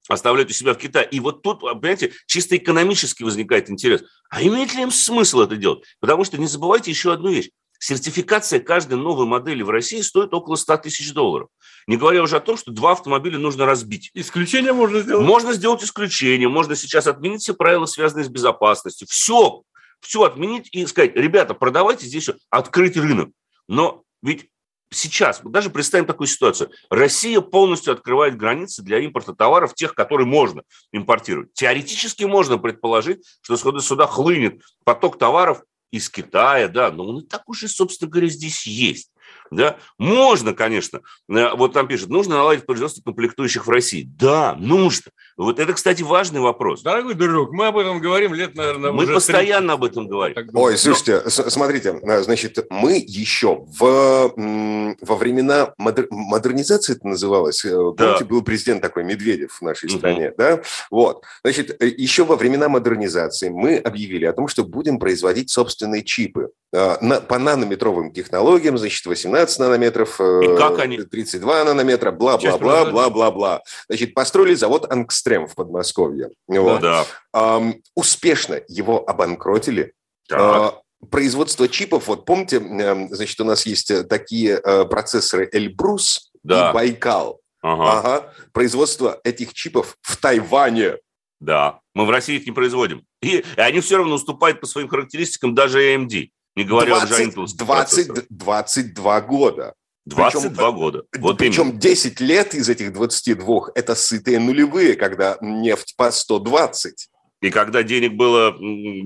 оставлять 0.08 0.50
у 0.50 0.52
себя 0.52 0.74
в 0.74 0.78
Китае. 0.78 1.08
И 1.10 1.20
вот 1.20 1.42
тут, 1.42 1.60
понимаете, 1.60 2.12
чисто 2.26 2.56
экономически 2.56 3.22
возникает 3.22 3.70
интерес. 3.70 4.02
А 4.30 4.42
имеет 4.42 4.74
ли 4.74 4.82
им 4.82 4.90
смысл 4.90 5.40
это 5.40 5.56
делать? 5.56 5.84
Потому 6.00 6.24
что 6.24 6.38
не 6.38 6.46
забывайте 6.46 6.90
еще 6.90 7.12
одну 7.12 7.30
вещь. 7.30 7.50
Сертификация 7.80 8.58
каждой 8.58 8.98
новой 8.98 9.24
модели 9.24 9.62
в 9.62 9.70
России 9.70 10.00
стоит 10.00 10.34
около 10.34 10.56
100 10.56 10.78
тысяч 10.78 11.12
долларов. 11.12 11.48
Не 11.86 11.96
говоря 11.96 12.22
уже 12.22 12.36
о 12.36 12.40
том, 12.40 12.56
что 12.56 12.72
два 12.72 12.92
автомобиля 12.92 13.38
нужно 13.38 13.66
разбить. 13.66 14.10
Исключение 14.14 14.72
можно 14.72 15.00
сделать? 15.00 15.24
Можно 15.24 15.52
сделать 15.52 15.84
исключение. 15.84 16.48
Можно 16.48 16.74
сейчас 16.74 17.06
отменить 17.06 17.42
все 17.42 17.54
правила, 17.54 17.86
связанные 17.86 18.24
с 18.24 18.28
безопасностью. 18.28 19.06
Все, 19.08 19.62
все 20.00 20.22
отменить 20.24 20.68
и 20.72 20.84
сказать, 20.86 21.14
ребята, 21.14 21.54
продавайте 21.54 22.06
здесь 22.06 22.28
открыть 22.50 22.96
рынок. 22.96 23.30
Но 23.68 24.02
ведь 24.22 24.48
сейчас, 24.90 25.40
даже 25.44 25.70
представим 25.70 26.06
такую 26.06 26.26
ситуацию, 26.26 26.70
Россия 26.90 27.40
полностью 27.40 27.92
открывает 27.92 28.36
границы 28.36 28.82
для 28.82 28.98
импорта 28.98 29.34
товаров, 29.34 29.74
тех, 29.74 29.94
которые 29.94 30.26
можно 30.26 30.62
импортировать. 30.92 31.52
Теоретически 31.54 32.24
можно 32.24 32.58
предположить, 32.58 33.24
что 33.42 33.56
сюда 33.56 34.06
хлынет 34.06 34.62
поток 34.84 35.18
товаров 35.18 35.62
из 35.90 36.10
Китая, 36.10 36.68
да, 36.68 36.90
но 36.90 37.06
он 37.06 37.20
и 37.20 37.26
так 37.26 37.48
уже, 37.48 37.68
собственно 37.68 38.10
говоря, 38.10 38.28
здесь 38.28 38.66
есть. 38.66 39.10
Да? 39.50 39.76
Можно, 39.98 40.54
конечно. 40.54 41.00
Э, 41.28 41.54
вот 41.54 41.72
там 41.72 41.88
пишет, 41.88 42.08
нужно 42.08 42.36
наладить 42.36 42.66
производство 42.66 43.02
комплектующих 43.02 43.66
в 43.66 43.70
России. 43.70 44.08
Да, 44.18 44.54
нужно. 44.58 45.10
Вот 45.36 45.58
это, 45.60 45.72
кстати, 45.72 46.02
важный 46.02 46.40
вопрос. 46.40 46.82
Дорогой 46.82 47.14
друг, 47.14 47.52
мы 47.52 47.66
об 47.66 47.76
этом 47.76 48.00
говорим 48.00 48.34
лет, 48.34 48.56
наверное, 48.56 48.92
Мы 48.92 49.06
постоянно 49.06 49.68
30. 49.68 49.74
об 49.74 49.84
этом 49.84 50.08
говорим. 50.08 50.50
Ой, 50.52 50.76
слушайте, 50.76 51.22
Но... 51.24 51.30
смотрите, 51.30 52.00
э, 52.02 52.22
значит, 52.22 52.66
мы 52.70 53.02
еще 53.06 53.64
в, 53.78 54.32
во 54.36 55.16
времена 55.16 55.74
модер... 55.78 56.08
модернизации 56.10 56.96
это 56.96 57.06
называлось, 57.06 57.64
э, 57.64 57.70
да. 57.70 57.92
помните, 57.92 58.24
был 58.24 58.42
президент 58.42 58.82
такой 58.82 59.04
Медведев 59.04 59.52
в 59.52 59.62
нашей 59.62 59.88
угу. 59.88 59.98
стране, 59.98 60.32
да? 60.36 60.60
Вот, 60.90 61.24
значит, 61.42 61.82
еще 61.82 62.24
во 62.24 62.36
времена 62.36 62.68
модернизации 62.68 63.48
мы 63.48 63.76
объявили 63.76 64.24
о 64.24 64.32
том, 64.32 64.48
что 64.48 64.64
будем 64.64 64.98
производить 64.98 65.50
собственные 65.50 66.04
чипы 66.04 66.50
по 66.70 67.38
нанометровым 67.38 68.12
технологиям, 68.12 68.76
значит, 68.76 69.06
18 69.06 69.58
нанометров, 69.58 70.20
И 70.20 70.56
как 70.56 70.78
они? 70.78 70.98
32 70.98 71.64
нанометра, 71.64 72.10
бла-бла-бла, 72.10 72.84
бла-бла-бла. 72.86 73.62
Значит, 73.88 74.14
построили 74.14 74.54
завод 74.54 74.90
«Ангстрем» 74.90 75.46
в 75.46 75.54
Подмосковье. 75.54 76.30
Вот. 76.46 76.80
Да. 76.80 77.06
А, 77.32 77.62
успешно 77.94 78.60
его 78.68 79.08
обанкротили. 79.08 79.92
А, 80.30 80.80
производство 81.10 81.68
чипов, 81.68 82.08
вот 82.08 82.24
помните, 82.24 82.56
эм, 82.56 83.08
значит, 83.14 83.40
у 83.40 83.44
нас 83.44 83.66
есть 83.66 83.90
э, 83.90 84.04
такие 84.04 84.60
э, 84.62 84.84
процессоры 84.84 85.48
Эльбрус 85.50 86.30
да. 86.42 86.70
и 86.70 86.74
Байкал. 86.74 87.40
Ага. 87.62 87.98
Ага. 87.98 88.32
Производство 88.52 89.20
этих 89.24 89.54
чипов 89.54 89.96
в 90.02 90.16
Тайване. 90.16 90.98
Да, 91.40 91.80
мы 91.94 92.04
в 92.04 92.10
России 92.10 92.36
их 92.36 92.46
не 92.46 92.52
производим. 92.52 93.04
И 93.22 93.44
они 93.56 93.80
все 93.80 93.96
равно 93.96 94.14
уступают 94.14 94.60
по 94.60 94.66
своим 94.66 94.88
характеристикам 94.88 95.54
даже 95.54 95.80
AMD, 95.80 96.30
не 96.58 96.64
говоря 96.64 96.98
20, 97.06 97.36
уже 97.36 97.54
о 97.54 97.56
20, 97.56 98.26
22 98.28 99.20
года. 99.20 99.74
22 100.06 100.50
причем, 100.50 100.74
года. 100.74 101.04
Вот 101.18 101.38
причем 101.38 101.68
именно. 101.68 101.80
10 101.80 102.20
лет 102.20 102.54
из 102.54 102.68
этих 102.68 102.92
22– 102.92 103.68
это 103.74 103.94
сытые 103.94 104.40
нулевые, 104.40 104.94
когда 104.94 105.38
нефть 105.40 105.94
по 105.96 106.10
120. 106.10 107.08
И 107.40 107.50
когда 107.50 107.84
денег 107.84 108.14
было, 108.14 108.56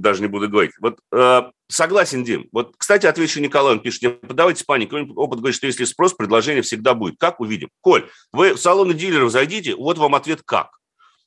даже 0.00 0.22
не 0.22 0.28
буду 0.28 0.48
говорить. 0.48 0.72
Вот 0.80 1.00
э, 1.12 1.42
согласен, 1.68 2.24
Дим. 2.24 2.48
Вот, 2.52 2.74
кстати, 2.78 3.04
отвечу 3.04 3.40
Николаю, 3.40 3.76
он 3.76 3.82
пишет, 3.82 4.02
не 4.02 4.08
подавайте 4.08 4.64
панику. 4.64 4.96
Опыт 5.16 5.40
говорит, 5.40 5.56
что 5.56 5.66
если 5.66 5.84
спрос, 5.84 6.14
предложение 6.14 6.62
всегда 6.62 6.94
будет. 6.94 7.16
Как 7.18 7.40
увидим? 7.40 7.68
Коль, 7.82 8.08
вы 8.32 8.54
в 8.54 8.58
салоны 8.58 8.94
дилеров 8.94 9.30
зайдите, 9.30 9.74
вот 9.74 9.98
вам 9.98 10.14
ответ 10.14 10.40
как. 10.46 10.78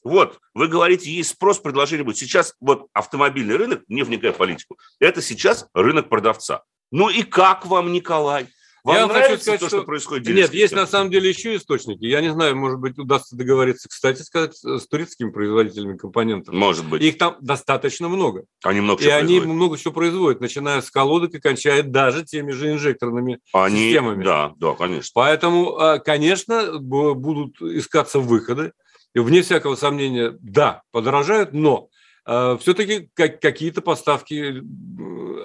Вот, 0.06 0.38
вы 0.54 0.68
говорите, 0.68 1.12
есть 1.12 1.32
спрос, 1.32 1.58
предложение 1.58 2.06
будет. 2.06 2.18
Сейчас 2.18 2.54
вот 2.60 2.88
автомобильный 2.94 3.56
рынок, 3.56 3.82
не 3.88 4.04
вникая 4.04 4.32
в 4.32 4.38
политику, 4.38 4.78
это 5.00 5.20
сейчас 5.20 5.68
рынок 5.74 6.10
продавца. 6.10 6.62
Ну 6.92 7.10
и 7.10 7.24
как 7.24 7.66
вам, 7.66 7.92
Николай? 7.92 8.48
Вам 8.84 8.98
я 8.98 9.08
хочу 9.08 9.42
сказать, 9.42 9.60
то, 9.60 9.68
что, 9.68 9.78
что 9.78 9.86
происходит? 9.86 10.28
Нет, 10.28 10.54
есть 10.54 10.76
на 10.76 10.86
самом 10.86 11.10
деле 11.10 11.28
еще 11.28 11.56
источники. 11.56 12.06
Я 12.06 12.22
не 12.22 12.32
знаю, 12.32 12.56
может 12.56 12.80
быть, 12.80 13.00
удастся 13.00 13.36
договориться, 13.36 13.90
кстати 13.90 14.22
сказать, 14.22 14.56
с 14.56 14.86
турецкими 14.88 15.32
производителями 15.32 15.98
компонентов. 15.98 16.54
Может 16.54 16.86
быть. 16.88 17.02
Их 17.02 17.18
там 17.18 17.38
достаточно 17.42 18.08
много. 18.08 18.44
Они 18.64 18.82
много 18.82 19.04
И 19.04 19.08
они 19.08 19.40
много 19.40 19.76
чего 19.80 19.92
производят, 19.92 20.40
начиная 20.40 20.82
с 20.82 20.92
колодок 20.92 21.34
и 21.34 21.40
кончая 21.40 21.82
даже 21.82 22.24
теми 22.24 22.52
же 22.52 22.74
инжекторными 22.74 23.40
они, 23.54 23.88
системами. 23.88 24.24
Да, 24.24 24.54
да, 24.58 24.76
конечно. 24.76 25.10
Поэтому, 25.16 25.78
а, 25.80 25.98
конечно, 25.98 26.78
будут 26.78 27.60
искаться 27.60 28.20
выходы. 28.20 28.72
Вне 29.22 29.42
всякого 29.42 29.76
сомнения, 29.76 30.38
да, 30.42 30.82
подорожают, 30.92 31.54
но 31.54 31.88
все-таки 32.26 33.10
какие-то 33.16 33.82
поставки 33.82 34.62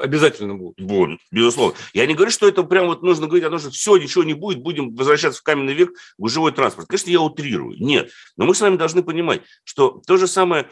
обязательно 0.00 0.54
будут. 0.54 0.80
Будут, 0.80 1.20
безусловно. 1.30 1.76
Я 1.92 2.06
не 2.06 2.14
говорю, 2.14 2.30
что 2.30 2.48
это 2.48 2.62
прям 2.62 2.86
вот 2.86 3.02
нужно 3.02 3.26
говорить 3.26 3.44
о 3.44 3.50
том, 3.50 3.58
что 3.58 3.70
все, 3.70 3.96
ничего 3.96 4.24
не 4.24 4.34
будет, 4.34 4.62
будем 4.62 4.94
возвращаться 4.94 5.40
в 5.40 5.42
каменный 5.42 5.74
век, 5.74 5.90
в 6.18 6.28
живой 6.28 6.52
транспорт. 6.52 6.88
Конечно, 6.88 7.10
я 7.10 7.20
утрирую. 7.20 7.76
Нет. 7.78 8.10
Но 8.36 8.46
мы 8.46 8.54
с 8.54 8.60
вами 8.60 8.76
должны 8.76 9.02
понимать, 9.02 9.42
что 9.64 10.00
то 10.06 10.16
же 10.16 10.26
самое 10.26 10.64
э, 10.64 10.68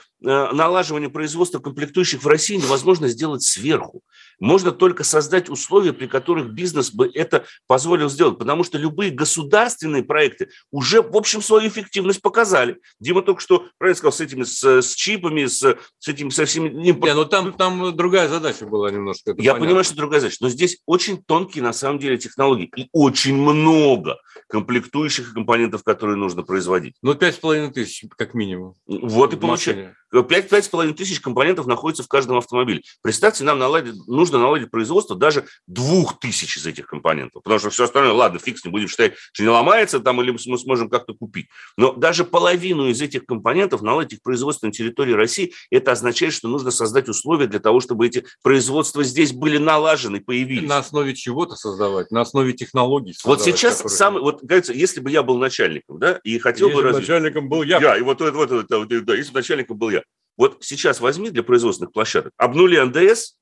налаживание 0.53 1.11
производства 1.11 1.59
комплектующих 1.59 2.23
в 2.23 2.27
России 2.27 2.57
невозможно 2.57 3.09
сделать 3.09 3.43
сверху. 3.43 4.03
Можно 4.41 4.73
только 4.73 5.05
создать 5.05 5.49
условия, 5.49 5.93
при 5.93 6.07
которых 6.07 6.51
бизнес 6.51 6.91
бы 6.91 7.11
это 7.13 7.45
позволил 7.67 8.09
сделать. 8.09 8.39
Потому 8.39 8.65
что 8.65 8.79
любые 8.79 9.11
государственные 9.11 10.05
проекты 10.05 10.49
уже, 10.71 11.03
в 11.03 11.17
общем, 11.17 11.43
свою 11.43 11.69
эффективность 11.69 12.23
показали. 12.23 12.79
Дима 13.01 13.23
только 13.23 13.41
что 13.41 13.67
правильно 13.79 13.99
сказал, 13.99 14.13
с 14.13 14.21
этими, 14.21 14.45
с, 14.45 14.65
с 14.65 14.95
чипами, 14.95 15.47
с, 15.47 15.77
с 15.99 16.09
этими, 16.09 16.31
со 16.31 16.45
всеми... 16.45 16.69
Не, 16.69 16.93
ну 16.93 17.25
там, 17.25 17.53
там 17.53 17.97
другая 17.97 18.29
задача 18.29 18.67
была 18.67 18.91
немножко. 18.91 19.31
Я 19.31 19.35
понятно. 19.35 19.61
понимаю, 19.61 19.85
что 19.85 19.97
другая 19.97 20.21
задача. 20.21 20.39
Но 20.41 20.49
здесь 20.49 20.79
очень 20.87 21.23
тонкие, 21.23 21.63
на 21.65 21.73
самом 21.73 21.99
деле, 21.99 22.19
технологии. 22.19 22.71
И 22.77 22.89
очень 22.93 23.35
много 23.35 24.19
комплектующих 24.49 25.35
компонентов, 25.35 25.83
которые 25.83 26.17
нужно 26.17 26.43
производить. 26.43 26.95
Ну, 27.03 27.15
пять 27.15 27.35
с 27.35 27.39
половиной 27.39 27.73
тысяч, 27.73 28.05
как 28.17 28.35
минимум. 28.35 28.75
Вот 28.87 29.35
и 29.35 29.37
получается. 29.37 29.95
Пять 30.27 30.65
с 30.65 30.69
половиной 30.69 30.95
тысяч 30.95 31.21
компонентов 31.21 31.67
находится 31.67 32.03
в 32.03 32.09
каждом 32.09 32.39
автомобиле. 32.39 32.81
Представьте, 33.03 33.45
нам 33.45 33.59
наладить, 33.59 33.95
нужно 34.07 34.39
наладить 34.39 34.71
производство 34.71 35.15
даже 35.15 35.45
двух 35.67 36.19
тысяч 36.19 36.57
из 36.57 36.67
этих 36.67 36.87
компонентов. 36.87 37.43
Потому 37.43 37.59
что 37.59 37.69
все 37.69 37.85
остальное, 37.85 38.13
ладно, 38.13 38.39
фикс, 38.39 38.65
не 38.65 38.71
будем 38.71 38.89
считать, 38.89 39.15
что 39.33 39.43
не 39.43 39.51
ломается 39.51 40.01
там, 40.01 40.23
или 40.23 40.31
мы 40.31 40.39
сможем 40.39 40.89
как-то 40.89 41.13
купить. 41.13 41.49
Но 41.77 41.93
даже 41.93 42.25
половину 42.25 42.89
из 42.89 43.03
этих 43.03 43.27
компонентов 43.27 43.83
наладить 43.83 44.15
их 44.15 44.23
производство 44.23 44.67
на 44.67 44.73
территории 44.73 45.13
России, 45.13 45.53
это 45.71 45.88
означает, 45.93 46.33
что 46.33 46.49
нужно 46.49 46.71
создать 46.71 47.09
условия 47.09 47.47
для 47.47 47.61
того, 47.61 47.81
чтобы 47.81 48.07
эти 48.07 48.25
производства 48.43 49.05
здесь 49.05 49.33
были 49.33 49.59
налажены, 49.59 50.21
появились. 50.21 50.69
На 50.69 50.79
основе 50.79 51.15
чего-то 51.15 51.57
создавать, 51.57 52.11
на 52.11 52.23
основе 52.23 52.53
технологий. 52.53 53.15
Вот 53.25 53.43
сейчас 53.43 53.77
которые... 53.79 53.97
самый, 53.97 54.23
вот, 54.23 54.43
говорится, 54.43 54.73
если 54.73 55.01
бы 55.01 55.11
я 55.11 55.23
был 55.23 55.39
начальником, 55.39 55.99
да, 55.99 56.21
и 56.25 56.39
хотел 56.39 56.69
если 56.69 56.81
бы... 56.81 56.89
Развить... 56.89 57.09
начальником 57.09 57.49
был 57.49 57.63
я. 57.63 57.79
Я, 57.79 57.97
и 57.97 58.03
вот, 58.03 58.21
вот, 58.21 58.35
вот, 58.35 58.51
вот, 58.51 58.89
да, 58.89 59.15
если 59.15 59.33
бы 59.33 59.39
начальником 59.39 59.79
был 59.79 59.91
я. 59.91 60.03
Вот 60.37 60.59
сейчас 60.61 61.01
возьми 61.01 61.31
для 61.31 61.43
производственных 61.43 61.93
площадок, 61.93 62.33
обнули 62.37 62.79
НДС, 62.79 63.35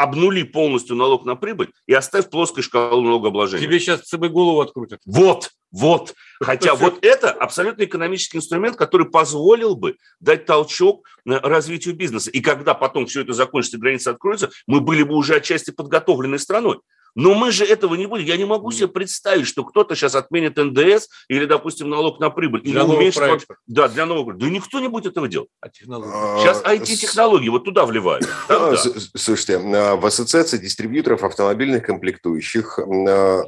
обнули 0.00 0.44
полностью 0.44 0.96
налог 0.96 1.26
на 1.26 1.36
прибыль 1.36 1.70
и 1.86 1.92
оставь 1.92 2.30
плоской 2.30 2.62
шкалу 2.62 3.02
налогообложения. 3.02 3.66
Тебе 3.66 3.78
сейчас 3.78 4.00
ЦБ 4.02 4.28
голову 4.28 4.62
открутят. 4.62 5.00
Вот, 5.04 5.50
вот. 5.70 6.14
Хотя 6.42 6.74
вот 6.74 7.04
это 7.04 7.30
абсолютно 7.30 7.84
экономический 7.84 8.38
инструмент, 8.38 8.76
который 8.76 9.10
позволил 9.10 9.76
бы 9.76 9.96
дать 10.18 10.46
толчок 10.46 11.06
развитию 11.26 11.94
бизнеса. 11.94 12.30
И 12.30 12.40
когда 12.40 12.72
потом 12.72 13.06
все 13.06 13.20
это 13.20 13.34
закончится, 13.34 13.76
границы 13.76 14.08
откроются, 14.08 14.50
мы 14.66 14.80
были 14.80 15.02
бы 15.02 15.14
уже 15.14 15.36
отчасти 15.36 15.70
подготовленной 15.70 16.38
страной. 16.38 16.80
Но 17.14 17.34
мы 17.34 17.52
же 17.52 17.64
этого 17.64 17.94
не 17.94 18.06
будем. 18.06 18.24
Я 18.24 18.36
не 18.36 18.44
могу 18.44 18.70
себе 18.70 18.88
представить, 18.88 19.46
что 19.46 19.64
кто-то 19.64 19.94
сейчас 19.94 20.14
отменит 20.14 20.56
НДС 20.56 21.08
или, 21.28 21.46
допустим, 21.46 21.90
налог 21.90 22.20
на 22.20 22.30
прибыль. 22.30 22.62
Для 22.62 22.82
или 22.82 22.88
уменьшит... 22.88 23.46
Да, 23.66 23.88
для 23.88 24.06
нового 24.06 24.26
проекта. 24.26 24.46
Да 24.46 24.52
никто 24.52 24.80
не 24.80 24.88
будет 24.88 25.06
этого 25.06 25.28
делать. 25.28 25.48
А 25.60 25.68
Сейчас 25.70 26.62
IT-технологии 26.62 27.48
вот 27.48 27.64
туда 27.64 27.86
вливают. 27.86 28.28
А, 28.50 28.74
слушайте, 29.16 29.56
а, 29.56 29.96
в 29.96 30.04
Ассоциации 30.04 30.58
дистрибьюторов 30.58 31.24
автомобильных 31.24 31.86
комплектующих 31.86 32.78
э, 32.78 32.84
на 32.84 33.42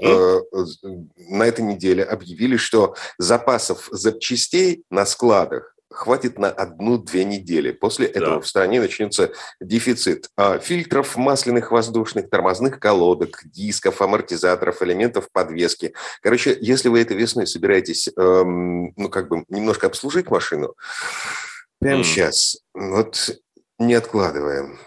этой 1.44 1.64
неделе 1.64 2.04
объявили, 2.04 2.56
что 2.56 2.94
запасов 3.18 3.88
запчастей 3.90 4.84
на 4.90 5.04
складах 5.04 5.74
хватит 5.92 6.38
на 6.38 6.48
одну-две 6.48 7.24
недели. 7.24 7.72
После 7.72 8.08
да. 8.08 8.20
этого 8.20 8.40
в 8.40 8.48
стране 8.48 8.80
начнется 8.80 9.32
дефицит 9.60 10.30
а, 10.36 10.58
фильтров 10.58 11.16
масляных 11.16 11.70
воздушных, 11.70 12.30
тормозных 12.30 12.80
колодок, 12.80 13.42
дисков, 13.44 14.02
амортизаторов, 14.02 14.82
элементов 14.82 15.30
подвески. 15.32 15.94
Короче, 16.22 16.56
если 16.60 16.88
вы 16.88 17.00
этой 17.00 17.16
весной 17.16 17.46
собираетесь, 17.46 18.08
эм, 18.16 18.92
ну, 18.96 19.08
как 19.08 19.28
бы 19.28 19.44
немножко 19.48 19.86
обслужить 19.86 20.30
машину, 20.30 20.74
прямо 21.80 22.00
mm. 22.00 22.04
сейчас, 22.04 22.58
вот 22.74 23.38
не 23.78 23.94
откладываем. 23.94 24.78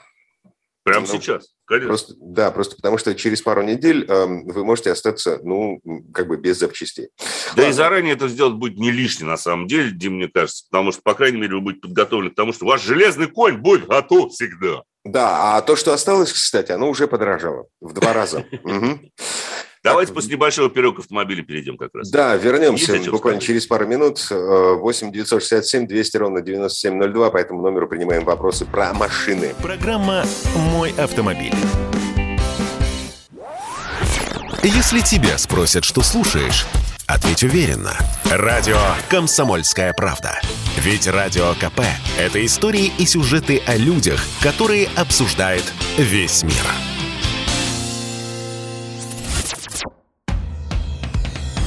Прямо 0.84 1.08
ну, 1.08 1.14
сейчас? 1.14 1.55
Конечно. 1.66 1.88
Просто, 1.88 2.14
да, 2.20 2.52
просто 2.52 2.76
потому 2.76 2.98
что 2.98 3.16
через 3.16 3.42
пару 3.42 3.64
недель 3.64 4.06
э, 4.08 4.26
вы 4.26 4.64
можете 4.64 4.92
остаться, 4.92 5.40
ну, 5.44 5.82
как 6.14 6.28
бы 6.28 6.38
без 6.38 6.60
запчастей. 6.60 7.10
Да 7.56 7.64
Ладно. 7.64 7.70
и 7.70 7.72
заранее 7.72 8.14
это 8.14 8.28
сделать 8.28 8.54
будет 8.54 8.78
не 8.78 8.92
лишне, 8.92 9.26
на 9.26 9.38
самом 9.38 9.68
деле, 9.68 9.92
Дим, 9.92 10.18
мне 10.18 10.28
кажется, 10.28 10.66
потому 10.70 10.92
что, 10.92 11.02
по 11.02 11.16
крайней 11.16 11.40
мере, 11.40 11.56
вы 11.56 11.62
будете 11.62 11.82
подготовлены 11.82 12.32
к 12.32 12.36
тому, 12.36 12.54
что 12.54 12.66
ваш 12.66 12.84
железный 12.84 13.28
конь 13.28 13.58
будет 13.58 13.88
готов 13.88 14.32
всегда. 14.32 14.84
Да, 15.06 15.58
а 15.58 15.62
то, 15.62 15.76
что 15.76 15.94
осталось, 15.94 16.34
кстати, 16.34 16.72
оно 16.72 16.90
уже 16.90 17.08
подорожало 17.08 17.68
в 17.80 17.94
два 17.94 18.14
раза. 18.14 18.46
Давайте 19.86 20.10
так, 20.10 20.16
после 20.16 20.34
небольшого 20.34 20.70
перерыва 20.70 20.96
к 20.96 21.00
автомобилю 21.00 21.46
перейдем 21.46 21.78
как 21.78 21.94
раз. 21.94 22.10
Да, 22.10 22.36
вернемся 22.36 23.00
буквально 23.10 23.40
через 23.40 23.66
пару 23.68 23.88
минут. 23.88 24.28
8 24.30 25.12
967 25.12 25.88
200 25.88 26.18
ровно 26.18 26.42
9702, 26.42 27.30
по 27.30 27.38
этому 27.38 27.62
номеру 27.62 27.88
принимаем 27.88 28.26
вопросы 28.26 28.66
про 28.66 28.94
машины. 28.94 29.54
Программа 29.62 30.26
«Мой 30.74 30.94
автомобиль». 30.98 31.54
Если 34.64 35.00
тебя 35.02 35.38
спросят, 35.38 35.86
что 35.86 36.02
слушаешь, 36.02 36.66
ответь 37.06 37.44
уверенно. 37.44 37.94
Радио 38.32 38.80
«Комсомольская 39.10 39.94
правда». 39.94 40.42
Ведь 40.78 41.08
Радио 41.08 41.54
КП– 41.54 41.82
это 42.20 42.44
истории 42.44 42.92
и 42.98 43.06
сюжеты 43.06 43.62
о 43.68 43.78
людях, 43.78 44.26
которые 44.42 44.90
обсуждает 44.96 45.64
весь 46.00 46.42
мир. 46.42 46.95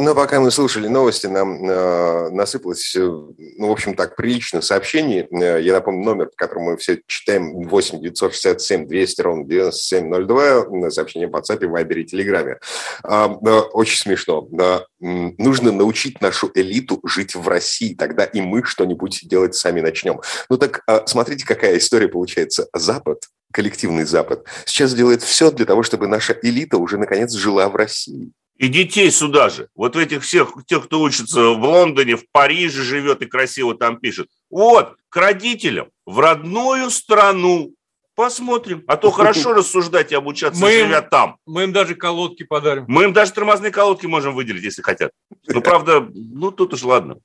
Но 0.00 0.14
пока 0.14 0.38
мы 0.38 0.52
слушали 0.52 0.86
новости, 0.86 1.26
нам 1.26 1.68
э, 1.68 2.30
насыпалось, 2.30 2.94
э, 2.94 3.00
ну, 3.00 3.66
в 3.66 3.72
общем, 3.72 3.96
так, 3.96 4.14
прилично 4.14 4.60
сообщений. 4.60 5.26
Э, 5.28 5.60
я 5.60 5.72
напомню, 5.72 6.04
номер, 6.04 6.26
по 6.26 6.36
которому 6.36 6.70
мы 6.70 6.76
все 6.76 7.00
читаем, 7.08 7.66
8 7.68 8.00
967 8.00 8.86
200 8.86 9.20
ровно 9.22 9.44
9702, 9.44 10.90
сообщение 10.90 11.28
в 11.28 11.34
WhatsApp, 11.34 11.58
Viber 11.58 11.94
и 11.94 12.04
Телеграме. 12.04 12.58
Э, 13.02 13.28
э, 13.44 13.58
очень 13.72 13.98
смешно. 13.98 14.48
Э, 14.60 14.82
нужно 15.00 15.72
научить 15.72 16.20
нашу 16.20 16.48
элиту 16.54 17.00
жить 17.04 17.34
в 17.34 17.48
России, 17.48 17.94
тогда 17.94 18.22
и 18.22 18.40
мы 18.40 18.62
что-нибудь 18.62 19.22
делать 19.24 19.56
сами 19.56 19.80
начнем. 19.80 20.20
Ну 20.48 20.58
так, 20.58 20.82
э, 20.86 21.00
смотрите, 21.06 21.44
какая 21.44 21.76
история 21.76 22.06
получается. 22.06 22.68
Запад 22.72 23.24
коллективный 23.50 24.04
Запад, 24.04 24.44
сейчас 24.66 24.94
делает 24.94 25.22
все 25.22 25.50
для 25.50 25.64
того, 25.64 25.82
чтобы 25.82 26.06
наша 26.06 26.38
элита 26.42 26.76
уже 26.76 26.98
наконец 26.98 27.32
жила 27.32 27.68
в 27.68 27.76
России. 27.76 28.30
И 28.58 28.66
детей 28.66 29.10
сюда 29.12 29.50
же. 29.50 29.68
Вот 29.76 29.94
этих 29.94 30.24
всех, 30.24 30.52
тех, 30.66 30.84
кто 30.84 31.00
учится 31.00 31.50
в 31.50 31.64
Лондоне, 31.64 32.16
в 32.16 32.24
Париже 32.32 32.82
живет 32.82 33.22
и 33.22 33.26
красиво 33.26 33.76
там 33.76 33.98
пишет. 33.98 34.28
Вот, 34.50 34.96
к 35.08 35.16
родителям, 35.16 35.90
в 36.04 36.18
родную 36.18 36.90
страну. 36.90 37.74
Посмотрим. 38.18 38.82
А 38.88 38.96
то 38.96 39.12
хорошо 39.12 39.52
рассуждать 39.54 40.10
и 40.10 40.16
обучаться, 40.16 40.60
мы 40.60 40.72
живя 40.72 41.02
там. 41.02 41.36
Мы 41.46 41.62
им 41.62 41.72
даже 41.72 41.94
колодки 41.94 42.42
подарим. 42.42 42.84
Мы 42.88 43.04
им 43.04 43.12
даже 43.12 43.32
тормозные 43.32 43.70
колодки 43.70 44.06
можем 44.06 44.34
выделить, 44.34 44.64
если 44.64 44.82
хотят. 44.82 45.12
Ну, 45.46 45.62
правда, 45.62 46.04
ну, 46.12 46.50
тут 46.50 46.74
уж 46.74 46.82
ладно. 46.82 47.18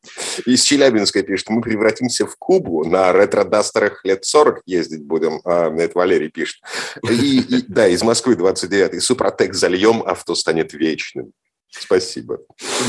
Из 0.46 0.62
Челябинска 0.62 1.24
пишет, 1.24 1.50
мы 1.50 1.62
превратимся 1.62 2.28
в 2.28 2.36
Кубу, 2.38 2.86
на 2.86 3.12
ретро-дастерах 3.12 4.06
лет 4.06 4.24
40 4.24 4.62
ездить 4.68 5.04
будем. 5.04 5.42
А, 5.46 5.76
это 5.76 5.98
Валерий 5.98 6.30
пишет. 6.30 6.62
И, 7.10 7.40
и, 7.40 7.66
да, 7.68 7.88
из 7.88 8.04
Москвы 8.04 8.36
29-й. 8.36 9.02
Супротек 9.02 9.56
зальем, 9.56 10.04
авто 10.06 10.36
станет 10.36 10.74
вечным. 10.74 11.32
Спасибо. 11.72 12.38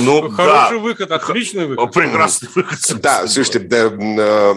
Ну, 0.00 0.28
Хороший 0.28 0.76
да. 0.76 0.82
выход, 0.82 1.10
отличный 1.10 1.64
выход. 1.64 1.94
Прекрасный 1.94 2.50
выход. 2.54 2.78
Да, 3.00 3.26
слушайте, 3.26 3.60
да, 3.60 3.86
э, 3.86 4.54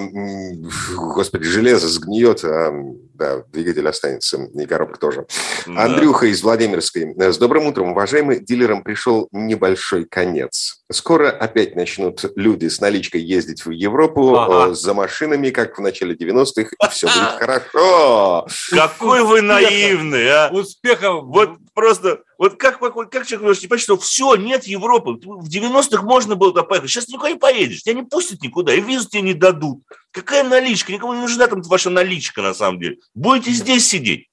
господи, 0.98 1.46
железо 1.46 1.88
сгниет, 1.88 2.44
а 2.44 2.74
да, 3.18 3.44
двигатель 3.52 3.88
останется, 3.88 4.38
и 4.54 4.66
коробка 4.66 5.00
тоже. 5.00 5.26
Да. 5.66 5.84
Андрюха 5.84 6.28
из 6.28 6.42
Владимирской. 6.44 7.14
С 7.18 7.38
добрым 7.38 7.66
утром, 7.68 7.92
уважаемый. 7.92 8.40
Дилерам 8.40 8.84
пришел 8.84 9.28
небольшой 9.32 10.06
конец. 10.06 10.84
Скоро 10.92 11.30
опять 11.30 11.76
начнут 11.76 12.24
люди 12.36 12.68
с 12.68 12.80
наличкой 12.80 13.22
ездить 13.22 13.66
в 13.66 13.72
Европу 13.72 14.36
ага. 14.36 14.74
за 14.74 14.94
машинами, 14.94 15.50
как 15.50 15.78
в 15.78 15.82
начале 15.82 16.16
90-х, 16.16 16.70
и 16.72 16.90
все 16.92 17.08
будет 17.08 17.40
хорошо. 17.40 18.48
Какой 18.72 19.24
вы 19.24 19.42
наивный, 19.42 20.30
а! 20.30 20.50
Успехов! 20.52 21.26
Вот 21.26 21.58
просто, 21.74 22.22
вот 22.38 22.58
как, 22.58 22.80
как, 22.80 22.94
как 22.94 23.26
человек 23.26 23.42
может 23.42 23.62
не 23.64 23.68
понять, 23.68 23.84
что 23.84 23.98
все, 23.98 24.36
нет 24.36 24.66
Европы. 24.66 25.12
В 25.24 25.50
90-х 25.50 26.04
можно 26.04 26.36
было 26.36 26.52
туда 26.52 26.64
поехать, 26.64 26.90
сейчас 26.90 27.08
никуда 27.08 27.32
не 27.32 27.38
поедешь, 27.38 27.84
тебя 27.84 27.96
не 27.96 28.04
пустят 28.04 28.42
никуда, 28.42 28.74
и 28.74 28.82
визу 28.82 29.10
тебе 29.10 29.22
не 29.22 29.34
дадут. 29.34 29.82
Какая 30.18 30.44
наличка? 30.44 30.92
Никому 30.92 31.14
не 31.14 31.22
нужна 31.22 31.46
там 31.46 31.62
ваша 31.62 31.92
наличка, 31.92 32.42
на 32.42 32.56
самом 32.56 32.80
деле. 32.80 32.98
Будете 33.14 33.52
здесь 33.52 33.88
сидеть. 33.88 34.30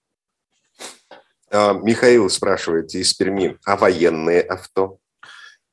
А, 1.51 1.75
Михаил 1.75 2.31
спрашивает 2.31 2.95
из 2.95 3.13
Перми, 3.13 3.59
а 3.67 3.77
военные 3.77 4.41
авто? 4.41 4.97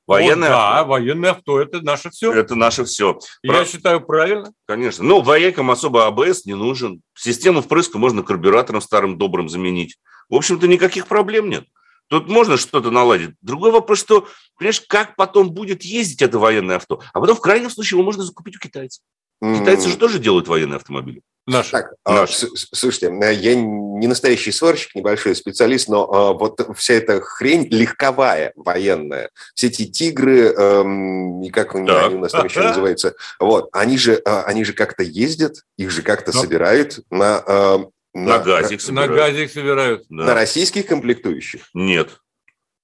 Военное 0.06 0.50
О, 0.50 0.52
да, 0.52 0.80
авто. 0.80 0.89
военное 0.89 1.32
авто– 1.32 1.62
это 1.62 1.80
наше 1.82 2.10
все. 2.10 2.34
Это 2.34 2.56
наше 2.56 2.84
все. 2.84 3.19
Я 3.41 3.54
Про... 3.54 3.65
считаю, 3.65 4.02
правильно. 4.02 4.52
Конечно. 4.67 5.06
Ну, 5.06 5.21
воякам 5.21 5.71
особо 5.71 6.08
АБС 6.08 6.43
не 6.43 6.56
нужен. 6.56 7.02
Систему 7.15 7.62
впрыска 7.62 7.97
можно 7.97 8.21
карбюратором 8.21 8.82
старым 8.82 9.17
добрым 9.17 9.47
заменить. 9.47 9.97
В 10.28 10.36
общем-то, 10.36 10.67
никаких 10.67 11.08
проблем 11.08 11.50
нет. 11.50 11.63
Тут 12.10 12.28
можно 12.28 12.58
что-то 12.58 12.91
наладить. 12.91 13.36
Другой 13.39 13.71
вопрос, 13.71 14.00
что, 14.00 14.28
понимаешь, 14.58 14.82
как 14.82 15.15
потом 15.15 15.52
будет 15.52 15.84
ездить 15.84 16.21
это 16.21 16.38
военное 16.38 16.76
авто. 16.76 17.02
А 17.13 17.21
потом, 17.21 17.38
в 17.38 17.41
крайнем 17.41 17.69
случае, 17.69 17.97
его 17.97 18.04
можно 18.04 18.24
закупить 18.24 18.58
у 18.58 18.60
китайцев. 18.60 19.02
Китайцы 19.41 19.89
же 19.89 19.97
тоже 19.97 20.19
делают 20.19 20.47
военные 20.47 20.77
автомобили. 20.77 21.21
Наши. 21.47 21.71
Так, 21.71 21.93
а, 22.06 22.21
Наши. 22.21 22.47
слушайте, 22.56 23.08
э, 23.08 23.34
я 23.34 23.56
не 23.56 24.06
настоящий 24.08 24.51
сварщик, 24.51 24.93
небольшой 24.93 25.36
специалист, 25.36 25.88
но 25.88 26.04
а, 26.04 26.34
вот 26.34 26.62
вся 26.77 26.93
эта 26.93 27.19
хрень 27.19 27.67
легковая, 27.71 28.54
военная, 28.56 29.32
все 29.56 29.67
эти 29.67 29.86
тигры, 29.86 30.54
эм, 30.54 31.41
и 31.41 31.49
как 31.49 31.75
они, 31.75 31.89
они 31.89 32.15
у 32.15 32.19
нас 32.19 32.32
там 32.32 32.45
еще 32.45 32.62
называются, 32.62 33.15
вот, 33.39 33.69
они 33.73 33.97
же, 33.97 34.21
а, 34.23 34.43
они 34.43 34.63
же 34.63 34.73
как-то 34.73 35.01
ездят, 35.01 35.63
их 35.77 35.89
же 35.89 36.04
как-то 36.04 36.32
но. 36.34 36.41
собирают 36.41 36.99
на... 37.10 37.43
А, 37.45 37.77
на, 38.13 38.38
на 38.38 38.39
газик 38.39 38.82
собирают. 38.82 39.12
На 39.12 39.17
газик 39.17 39.51
собирают. 39.51 40.06
Да. 40.10 40.23
На 40.25 40.34
российских 40.36 40.86
комплектующих? 40.86 41.62
Нет. 41.73 42.19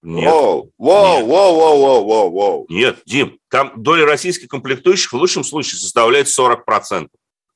Нет. 0.02 0.32
Воу, 0.32 0.72
воу, 0.78 1.18
Нет. 1.18 1.26
воу, 1.28 1.56
воу, 1.56 1.80
воу, 1.80 2.06
воу, 2.06 2.32
воу. 2.32 2.66
Нет, 2.70 3.02
Дим, 3.06 3.40
там 3.50 3.74
доля 3.76 4.06
российских 4.06 4.48
комплектующих 4.48 5.12
в 5.12 5.16
лучшем 5.16 5.44
случае 5.44 5.80
составляет 5.80 6.28
40%. 6.28 7.10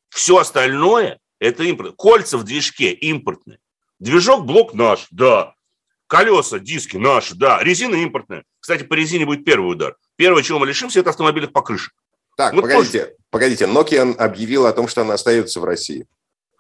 Все 0.10 0.38
остальное– 0.38 1.19
это 1.39 1.63
импорт. 1.63 1.95
Кольца 1.95 2.38
в 2.38 2.43
движке 2.43 2.91
импортные. 2.91 3.60
Движок, 3.99 4.45
блок 4.45 4.73
наш, 4.73 5.08
да. 5.12 5.54
Колеса, 6.08 6.60
диски 6.60 6.97
наши, 6.97 7.36
да. 7.36 7.63
Резина 7.63 7.95
импортная. 7.95 8.43
Кстати, 8.60 8.84
по 8.84 8.95
резине 8.95 9.25
будет 9.25 9.45
первый 9.45 9.71
удар. 9.71 9.95
Первое, 10.17 10.43
чего 10.43 10.60
мы 10.60 10.67
лишимся, 10.67 10.99
это 10.99 11.12
автомобильных 11.12 11.54
покрышек. 11.54 11.93
Так, 12.36 12.54
вот 12.54 12.62
погодите, 12.62 13.06
тоже... 13.06 13.15
погодите. 13.30 13.65
Nokia 13.65 14.15
объявил 14.15 14.65
о 14.65 14.73
том, 14.73 14.88
что 14.88 15.01
она 15.01 15.13
остается 15.13 15.60
в 15.60 15.63
России. 15.63 16.06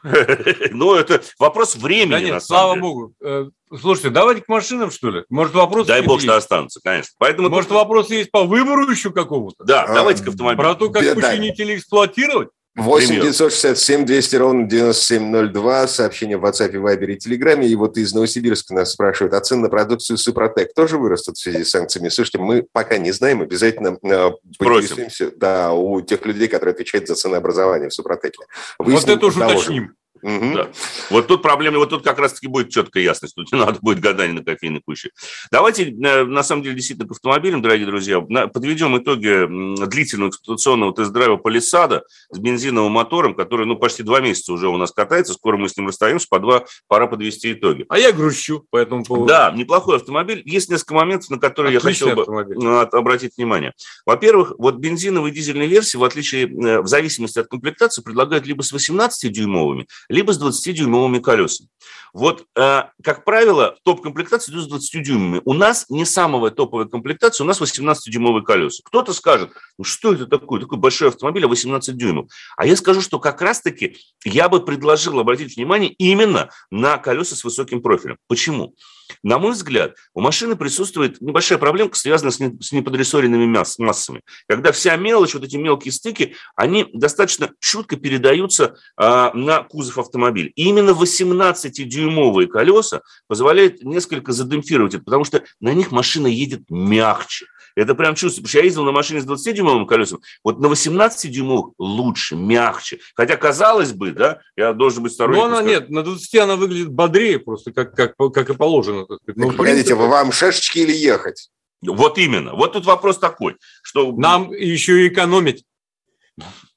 Ну, 0.71 0.95
это 0.95 1.21
вопрос 1.39 1.75
времени, 1.75 2.11
да 2.11 2.19
нет, 2.19 2.43
слава 2.43 2.75
богу. 2.75 3.13
Э, 3.23 3.45
слушайте, 3.79 4.09
давайте 4.09 4.41
к 4.41 4.47
машинам, 4.47 4.91
что 4.91 5.09
ли? 5.09 5.23
Может, 5.29 5.53
вопрос 5.53 5.87
Дай 5.87 6.01
бог, 6.01 6.21
что 6.21 6.35
останутся, 6.35 6.79
конечно. 6.83 7.11
Поэтому 7.17 7.49
Может, 7.49 7.69
вопрос 7.71 8.09
есть 8.09 8.31
по 8.31 8.43
выбору 8.43 8.89
еще 8.89 9.11
какому-то? 9.11 9.63
Да, 9.63 9.87
давайте 9.87 10.23
к 10.23 10.27
автомобилю. 10.29 10.57
Про 10.57 10.75
то, 10.75 10.89
как 10.89 11.03
починить 11.15 11.59
эксплуатировать? 11.59 12.49
8 12.75 13.21
967 13.21 14.05
200 14.05 14.35
ровно 14.37 14.67
9702. 14.67 15.87
Сообщение 15.87 16.37
в 16.37 16.45
WhatsApp, 16.45 16.71
Viber 16.71 17.05
и 17.05 17.17
Telegram. 17.17 17.65
И 17.65 17.75
вот 17.75 17.97
из 17.97 18.13
Новосибирска 18.13 18.73
нас 18.73 18.93
спрашивают, 18.93 19.33
а 19.33 19.41
цены 19.41 19.63
на 19.63 19.69
продукцию 19.69 20.17
Супротек 20.17 20.73
тоже 20.73 20.97
вырастут 20.97 21.37
в 21.37 21.41
связи 21.41 21.65
с 21.65 21.71
санкциями? 21.71 22.07
Слушайте, 22.09 22.39
мы 22.39 22.65
пока 22.71 22.97
не 22.97 23.11
знаем, 23.11 23.41
обязательно 23.41 23.97
э, 24.03 24.31
поинтересуемся 24.57 25.31
да, 25.35 25.73
у 25.73 25.99
тех 26.01 26.25
людей, 26.25 26.47
которые 26.47 26.73
отвечают 26.73 27.07
за 27.07 27.15
ценообразование 27.15 27.89
в 27.89 27.93
Супротеке. 27.93 28.39
Выясним, 28.79 29.07
вот 29.07 29.17
это 29.17 29.25
уже 29.25 29.45
уточним. 29.45 29.95
Угу. 30.21 30.53
Да. 30.55 30.67
Вот 31.09 31.27
тут 31.27 31.41
проблема, 31.41 31.77
вот 31.77 31.89
тут 31.89 32.03
как 32.03 32.19
раз-таки 32.19 32.47
будет 32.47 32.69
четкая 32.69 33.03
ясность, 33.03 33.35
тут 33.35 33.51
не 33.51 33.59
надо 33.59 33.79
будет 33.81 33.99
гадание 33.99 34.35
на 34.35 34.43
кофейной 34.43 34.81
куще. 34.81 35.11
Давайте, 35.51 35.89
э, 35.89 36.23
на 36.23 36.43
самом 36.43 36.63
деле, 36.63 36.75
действительно 36.75 37.07
к 37.07 37.11
автомобилям, 37.11 37.61
дорогие 37.61 37.87
друзья, 37.87 38.21
подведем 38.21 38.97
итоги 38.97 39.85
длительного 39.87 40.29
эксплуатационного 40.29 40.93
тест-драйва 40.93 41.37
Полисада 41.37 42.03
с 42.29 42.37
бензиновым 42.37 42.91
мотором, 42.91 43.35
который, 43.35 43.65
ну, 43.65 43.75
почти 43.75 44.03
два 44.03 44.19
месяца 44.19 44.53
уже 44.53 44.67
у 44.67 44.77
нас 44.77 44.91
катается, 44.91 45.33
скоро 45.33 45.57
мы 45.57 45.69
с 45.69 45.77
ним 45.77 45.87
расстаемся, 45.87 46.27
по 46.29 46.39
два 46.39 46.65
пора 46.87 47.07
подвести 47.07 47.53
итоги. 47.53 47.85
А 47.89 47.97
я 47.97 48.11
грущу 48.11 48.65
по 48.69 48.77
этому 48.77 49.03
поводу. 49.03 49.27
Да, 49.27 49.51
неплохой 49.51 49.97
автомобиль. 49.97 50.41
Есть 50.45 50.69
несколько 50.69 50.93
моментов, 50.93 51.29
на 51.29 51.39
которые 51.39 51.77
Отличный 51.77 52.09
я 52.09 52.15
хотел 52.15 52.21
автомобиль. 52.21 52.57
бы 52.57 52.81
обратить 52.81 53.37
внимание. 53.37 53.73
Во-первых, 54.05 54.53
вот 54.57 54.75
бензиновые 54.75 55.31
и 55.31 55.35
дизельные 55.35 55.67
версии, 55.67 55.97
в 55.97 56.03
отличие, 56.03 56.45
э, 56.45 56.81
в 56.81 56.87
зависимости 56.87 57.39
от 57.39 57.47
комплектации, 57.47 58.01
предлагают 58.01 58.45
либо 58.45 58.61
с 58.61 58.73
18-дюймовыми, 58.73 59.87
либо 60.11 60.33
с 60.33 60.41
20-дюймовыми 60.41 61.19
колесами. 61.19 61.69
Вот, 62.13 62.45
э, 62.57 62.83
как 63.01 63.23
правило, 63.23 63.77
топ-комплектация 63.83 64.53
идет 64.53 64.65
с 64.65 64.67
20 64.67 65.03
дюймами. 65.03 65.41
У 65.45 65.53
нас 65.53 65.85
не 65.89 66.05
самая 66.05 66.51
топовая 66.51 66.85
комплектация, 66.85 67.45
у 67.45 67.47
нас 67.47 67.61
18-дюймовые 67.61 68.43
колеса. 68.43 68.81
Кто-то 68.83 69.13
скажет, 69.13 69.51
ну 69.77 69.85
что 69.85 70.13
это 70.13 70.27
такое, 70.27 70.59
такой 70.59 70.77
большой 70.77 71.07
автомобиль, 71.07 71.45
а 71.45 71.47
18 71.47 71.95
дюймов. 71.95 72.29
А 72.57 72.65
я 72.65 72.75
скажу, 72.75 73.01
что 73.01 73.19
как 73.19 73.41
раз-таки 73.41 73.97
я 74.25 74.49
бы 74.49 74.63
предложил 74.63 75.19
обратить 75.19 75.55
внимание 75.55 75.91
именно 75.93 76.49
на 76.69 76.97
колеса 76.97 77.35
с 77.35 77.43
высоким 77.43 77.81
профилем. 77.81 78.17
Почему? 78.27 78.75
На 79.23 79.39
мой 79.39 79.51
взгляд, 79.51 79.95
у 80.13 80.21
машины 80.21 80.55
присутствует 80.55 81.21
небольшая 81.21 81.57
проблемка, 81.57 81.97
связанная 81.97 82.31
с 82.31 82.71
неподрессоренными 82.71 83.45
массами. 83.79 84.21
Когда 84.47 84.71
вся 84.71 84.95
мелочь, 84.95 85.33
вот 85.33 85.43
эти 85.43 85.55
мелкие 85.55 85.91
стыки, 85.91 86.35
они 86.55 86.87
достаточно 86.93 87.51
чутко 87.59 87.97
передаются 87.97 88.75
а, 88.97 89.31
на 89.33 89.63
кузов 89.63 89.97
автомобиля. 89.97 90.51
И 90.55 90.63
именно 90.63 90.91
18-дюймовые 90.91 92.47
колеса 92.47 93.01
позволяют 93.27 93.83
несколько 93.83 94.31
задемпфировать 94.31 94.95
это, 94.95 95.03
потому 95.03 95.23
что 95.23 95.43
на 95.59 95.73
них 95.73 95.91
машина 95.91 96.27
едет 96.27 96.63
мягче. 96.69 97.47
Это 97.75 97.95
прям 97.95 98.15
чувствую. 98.15 98.43
Потому 98.43 98.49
что 98.49 98.57
я 98.59 98.63
ездил 98.65 98.83
на 98.83 98.91
машине 98.91 99.21
с 99.21 99.25
20-дюймовым 99.25 99.85
колесом. 99.85 100.21
Вот 100.43 100.59
на 100.59 100.67
18-дюймовых 100.67 101.71
лучше, 101.77 102.35
мягче. 102.35 102.99
Хотя, 103.15 103.37
казалось 103.37 103.93
бы, 103.93 104.11
да, 104.11 104.39
я 104.55 104.73
должен 104.73 105.03
быть 105.03 105.13
сторонником. 105.13 105.51
Ну, 105.51 105.57
она 105.57 105.67
нет, 105.67 105.89
на 105.89 106.03
20 106.03 106.35
она 106.35 106.55
выглядит 106.55 106.89
бодрее 106.89 107.39
просто, 107.39 107.71
как, 107.71 107.95
как, 107.95 108.15
как 108.15 108.49
и 108.49 108.53
положено. 108.53 109.00
Так 109.05 109.19
сказать. 109.21 109.37
Ну, 109.37 109.51
Погодите, 109.51 109.95
принципе... 109.95 109.95
вам 109.95 110.31
шашечки 110.31 110.79
или 110.79 110.93
ехать? 110.93 111.49
Вот 111.81 112.17
именно. 112.17 112.53
Вот 112.53 112.73
тут 112.73 112.85
вопрос 112.85 113.17
такой, 113.17 113.57
что... 113.81 114.11
Нам 114.11 114.51
еще 114.51 115.05
и 115.05 115.07
экономить. 115.09 115.65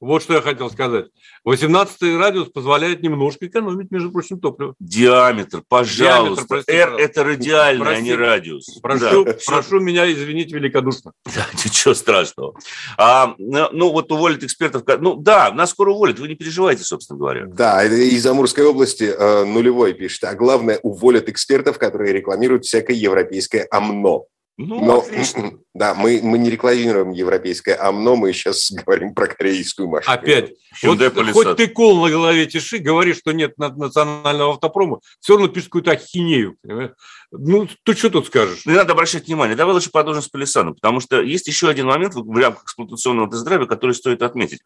Вот 0.05 0.23
что 0.23 0.35
я 0.35 0.43
хотел 0.43 0.71
сказать. 0.71 1.07
18 1.45 2.03
радиус 2.19 2.51
позволяет 2.51 3.03
немножко 3.03 3.47
экономить, 3.47 3.90
между 3.90 4.12
прочим, 4.12 4.38
топливо. 4.38 4.75
Диаметр, 4.79 5.62
пожалуйста. 5.67 6.62
Диаметр, 6.67 6.71
R– 6.71 6.97
это 6.99 7.25
радиальный, 7.25 7.85
прости, 7.87 8.01
а 8.01 8.03
не 8.03 8.14
радиус. 8.14 8.67
Прошу, 8.83 9.25
да. 9.25 9.35
прошу 9.47 9.81
меня 9.81 10.11
извинить 10.12 10.53
великодушно. 10.53 11.12
Да, 11.35 11.47
ничего 11.64 11.95
страшного. 11.95 12.55
А, 12.99 13.35
ну, 13.38 13.93
вот 13.93 14.12
уволят 14.12 14.45
экспертов. 14.45 14.83
Ну, 15.01 15.17
да, 15.17 15.51
нас 15.53 15.71
скоро 15.71 15.90
уволят, 15.90 16.19
вы 16.19 16.29
не 16.29 16.35
переживайте, 16.35 16.85
собственно 16.85 17.19
говоря. 17.19 17.47
Да, 17.47 17.83
из 17.83 18.27
Амурской 18.27 18.67
области 18.67 19.05
э, 19.05 19.45
нулевой 19.45 19.95
пишет. 19.95 20.25
А 20.25 20.35
главное, 20.35 20.79
уволят 20.83 21.31
экспертов, 21.31 21.79
которые 21.79 22.12
рекламируют 22.12 22.67
всякое 22.67 22.95
европейское 22.95 23.67
ОМНО. 23.71 24.21
Ну, 24.57 24.85
Но, 24.85 24.99
отлично. 24.99 25.53
Да, 25.75 25.93
мы, 25.93 26.21
мы 26.23 26.38
не 26.38 26.51
рекламируем 26.51 27.11
европейское 27.11 27.77
АМНО, 27.83 28.14
мы 28.14 28.33
сейчас 28.33 28.71
говорим 28.87 29.12
про 29.12 29.27
корейскую 29.27 29.88
машину. 29.88 30.14
Опять. 30.14 30.53
Вот, 30.85 31.01
хоть 31.33 31.57
ты 31.57 31.67
кол 31.67 32.05
на 32.05 32.11
голове 32.12 32.47
тиши, 32.47 32.79
говоришь, 32.79 33.19
что 33.19 33.33
нет 33.33 33.59
национального 33.59 34.53
автопрома, 34.53 35.01
все 35.19 35.33
равно 35.33 35.49
пишешь 35.49 35.69
какую-то 35.69 35.90
ахинею. 35.90 36.57
Понимаешь? 36.62 36.93
Ну, 37.33 37.67
ты 37.83 37.95
что 37.97 38.09
тут 38.09 38.29
скажешь? 38.29 38.64
Не 38.67 38.75
надо 38.75 38.93
обращать 38.93 39.27
внимание. 39.27 39.57
Давай 39.57 39.75
лучше 39.75 39.90
продолжим 39.90 40.23
с 40.23 40.29
Палисаном, 40.29 40.77
потому 40.77 41.01
что 41.01 41.21
есть 41.21 41.49
еще 41.49 41.69
один 41.69 41.87
момент 41.87 42.14
в 42.14 42.38
рамках 42.38 42.62
эксплуатационного 42.62 43.29
тест-драйва, 43.29 43.67
который 43.67 43.97
стоит 43.97 44.23
отметить. 44.23 44.61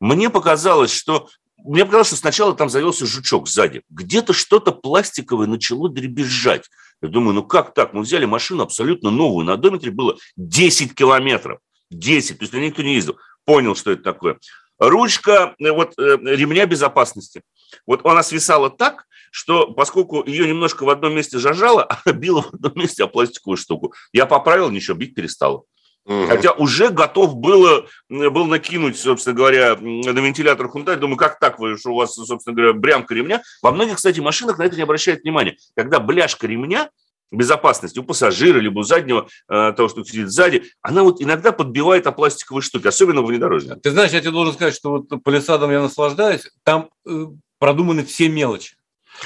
Мне 0.00 0.28
показалось, 0.28 0.90
что 0.90 1.28
мне 1.58 1.84
показалось, 1.84 2.08
что 2.08 2.16
сначала 2.16 2.54
там 2.54 2.68
завелся 2.68 3.06
жучок 3.06 3.48
сзади. 3.48 3.82
Где-то 3.90 4.32
что-то 4.32 4.72
пластиковое 4.72 5.46
начало 5.46 5.88
дребезжать. 5.88 6.68
Я 7.02 7.08
думаю, 7.08 7.34
ну 7.34 7.42
как 7.44 7.74
так? 7.74 7.92
Мы 7.94 8.02
взяли 8.02 8.24
машину 8.24 8.62
абсолютно 8.62 9.10
новую. 9.10 9.46
На 9.46 9.54
одометре 9.54 9.90
было 9.90 10.16
10 10.36 10.94
километров. 10.94 11.60
10. 11.90 12.38
То 12.38 12.44
есть 12.44 12.54
никто 12.54 12.82
не 12.82 12.94
ездил. 12.94 13.16
Понял, 13.44 13.74
что 13.74 13.92
это 13.92 14.02
такое. 14.02 14.38
Ручка 14.78 15.54
э, 15.58 15.70
вот, 15.70 15.94
э, 15.98 16.18
ремня 16.22 16.66
безопасности. 16.66 17.42
Вот 17.86 18.04
она 18.04 18.22
свисала 18.22 18.70
так, 18.70 19.06
что 19.30 19.72
поскольку 19.72 20.24
ее 20.26 20.46
немножко 20.46 20.84
в 20.84 20.90
одном 20.90 21.14
месте 21.14 21.38
зажало, 21.38 21.86
она 21.88 22.16
била 22.16 22.42
в 22.42 22.54
одном 22.54 22.72
месте 22.76 23.04
о 23.04 23.08
пластиковую 23.08 23.56
штуку. 23.56 23.94
Я 24.12 24.26
поправил, 24.26 24.70
ничего, 24.70 24.96
бить 24.96 25.14
перестала. 25.14 25.64
Угу. 26.08 26.26
Хотя 26.26 26.52
уже 26.52 26.88
готов 26.88 27.36
было, 27.36 27.86
был 28.08 28.46
накинуть, 28.46 28.98
собственно 28.98 29.36
говоря, 29.36 29.76
на 29.76 30.18
вентилятор 30.18 30.66
Hyundai. 30.66 30.96
Думаю, 30.96 31.18
как 31.18 31.38
так 31.38 31.58
вы, 31.58 31.76
что 31.76 31.90
у 31.90 31.96
вас, 31.96 32.14
собственно 32.14 32.56
говоря, 32.56 32.72
брямка 32.72 33.14
ремня. 33.14 33.42
Во 33.60 33.72
многих, 33.72 33.96
кстати, 33.96 34.18
машинах 34.18 34.58
на 34.58 34.62
это 34.62 34.74
не 34.74 34.82
обращают 34.82 35.22
внимания. 35.22 35.58
Когда 35.76 36.00
бляшка 36.00 36.46
ремня, 36.46 36.88
безопасности 37.30 37.98
у 37.98 38.04
пассажира, 38.04 38.58
либо 38.58 38.78
у 38.78 38.82
заднего, 38.84 39.28
э, 39.50 39.72
того, 39.76 39.90
что 39.90 40.02
сидит 40.02 40.30
сзади, 40.30 40.64
она 40.80 41.02
вот 41.02 41.20
иногда 41.20 41.52
подбивает 41.52 42.06
о 42.06 42.12
пластиковые 42.12 42.62
штуки, 42.62 42.86
особенно 42.86 43.20
в 43.20 43.26
внедорожнике. 43.26 43.76
Ты 43.76 43.90
знаешь, 43.90 44.12
я 44.12 44.20
тебе 44.20 44.30
должен 44.30 44.54
сказать, 44.54 44.74
что 44.74 44.90
вот 44.92 45.22
палисадом 45.22 45.70
я 45.70 45.82
наслаждаюсь, 45.82 46.50
там 46.64 46.88
э, 47.06 47.26
продуманы 47.58 48.02
все 48.02 48.30
мелочи. 48.30 48.77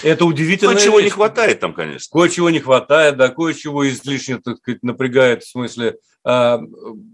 Это 0.03 0.25
удивительно. 0.25 0.75
Кое-чего 0.75 1.01
не 1.01 1.11
хватает 1.11 1.61
там, 1.61 1.75
конечно. 1.75 2.09
Кое-чего 2.19 2.51
не 2.51 2.61
хватает, 2.61 3.17
да, 3.17 3.29
кое-чего 3.29 3.89
излишне, 3.89 4.39
так 4.39 4.59
сказать, 4.59 4.83
напрягает 4.83 5.43
в 5.43 5.51
смысле 5.51 5.97
э, 6.25 6.59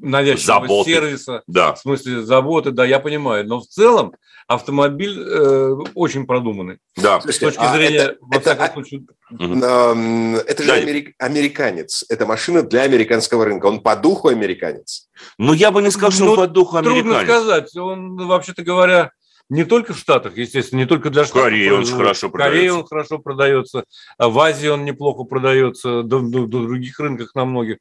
навязчивого 0.01 0.67
заботы. 0.67 0.91
сервиса, 0.91 1.43
да. 1.47 1.75
в 1.75 1.81
смысле 1.81 2.23
заботы, 2.23 2.71
да, 2.71 2.85
я 2.85 3.01
понимаю. 3.01 3.47
Но 3.47 3.61
в 3.61 3.67
целом 3.67 4.15
автомобиль 4.47 5.21
э, 5.21 5.77
очень 5.95 6.27
продуманный. 6.27 6.79
Да. 6.97 7.21
С 7.21 7.39
точки 7.39 7.61
а 7.61 7.75
зрения, 7.75 7.97
это, 7.97 8.17
во 8.21 8.41
всяком 8.41 8.65
это, 8.65 8.73
случае... 8.73 9.03
Это 9.31 10.63
же 10.63 10.69
да. 10.69 10.75
америк, 10.75 11.15
американец. 11.19 12.05
Это 12.09 12.25
машина 12.25 12.63
для 12.63 12.83
американского 12.83 13.45
рынка. 13.45 13.67
Он 13.67 13.81
по 13.81 13.95
духу 13.95 14.29
американец. 14.29 15.09
Ну, 15.37 15.53
я 15.53 15.71
бы 15.71 15.83
не 15.83 15.91
сказал, 15.91 16.13
что 16.13 16.25
ну, 16.25 16.31
он 16.31 16.37
по 16.37 16.47
духу 16.47 16.79
американец. 16.79 17.05
Трудно 17.05 17.25
сказать. 17.25 17.77
Он, 17.77 18.17
вообще-то 18.27 18.63
говоря, 18.63 19.11
не 19.49 19.65
только 19.65 19.95
в 19.95 19.99
Штатах, 19.99 20.37
естественно, 20.37 20.81
не 20.81 20.87
только 20.87 21.11
для 21.11 21.25
Штатов. 21.25 21.45
Корея 21.45 21.73
он 21.73 21.87
хорошо 21.87 22.29
продается. 22.29 22.57
Корея 22.57 22.73
он 22.73 22.87
хорошо 22.87 23.19
продается, 23.19 23.85
в 24.19 24.39
Азии 24.39 24.69
он 24.69 24.85
неплохо 24.85 25.25
продается, 25.25 26.03
до 26.03 26.21
других 26.21 27.01
рынках 27.01 27.35
на 27.35 27.45
многих. 27.45 27.79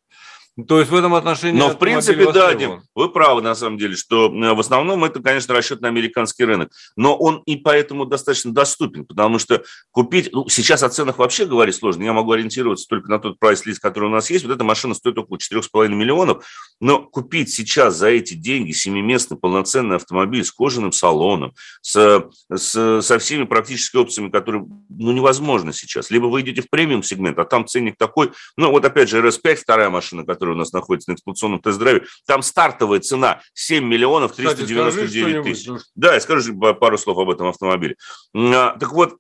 То 0.66 0.80
есть 0.80 0.90
в 0.90 0.96
этом 0.96 1.14
отношении... 1.14 1.60
Но 1.60 1.70
в 1.70 1.78
принципе, 1.78 2.32
да, 2.32 2.54
Дим, 2.56 2.82
вы 2.96 3.10
правы 3.10 3.44
на 3.44 3.54
самом 3.54 3.78
деле, 3.78 3.96
что 3.96 4.30
в 4.30 4.60
основном 4.60 5.04
это, 5.04 5.22
конечно, 5.22 5.54
расчет 5.54 5.82
на 5.82 5.88
американский 5.88 6.46
рынок. 6.46 6.72
Но 6.96 7.16
он 7.16 7.44
и 7.46 7.58
поэтому 7.58 8.06
достаточно 8.06 8.52
доступен, 8.52 9.06
потому 9.06 9.38
что 9.38 9.64
купить... 9.92 10.30
Ну, 10.34 10.50
сейчас 10.50 10.82
о 10.82 10.90
ценах 10.90 11.20
вообще 11.20 11.46
говорить 11.46 11.76
сложно. 11.76 12.04
Я 12.04 12.14
могу 12.14 12.32
ориентироваться 12.32 12.88
только 12.88 13.10
на 13.10 13.20
тот 13.20 13.38
прайс-лист, 13.40 13.80
который 13.80 14.06
у 14.06 14.12
нас 14.12 14.32
есть. 14.32 14.46
Вот 14.46 14.54
эта 14.54 14.64
машина 14.64 14.96
стоит 14.96 15.18
около 15.20 15.38
4,5 15.38 15.90
миллионов. 15.90 16.44
Но 16.80 17.04
купить 17.04 17.52
сейчас 17.54 17.96
за 17.96 18.08
эти 18.10 18.34
деньги 18.34 18.72
семиместный 18.72 19.38
полноценный 19.38 19.98
автомобиль 19.98 20.44
с 20.44 20.52
кожаным 20.52 20.92
салоном, 20.92 21.54
с, 21.82 22.24
с, 22.52 23.02
со 23.02 23.20
всеми 23.20 23.44
практически 23.44 23.98
опциями, 23.98 24.30
которые 24.30 24.66
ну, 24.90 25.12
невозможно 25.12 25.72
сейчас. 25.72 26.10
Либо 26.10 26.26
вы 26.26 26.42
идете 26.42 26.64
в 26.64 26.70
премиум-сегмент, 26.70 27.38
а 27.38 27.46
там 27.46 27.68
ценник 27.68 27.96
такой... 27.98 28.32
Ну, 28.58 28.72
вот 28.72 28.86
опять 28.86 29.10
же, 29.10 29.22
RS5, 29.22 29.56
вторая 29.56 29.90
машина, 29.90 30.26
которая 30.26 30.47
который 30.48 30.54
у 30.54 30.58
нас 30.58 30.72
находится 30.72 31.12
на 31.12 31.16
эксплуатационном 31.16 31.60
тест-драйве, 31.60 32.04
там 32.26 32.42
стартовая 32.42 33.00
цена 33.00 33.42
7 33.54 33.84
миллионов 33.84 34.34
399 34.34 35.44
тысяч. 35.44 35.70
Да, 35.96 36.14
я 36.14 36.20
скажу 36.20 36.58
пару 36.58 36.98
слов 36.98 37.18
об 37.18 37.30
этом 37.30 37.48
автомобиле. 37.48 37.96
А, 38.36 38.78
так 38.78 38.94
вот, 38.94 39.18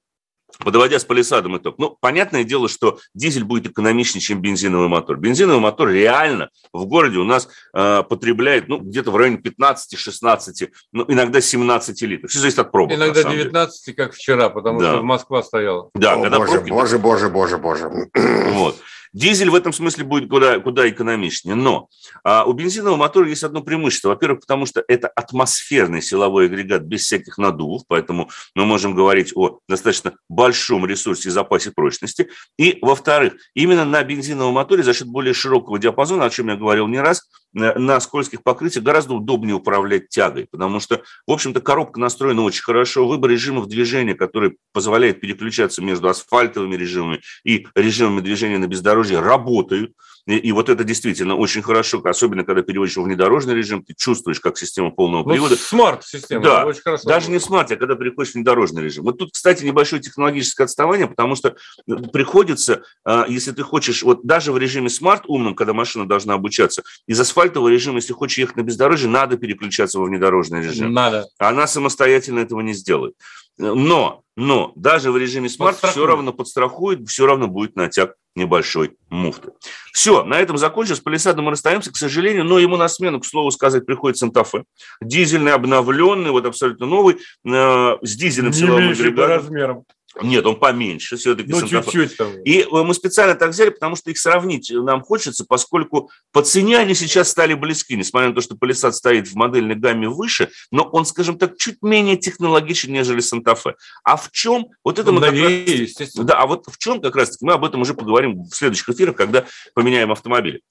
Подводя 0.63 0.97
с 0.97 1.03
палисадом 1.03 1.57
итог. 1.57 1.77
Ну, 1.77 1.97
понятное 1.99 2.43
дело, 2.43 2.67
что 2.67 2.99
дизель 3.13 3.43
будет 3.43 3.67
экономичнее, 3.67 4.21
чем 4.21 4.41
бензиновый 4.41 4.87
мотор. 4.87 5.17
Бензиновый 5.17 5.59
мотор 5.59 5.89
реально 5.89 6.49
в 6.73 6.85
городе 6.85 7.17
у 7.17 7.25
нас 7.25 7.49
э, 7.75 8.01
потребляет 8.09 8.67
ну, 8.67 8.79
где-то 8.79 9.11
в 9.11 9.17
районе 9.17 9.37
15-16, 9.37 10.69
ну, 10.93 11.05
иногда 11.09 11.41
17 11.41 12.01
литров. 12.03 12.31
Все 12.31 12.39
зависит 12.39 12.59
от 12.59 12.71
пробок. 12.71 12.95
Иногда 12.95 13.23
19, 13.23 13.95
как 13.95 14.13
вчера, 14.13 14.49
потому 14.49 14.79
да. 14.79 14.93
что 14.93 15.03
Москва 15.03 15.43
стояла. 15.43 15.91
Да, 15.93 16.13
О, 16.13 16.21
когда 16.23 16.37
боже, 16.39 16.51
пробки... 16.53 16.69
боже, 16.69 16.97
боже, 16.97 17.27
боже, 17.27 17.57
боже. 17.59 18.09
Вот. 18.53 18.77
Дизель 19.13 19.49
в 19.49 19.55
этом 19.55 19.73
смысле 19.73 20.03
будет 20.03 20.29
куда, 20.29 20.59
куда 20.59 20.87
экономичнее. 20.89 21.55
Но 21.55 21.89
а, 22.23 22.45
у 22.45 22.53
бензинового 22.53 22.97
мотора 22.97 23.27
есть 23.27 23.43
одно 23.43 23.61
преимущество. 23.61 24.09
Во-первых, 24.09 24.41
потому 24.41 24.65
что 24.65 24.83
это 24.87 25.07
атмосферный 25.07 26.01
силовой 26.01 26.45
агрегат 26.45 26.83
без 26.83 27.03
всяких 27.03 27.37
надувов, 27.37 27.83
поэтому 27.87 28.29
мы 28.55 28.65
можем 28.65 28.95
говорить 28.95 29.31
о 29.35 29.59
достаточно 29.67 30.13
большом 30.29 30.85
ресурсе 30.85 31.29
и 31.29 31.31
запасе 31.31 31.71
прочности. 31.71 32.29
И, 32.57 32.77
во-вторых, 32.81 33.33
именно 33.53 33.85
на 33.85 34.03
бензиновом 34.03 34.55
моторе 34.55 34.83
за 34.83 34.93
счет 34.93 35.07
более 35.07 35.33
широкого 35.33 35.79
диапазона, 35.79 36.25
о 36.25 36.29
чем 36.29 36.49
я 36.49 36.55
говорил 36.55 36.87
не 36.87 36.99
раз, 36.99 37.29
на 37.53 37.99
скользких 37.99 38.43
покрытиях 38.43 38.83
гораздо 38.83 39.13
удобнее 39.15 39.55
управлять 39.55 40.10
тягой, 40.10 40.47
потому 40.49 40.79
что, 40.79 41.01
в 41.25 41.31
общем-то, 41.31 41.62
коробка 41.62 41.99
настроена 41.99 42.41
очень 42.43 42.63
хорошо. 42.63 43.07
Выбор 43.07 43.31
режимов 43.31 43.67
движения, 43.67 44.15
который 44.15 44.57
позволяет 44.73 45.21
переключаться 45.21 45.81
между 45.81 46.10
асфальтовыми 46.10 46.75
режимами 46.75 47.21
и 47.43 47.67
режимами 47.75 48.21
движения 48.21 48.57
на 48.57 48.67
бездорожье, 48.67 49.19
работают. 49.19 49.93
И, 50.27 50.35
и 50.35 50.51
вот 50.51 50.69
это 50.69 50.83
действительно 50.83 51.35
очень 51.35 51.61
хорошо, 51.61 52.01
особенно 52.03 52.43
когда 52.43 52.61
переводишь 52.61 52.97
в 52.97 53.01
внедорожный 53.01 53.55
режим, 53.55 53.83
ты 53.83 53.93
чувствуешь, 53.97 54.41
как 54.41 54.57
система 54.57 54.91
полного 54.91 55.23
ну, 55.23 55.29
привода. 55.29 55.55
Смарт-система. 55.55 56.43
Да, 56.43 56.65
очень 56.65 56.81
хорошо 56.81 57.07
даже 57.07 57.31
не 57.31 57.39
смарт, 57.39 57.71
а 57.71 57.77
когда 57.77 57.95
переходишь 57.95 58.33
в 58.33 58.35
внедорожный 58.35 58.83
режим. 58.83 59.05
Вот 59.05 59.17
тут, 59.17 59.31
кстати, 59.31 59.63
небольшое 59.63 60.01
технологическое 60.01 60.65
отставание, 60.65 61.07
потому 61.07 61.35
что 61.35 61.55
э, 61.87 61.95
приходится, 62.11 62.83
а, 63.05 63.25
если 63.29 63.51
ты 63.51 63.63
хочешь, 63.63 64.03
вот 64.03 64.25
даже 64.25 64.51
в 64.51 64.57
режиме 64.57 64.89
смарт 64.89 65.23
умном, 65.27 65.55
когда 65.55 65.73
машина 65.73 66.05
должна 66.07 66.33
обучаться, 66.33 66.83
из 67.07 67.19
асфальтового 67.19 67.69
режима, 67.69 67.97
если 67.97 68.11
хочешь 68.11 68.37
ехать 68.37 68.57
на 68.57 68.63
бездорожье, 68.63 69.09
надо 69.09 69.37
переключаться 69.37 69.97
во 69.97 70.05
внедорожный 70.05 70.61
режим. 70.61 70.91
Надо. 70.91 71.25
Она 71.37 71.67
самостоятельно 71.67 72.39
этого 72.39 72.59
не 72.59 72.73
сделает. 72.73 73.15
Но, 73.57 74.21
но 74.35 74.71
даже 74.75 75.11
в 75.11 75.17
режиме 75.17 75.49
смарт 75.49 75.77
все 75.77 76.05
равно 76.05 76.33
подстрахует, 76.33 77.07
все 77.07 77.25
равно 77.25 77.47
будет 77.47 77.75
натяг 77.75 78.15
небольшой 78.38 78.95
муфты. 79.10 79.50
Все, 79.91 80.23
на 80.23 80.39
этом 80.39 80.58
закончим. 80.58 80.95
С 80.95 81.00
Палисадом 81.00 81.45
мы 81.45 81.52
расстаемся, 81.52 81.91
к 81.91 81.97
сожалению, 81.97 82.45
но 82.45 82.60
ему 82.60 82.78
на 82.78 82.88
смену, 82.88 83.19
к 83.19 83.26
слову 83.26 83.52
сказать, 83.52 83.86
приходит 83.86 84.17
Санта-Фе. 84.17 84.63
Дизельный, 85.02 85.54
обновленный, 85.54 86.32
вот 86.32 86.45
абсолютно 86.45 86.86
новый, 86.86 87.15
э, 87.15 87.97
с 88.02 88.15
дизельным 88.15 88.54
силовым 88.54 88.91
агрегатом. 88.91 89.30
размером. 89.30 89.84
Нет, 90.23 90.45
он 90.45 90.60
поменьше 90.60 91.17
все-таки. 91.17 91.49
Ну, 91.49 91.67
чуть-чуть 91.67 92.17
там. 92.17 92.32
И 92.43 92.62
э, 92.62 92.67
мы 92.69 92.93
специально 92.93 93.36
так 93.36 93.51
взяли, 93.51 93.69
потому 93.69 93.95
что 93.95 94.12
их 94.12 94.17
сравнить 94.17 94.71
нам 94.71 95.01
хочется, 95.01 95.45
поскольку 95.47 96.10
по 96.32 96.41
цене 96.41 96.77
они 96.77 96.93
сейчас 96.93 97.30
стали 97.30 97.53
близки, 97.53 97.95
несмотря 97.95 98.30
на 98.30 98.36
то, 98.36 98.41
что 98.41 98.56
Palisade 98.56 98.91
стоит 98.91 99.27
в 99.27 99.36
модельной 99.36 99.75
гамме 99.75 100.10
выше, 100.10 100.49
но 100.71 100.84
он, 100.84 101.06
скажем 101.06 101.38
так, 101.38 101.58
чуть 101.58 101.82
менее 101.82 102.17
технологичен, 102.17 102.91
нежели 102.91 103.19
Санта-Фе. 103.19 103.75
А 104.03 104.17
в 104.17 104.32
чем? 104.32 104.67
Вот 104.84 104.99
это 104.99 105.12
ну, 105.12 105.19
мы 105.19 105.27
новее, 105.27 105.60
как 105.60 105.67
раз, 105.67 105.80
естественно. 105.80 106.25
Да, 106.25 106.39
а 106.39 106.47
вот 106.47 106.65
в 106.67 106.77
чем 106.77 107.01
как 107.01 107.15
раз 107.15 107.38
мы 107.41 107.53
об 107.53 107.65
этом 107.65 107.82
уже 107.82 107.93
поговорим 107.93 108.43
в 108.43 108.56
следующих 108.56 108.89
эфирах, 108.89 109.15
когда 109.15 109.45
поменяем 109.73 110.12
автомобили. 110.12 110.62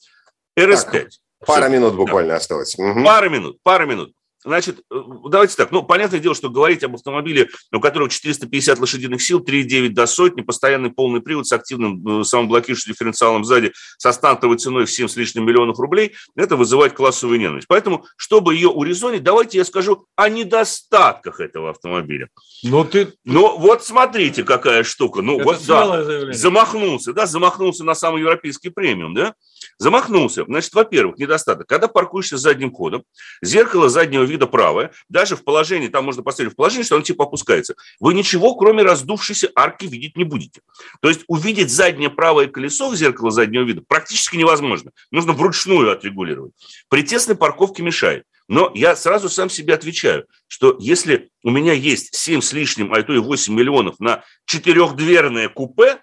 RS5. 0.59 0.91
Так, 0.93 1.09
пара 1.47 1.69
минут 1.69 1.95
буквально 1.95 2.31
да. 2.31 2.37
осталось. 2.37 2.75
Угу. 2.79 3.05
Пара 3.05 3.29
минут, 3.29 3.59
пара 3.63 3.87
минут. 3.87 4.13
Значит, 4.45 4.81
э, 4.93 5.03
давайте 5.29 5.57
так. 5.57 5.73
Ну, 5.73 5.83
понятное 5.83 6.21
дело, 6.21 6.35
что 6.35 6.51
говорить 6.51 6.85
об 6.85 6.95
автомобиле, 6.95 7.49
у 7.73 7.81
которого 7.81 8.09
450 8.09 8.79
лошадиных 8.79 9.23
сил, 9.23 9.41
3,9 9.41 9.89
до 9.91 10.07
сотни, 10.07 10.43
постоянный 10.43 10.91
полный 10.91 11.21
привод 11.21 11.47
с 11.47 11.53
активным 11.53 12.21
э, 12.21 12.25
самоблокирующим 12.25 12.93
дифференциалом 12.93 13.45
сзади, 13.45 13.73
со 13.99 14.13
стартовой 14.13 14.59
ценой 14.59 14.87
в 14.87 14.91
7 14.91 15.09
с 15.09 15.17
лишним 15.17 15.47
миллионов 15.47 15.79
рублей, 15.79 16.15
это 16.37 16.57
вызывает 16.57 16.93
классовую 16.93 17.41
ненависть. 17.41 17.67
Поэтому, 17.69 18.07
чтобы 18.17 18.55
ее 18.55 18.69
урезонить, 18.69 19.23
давайте 19.23 19.59
я 19.59 19.65
скажу 19.65 20.07
о 20.15 20.29
недостатках 20.29 21.41
этого 21.41 21.71
автомобиля. 21.71 22.29
Ну, 22.63 22.85
ты... 22.85 23.15
Ну, 23.25 23.59
вот 23.59 23.85
смотрите, 23.85 24.45
какая 24.45 24.85
штука. 24.85 25.23
Ну, 25.23 25.37
это 25.37 25.45
вот, 25.45 25.67
да, 25.67 26.05
заявление. 26.05 26.35
замахнулся, 26.35 27.13
да, 27.13 27.27
замахнулся 27.27 27.85
на 27.85 27.95
самый 27.95 28.21
европейский 28.21 28.71
премиум, 28.71 29.15
да. 29.15 29.35
Замахнулся. 29.79 30.45
Значит, 30.45 30.75
во-первых, 30.75 31.19
недостаток. 31.19 31.67
Когда 31.67 31.89
паркуешься 31.89 32.37
задним 32.37 32.73
ходом, 32.73 33.05
зеркало 33.43 33.89
заднего 33.89 34.23
вида 34.23 34.47
правое, 34.47 34.93
даже 35.09 35.37
в 35.37 35.45
положении, 35.45 35.89
там 35.89 36.05
можно 36.05 36.23
поставить 36.23 36.53
в 36.53 36.57
положение, 36.57 36.85
что 36.85 36.97
оно 36.97 37.05
типа 37.05 37.25
опускается. 37.25 37.75
Вы 38.01 38.15
ничего, 38.15 38.55
кроме 38.55 38.83
раздувшейся 38.83 39.51
арки, 39.55 39.87
видеть 39.87 40.17
не 40.17 40.25
будете. 40.25 40.61
То 41.01 41.09
есть 41.09 41.23
увидеть 41.29 41.71
заднее 41.71 42.11
правое 42.11 42.47
колесо 42.47 42.91
в 42.91 42.97
зеркало 42.97 43.31
заднего 43.31 43.63
вида 43.63 43.83
практически 43.87 44.37
невозможно. 44.37 44.91
Нужно 45.11 45.33
вручную 45.33 45.93
отрегулировать. 45.93 46.53
При 46.89 47.03
тесной 47.03 47.37
парковке 47.37 47.83
мешает. 47.83 48.25
Но 48.49 48.71
я 48.75 48.95
сразу 48.95 49.29
сам 49.29 49.51
себе 49.51 49.75
отвечаю, 49.75 50.27
что 50.47 50.77
если 50.79 51.31
у 51.43 51.51
меня 51.51 51.73
есть 51.73 52.15
7 52.15 52.41
с 52.41 52.53
лишним, 52.53 52.93
а 52.93 53.03
то 53.03 53.13
и 53.13 53.19
8 53.19 53.53
миллионов 53.53 53.99
на 53.99 54.25
четырехдверное 54.45 55.49
купе, 55.49 56.01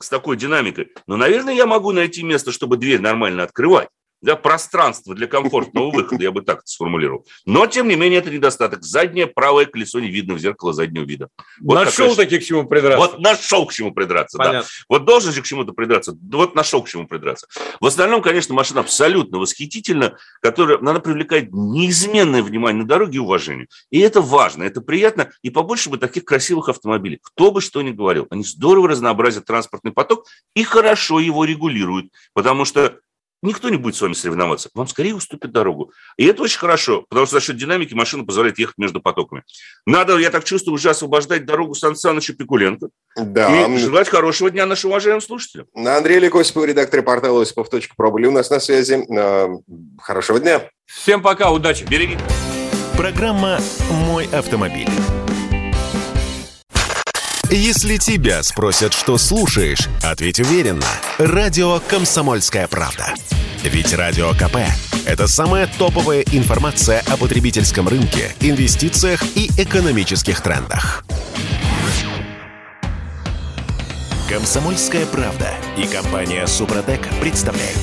с 0.00 0.08
такой 0.08 0.36
динамикой, 0.36 0.92
но, 1.06 1.16
наверное, 1.16 1.54
я 1.54 1.66
могу 1.66 1.92
найти 1.92 2.22
место, 2.22 2.52
чтобы 2.52 2.76
дверь 2.76 3.00
нормально 3.00 3.42
открывать. 3.42 3.88
Да, 4.24 4.36
пространство 4.36 5.14
для 5.14 5.26
комфортного 5.26 5.90
выхода, 5.90 6.22
я 6.22 6.32
бы 6.32 6.40
так 6.40 6.60
это 6.60 6.66
сформулировал. 6.66 7.26
Но, 7.44 7.66
тем 7.66 7.88
не 7.88 7.94
менее, 7.94 8.20
это 8.20 8.30
недостаток. 8.30 8.82
Заднее 8.82 9.26
правое 9.26 9.66
колесо 9.66 10.00
не 10.00 10.08
видно 10.08 10.34
в 10.34 10.38
зеркало 10.38 10.72
заднего 10.72 11.04
вида. 11.04 11.28
Вот 11.60 11.74
нашел 11.74 12.16
таки 12.16 12.38
к 12.38 12.44
чему 12.44 12.64
придраться. 12.64 12.98
Вот 12.98 13.18
нашел 13.18 13.66
к 13.66 13.72
чему 13.72 13.92
придраться, 13.92 14.38
Понятно. 14.38 14.60
да. 14.60 14.66
Вот 14.88 15.04
должен 15.04 15.32
же 15.32 15.42
к 15.42 15.44
чему-то 15.44 15.72
придраться. 15.72 16.16
Вот 16.32 16.54
нашел 16.54 16.82
к 16.82 16.88
чему 16.88 17.06
придраться. 17.06 17.46
В 17.80 17.86
остальном, 17.86 18.22
конечно, 18.22 18.54
машина 18.54 18.80
абсолютно 18.80 19.38
восхитительна, 19.38 20.16
которая, 20.40 20.78
она 20.78 21.00
привлекает 21.00 21.52
неизменное 21.52 22.42
внимание 22.42 22.82
на 22.82 22.88
дороге 22.88 23.16
и 23.16 23.20
уважение. 23.20 23.66
И 23.90 24.00
это 24.00 24.22
важно, 24.22 24.62
это 24.62 24.80
приятно. 24.80 25.30
И 25.42 25.50
побольше 25.50 25.90
бы 25.90 25.98
таких 25.98 26.24
красивых 26.24 26.70
автомобилей. 26.70 27.18
Кто 27.22 27.50
бы 27.50 27.60
что 27.60 27.82
ни 27.82 27.90
говорил. 27.90 28.26
Они 28.30 28.42
здорово 28.42 28.88
разнообразят 28.88 29.44
транспортный 29.44 29.92
поток 29.92 30.26
и 30.54 30.64
хорошо 30.64 31.20
его 31.20 31.44
регулируют. 31.44 32.10
Потому 32.32 32.64
что 32.64 33.00
никто 33.44 33.68
не 33.68 33.76
будет 33.76 33.94
с 33.94 34.00
вами 34.00 34.14
соревноваться. 34.14 34.70
Вам 34.74 34.88
скорее 34.88 35.14
уступит 35.14 35.52
дорогу. 35.52 35.92
И 36.16 36.26
это 36.26 36.42
очень 36.42 36.58
хорошо, 36.58 37.04
потому 37.08 37.26
что 37.26 37.36
за 37.36 37.40
счет 37.44 37.56
динамики 37.56 37.94
машина 37.94 38.24
позволяет 38.24 38.58
ехать 38.58 38.78
между 38.78 39.00
потоками. 39.00 39.42
Надо, 39.86 40.18
я 40.18 40.30
так 40.30 40.44
чувствую, 40.44 40.74
уже 40.74 40.90
освобождать 40.90 41.44
дорогу 41.44 41.74
Сан 41.74 41.96
Санычу 41.96 42.34
Пикуленко. 42.34 42.88
Да. 43.16 43.66
И 43.66 43.78
желать 43.78 44.08
хорошего 44.08 44.50
дня 44.50 44.66
нашим 44.66 44.90
уважаемым 44.90 45.20
слушателям. 45.20 45.66
Андрей 45.74 46.18
Лекосипов, 46.18 46.64
редактор 46.64 47.02
портала 47.02 47.42
Осипов.про 47.42 48.10
были 48.10 48.26
у 48.26 48.32
нас 48.32 48.50
на 48.50 48.60
связи. 48.60 49.04
Э, 49.10 49.48
хорошего 50.00 50.40
дня. 50.40 50.62
Всем 50.86 51.22
пока, 51.22 51.50
удачи. 51.50 51.84
Береги. 51.84 52.18
Программа 52.96 53.58
«Мой 53.90 54.26
автомобиль». 54.26 54.88
Если 57.50 57.98
тебя 57.98 58.42
спросят, 58.42 58.94
что 58.94 59.18
слушаешь, 59.18 59.88
ответь 60.02 60.40
уверенно. 60.40 60.86
Радио 61.18 61.80
«Комсомольская 61.88 62.66
правда». 62.68 63.14
Ведь 63.62 63.92
Радио 63.92 64.32
КП– 64.32 64.56
это 65.06 65.26
самая 65.26 65.66
топовая 65.78 66.22
информация 66.32 67.02
о 67.08 67.16
потребительском 67.16 67.88
рынке, 67.88 68.34
инвестициях 68.40 69.22
и 69.34 69.50
экономических 69.58 70.40
трендах. 70.40 71.04
«Комсомольская 74.28 75.06
правда» 75.06 75.50
и 75.76 75.86
компания 75.86 76.46
«Супротек» 76.46 77.06
представляют. 77.20 77.78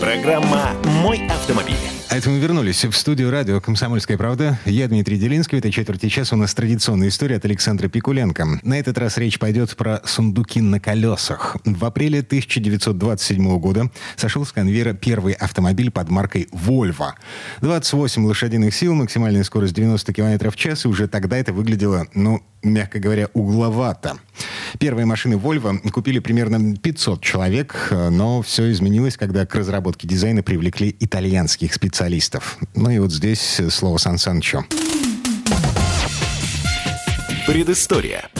Программа 0.00 0.72
«Мой 1.02 1.26
автомобиль». 1.28 2.03
А 2.10 2.16
это 2.16 2.30
мы 2.30 2.38
вернулись 2.38 2.84
в 2.84 2.92
студию 2.92 3.30
радио 3.30 3.60
«Комсомольская 3.60 4.16
правда». 4.16 4.58
Я 4.66 4.86
Дмитрий 4.86 5.18
Делинский. 5.18 5.56
В 5.56 5.58
этой 5.58 5.72
четверти 5.72 6.08
часа 6.08 6.36
у 6.36 6.38
нас 6.38 6.54
традиционная 6.54 7.08
история 7.08 7.36
от 7.36 7.44
Александра 7.44 7.88
Пикуленко. 7.88 8.60
На 8.62 8.78
этот 8.78 8.98
раз 8.98 9.18
речь 9.18 9.38
пойдет 9.40 9.74
про 9.74 10.00
сундуки 10.04 10.60
на 10.60 10.78
колесах. 10.78 11.56
В 11.64 11.84
апреле 11.84 12.20
1927 12.20 13.58
года 13.58 13.90
сошел 14.16 14.44
с 14.44 14.52
конвейера 14.52 14.92
первый 14.92 15.32
автомобиль 15.32 15.90
под 15.90 16.08
маркой 16.10 16.46
«Вольво». 16.52 17.16
28 17.62 18.24
лошадиных 18.24 18.74
сил, 18.74 18.94
максимальная 18.94 19.42
скорость 19.42 19.74
90 19.74 20.12
км 20.12 20.50
в 20.50 20.56
час. 20.56 20.84
И 20.84 20.88
уже 20.88 21.08
тогда 21.08 21.36
это 21.36 21.52
выглядело, 21.52 22.06
ну, 22.14 22.44
мягко 22.62 23.00
говоря, 23.00 23.28
угловато. 23.32 24.18
Первые 24.78 25.06
машины 25.06 25.34
Volvo 25.34 25.88
купили 25.90 26.18
примерно 26.18 26.76
500 26.76 27.20
человек, 27.22 27.88
но 27.90 28.42
все 28.42 28.70
изменилось, 28.72 29.16
когда 29.16 29.46
к 29.46 29.54
разработке 29.54 30.08
дизайна 30.08 30.42
привлекли 30.42 30.94
итальянских 30.98 31.74
специалистов. 31.74 32.03
Ну 32.74 32.90
и 32.90 32.98
вот 32.98 33.12
здесь 33.12 33.60
слово 33.70 33.98
Сан 33.98 34.18
Санчо. 34.18 34.64
Предыстория. 37.46 38.30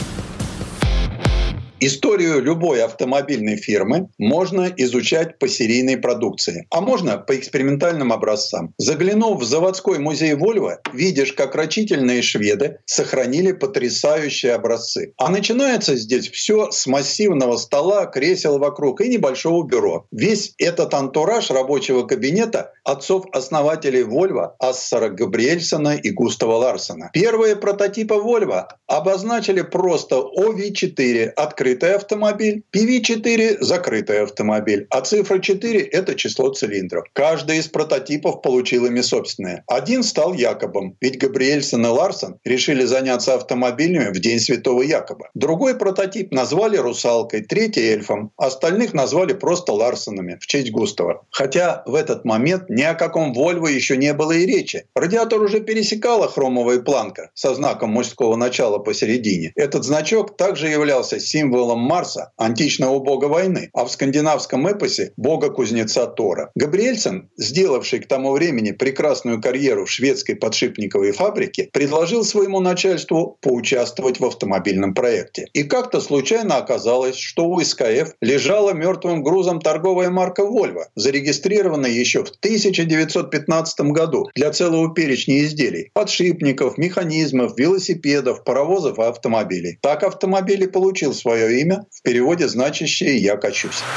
Историю 1.85 2.41
любой 2.41 2.83
автомобильной 2.83 3.57
фирмы 3.57 4.09
можно 4.17 4.73
изучать 4.75 5.37
по 5.37 5.47
серийной 5.47 5.97
продукции, 5.97 6.65
а 6.71 6.81
можно 6.81 7.19
по 7.19 7.37
экспериментальным 7.37 8.11
образцам. 8.11 8.73
Заглянув 8.79 9.39
в 9.39 9.43
заводской 9.43 9.99
музей 9.99 10.33
Volvo, 10.33 10.77
видишь, 10.93 11.33
как 11.33 11.53
рачительные 11.53 12.23
шведы 12.23 12.79
сохранили 12.87 13.51
потрясающие 13.51 14.53
образцы. 14.53 15.13
А 15.17 15.29
начинается 15.29 15.95
здесь 15.95 16.27
все 16.27 16.71
с 16.71 16.87
массивного 16.87 17.55
стола, 17.57 18.07
кресел 18.07 18.57
вокруг 18.57 19.01
и 19.01 19.07
небольшого 19.07 19.63
бюро. 19.63 20.07
Весь 20.11 20.55
этот 20.57 20.91
антураж 20.95 21.51
рабочего 21.51 22.01
кабинета 22.01 22.71
отцов-основателей 22.83 24.01
Volvo 24.01 24.53
Ассара 24.57 25.09
Габриэльсона 25.09 25.97
и 25.97 26.09
Густава 26.09 26.55
Ларсона. 26.55 27.11
Первые 27.13 27.55
прототипы 27.55 28.15
Volvo 28.15 28.63
обозначили 28.87 29.61
просто 29.61 30.15
OV4 30.15 31.27
открытый 31.27 31.74
открытый 31.75 31.95
автомобиль, 31.95 32.63
PV4– 32.73 33.57
закрытый 33.59 34.23
автомобиль, 34.23 34.87
а 34.89 35.01
цифра 35.01 35.39
4– 35.39 35.79
это 35.91 36.15
число 36.15 36.49
цилиндров. 36.49 37.05
Каждый 37.13 37.57
из 37.57 37.67
прототипов 37.67 38.41
получил 38.41 38.85
ими 38.85 39.01
собственное. 39.01 39.63
Один 39.67 40.03
стал 40.03 40.33
Якобом, 40.33 40.95
ведь 41.01 41.17
Габриэльсон 41.17 41.85
и 41.85 41.89
Ларсон 41.89 42.39
решили 42.45 42.85
заняться 42.85 43.35
автомобилями 43.35 44.13
в 44.13 44.19
День 44.19 44.39
Святого 44.39 44.83
Якоба. 44.83 45.29
Другой 45.33 45.75
прототип 45.75 46.31
назвали 46.31 46.77
«Русалкой», 46.77 47.41
третий– 47.41 47.81
«Эльфом», 47.91 48.31
остальных 48.37 48.93
назвали 48.93 49.33
просто 49.33 49.73
Ларсонами 49.73 50.37
в 50.39 50.47
честь 50.47 50.71
Густава. 50.71 51.25
Хотя 51.29 51.83
в 51.85 51.95
этот 51.95 52.25
момент 52.25 52.69
ни 52.69 52.83
о 52.83 52.93
каком 52.93 53.33
Вольво 53.33 53.67
еще 53.67 53.97
не 53.97 54.13
было 54.13 54.31
и 54.31 54.45
речи. 54.45 54.85
Радиатор 54.95 55.41
уже 55.41 55.59
пересекала 55.59 56.27
хромовая 56.27 56.79
планка 56.79 57.31
со 57.33 57.53
знаком 57.53 57.91
мужского 57.91 58.35
начала 58.35 58.77
посередине. 58.79 59.51
Этот 59.55 59.83
значок 59.83 60.37
также 60.37 60.67
являлся 60.67 61.19
символом 61.19 61.64
символом 61.65 61.79
Марса, 61.79 62.31
античного 62.37 62.99
бога 62.99 63.25
войны, 63.25 63.69
а 63.73 63.85
в 63.85 63.91
скандинавском 63.91 64.67
эпосе– 64.67 65.13
бога-кузнеца 65.17 66.05
Тора. 66.07 66.51
Габриэльсон, 66.55 67.29
сделавший 67.37 67.99
к 67.99 68.07
тому 68.07 68.31
времени 68.31 68.71
прекрасную 68.71 69.41
карьеру 69.41 69.85
в 69.85 69.89
шведской 69.89 70.35
подшипниковой 70.35 71.11
фабрике, 71.11 71.69
предложил 71.73 72.23
своему 72.23 72.59
начальству 72.59 73.37
поучаствовать 73.41 74.19
в 74.19 74.25
автомобильном 74.25 74.93
проекте. 74.93 75.47
И 75.53 75.63
как-то 75.63 76.01
случайно 76.01 76.57
оказалось, 76.57 77.17
что 77.17 77.45
у 77.45 77.59
СКФ 77.59 78.13
лежала 78.21 78.73
мертвым 78.73 79.23
грузом 79.23 79.59
торговая 79.59 80.09
марка 80.09 80.43
Volvo, 80.43 80.83
зарегистрированная 80.95 81.91
еще 81.91 82.23
в 82.23 82.29
1915 82.29 83.79
году 83.91 84.29
для 84.35 84.51
целого 84.51 84.93
перечня 84.93 85.43
изделий– 85.45 85.89
подшипников, 85.93 86.77
механизмов, 86.77 87.57
велосипедов, 87.57 88.43
паровозов 88.43 88.99
и 88.99 89.03
автомобилей. 89.03 89.79
Так 89.81 90.03
автомобиль 90.03 90.63
и 90.63 90.67
получил 90.67 91.13
свое 91.13 91.44
имя, 91.49 91.85
в 91.91 92.01
переводе 92.01 92.47
значащее 92.47 93.17
«я 93.17 93.37
качусь». 93.37 93.91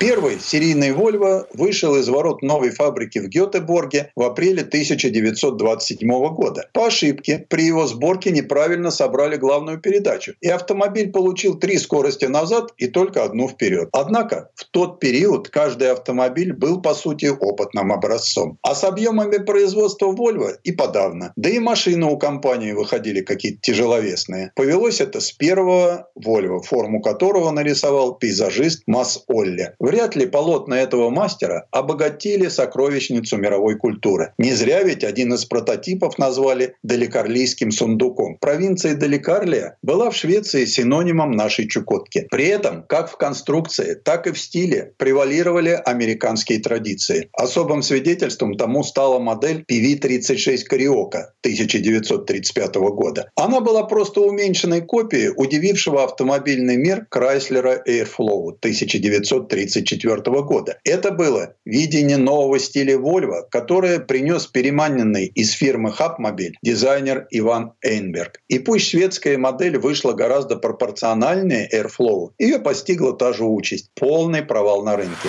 Первый 0.00 0.40
серийный 0.40 0.92
Volvo 0.92 1.44
вышел 1.52 1.94
из 1.94 2.08
ворот 2.08 2.40
новой 2.40 2.70
фабрики 2.70 3.18
в 3.18 3.28
Гетеборге 3.28 4.10
в 4.16 4.22
апреле 4.22 4.62
1927 4.62 6.08
года. 6.30 6.70
По 6.72 6.86
ошибке 6.86 7.44
при 7.50 7.64
его 7.64 7.86
сборке 7.86 8.30
неправильно 8.30 8.90
собрали 8.90 9.36
главную 9.36 9.78
передачу, 9.78 10.32
и 10.40 10.48
автомобиль 10.48 11.12
получил 11.12 11.58
три 11.58 11.76
скорости 11.76 12.24
назад 12.24 12.72
и 12.78 12.86
только 12.86 13.24
одну 13.24 13.46
вперед. 13.46 13.90
Однако 13.92 14.48
в 14.54 14.64
тот 14.64 15.00
период 15.00 15.50
каждый 15.50 15.92
автомобиль 15.92 16.54
был 16.54 16.80
по 16.80 16.94
сути 16.94 17.26
опытным 17.26 17.92
образцом. 17.92 18.56
А 18.62 18.74
с 18.74 18.84
объемами 18.84 19.36
производства 19.36 20.06
Volvo 20.12 20.54
и 20.64 20.72
подавно. 20.72 21.34
Да 21.36 21.50
и 21.50 21.58
машины 21.58 22.06
у 22.06 22.16
компании 22.16 22.72
выходили 22.72 23.20
какие-то 23.20 23.58
тяжеловесные. 23.60 24.52
Повелось 24.56 25.02
это 25.02 25.20
с 25.20 25.30
первого 25.30 26.08
Volvo, 26.18 26.62
форму 26.62 27.02
которого 27.02 27.50
нарисовал 27.50 28.14
пейзажист 28.14 28.84
Масс 28.86 29.22
Олли. 29.28 29.74
В 29.78 29.89
Вряд 29.90 30.14
ли 30.14 30.24
полотна 30.24 30.74
этого 30.74 31.10
мастера 31.10 31.66
обогатили 31.72 32.46
сокровищницу 32.46 33.36
мировой 33.38 33.76
культуры. 33.76 34.32
Не 34.38 34.52
зря 34.52 34.84
ведь 34.84 35.02
один 35.02 35.34
из 35.34 35.44
прототипов 35.46 36.16
назвали 36.16 36.76
Далекарлийским 36.84 37.72
сундуком. 37.72 38.36
Провинция 38.40 38.94
Далекарлия 38.94 39.78
была 39.82 40.12
в 40.12 40.16
Швеции 40.16 40.64
синонимом 40.64 41.32
нашей 41.32 41.66
Чукотки. 41.66 42.28
При 42.30 42.46
этом 42.46 42.84
как 42.88 43.10
в 43.10 43.16
конструкции, 43.16 43.94
так 43.94 44.28
и 44.28 44.30
в 44.30 44.38
стиле 44.38 44.92
превалировали 44.96 45.70
американские 45.84 46.60
традиции. 46.60 47.28
Особым 47.32 47.82
свидетельством 47.82 48.56
тому 48.56 48.84
стала 48.84 49.18
модель 49.18 49.64
PV-36 49.68 50.66
Кариока 50.68 51.34
1935 51.40 52.76
года. 52.76 53.28
Она 53.34 53.58
была 53.58 53.82
просто 53.82 54.20
уменьшенной 54.20 54.82
копией 54.82 55.32
удивившего 55.34 56.04
автомобильный 56.04 56.76
мир 56.76 57.06
Крайслера 57.10 57.82
Airflow 57.88 58.50
1930 58.60 59.79
1934 59.80 60.42
года. 60.42 60.78
Это 60.84 61.10
было 61.10 61.54
видение 61.64 62.16
нового 62.16 62.58
стиля 62.58 62.96
Volvo, 62.96 63.42
которое 63.50 64.00
принес 64.00 64.46
переманенный 64.46 65.26
из 65.26 65.52
фирмы 65.52 65.92
Хапмобиль 65.92 66.56
дизайнер 66.62 67.26
Иван 67.30 67.72
Эйнберг. 67.82 68.40
И 68.48 68.58
пусть 68.58 68.88
шведская 68.88 69.38
модель 69.38 69.78
вышла 69.78 70.12
гораздо 70.12 70.56
пропорциональнее 70.56 71.68
Airflow, 71.72 72.32
ее 72.38 72.58
постигла 72.58 73.16
та 73.16 73.32
же 73.32 73.44
участь– 73.44 73.90
полный 73.94 74.42
провал 74.42 74.82
на 74.82 74.96
рынке. 74.96 75.28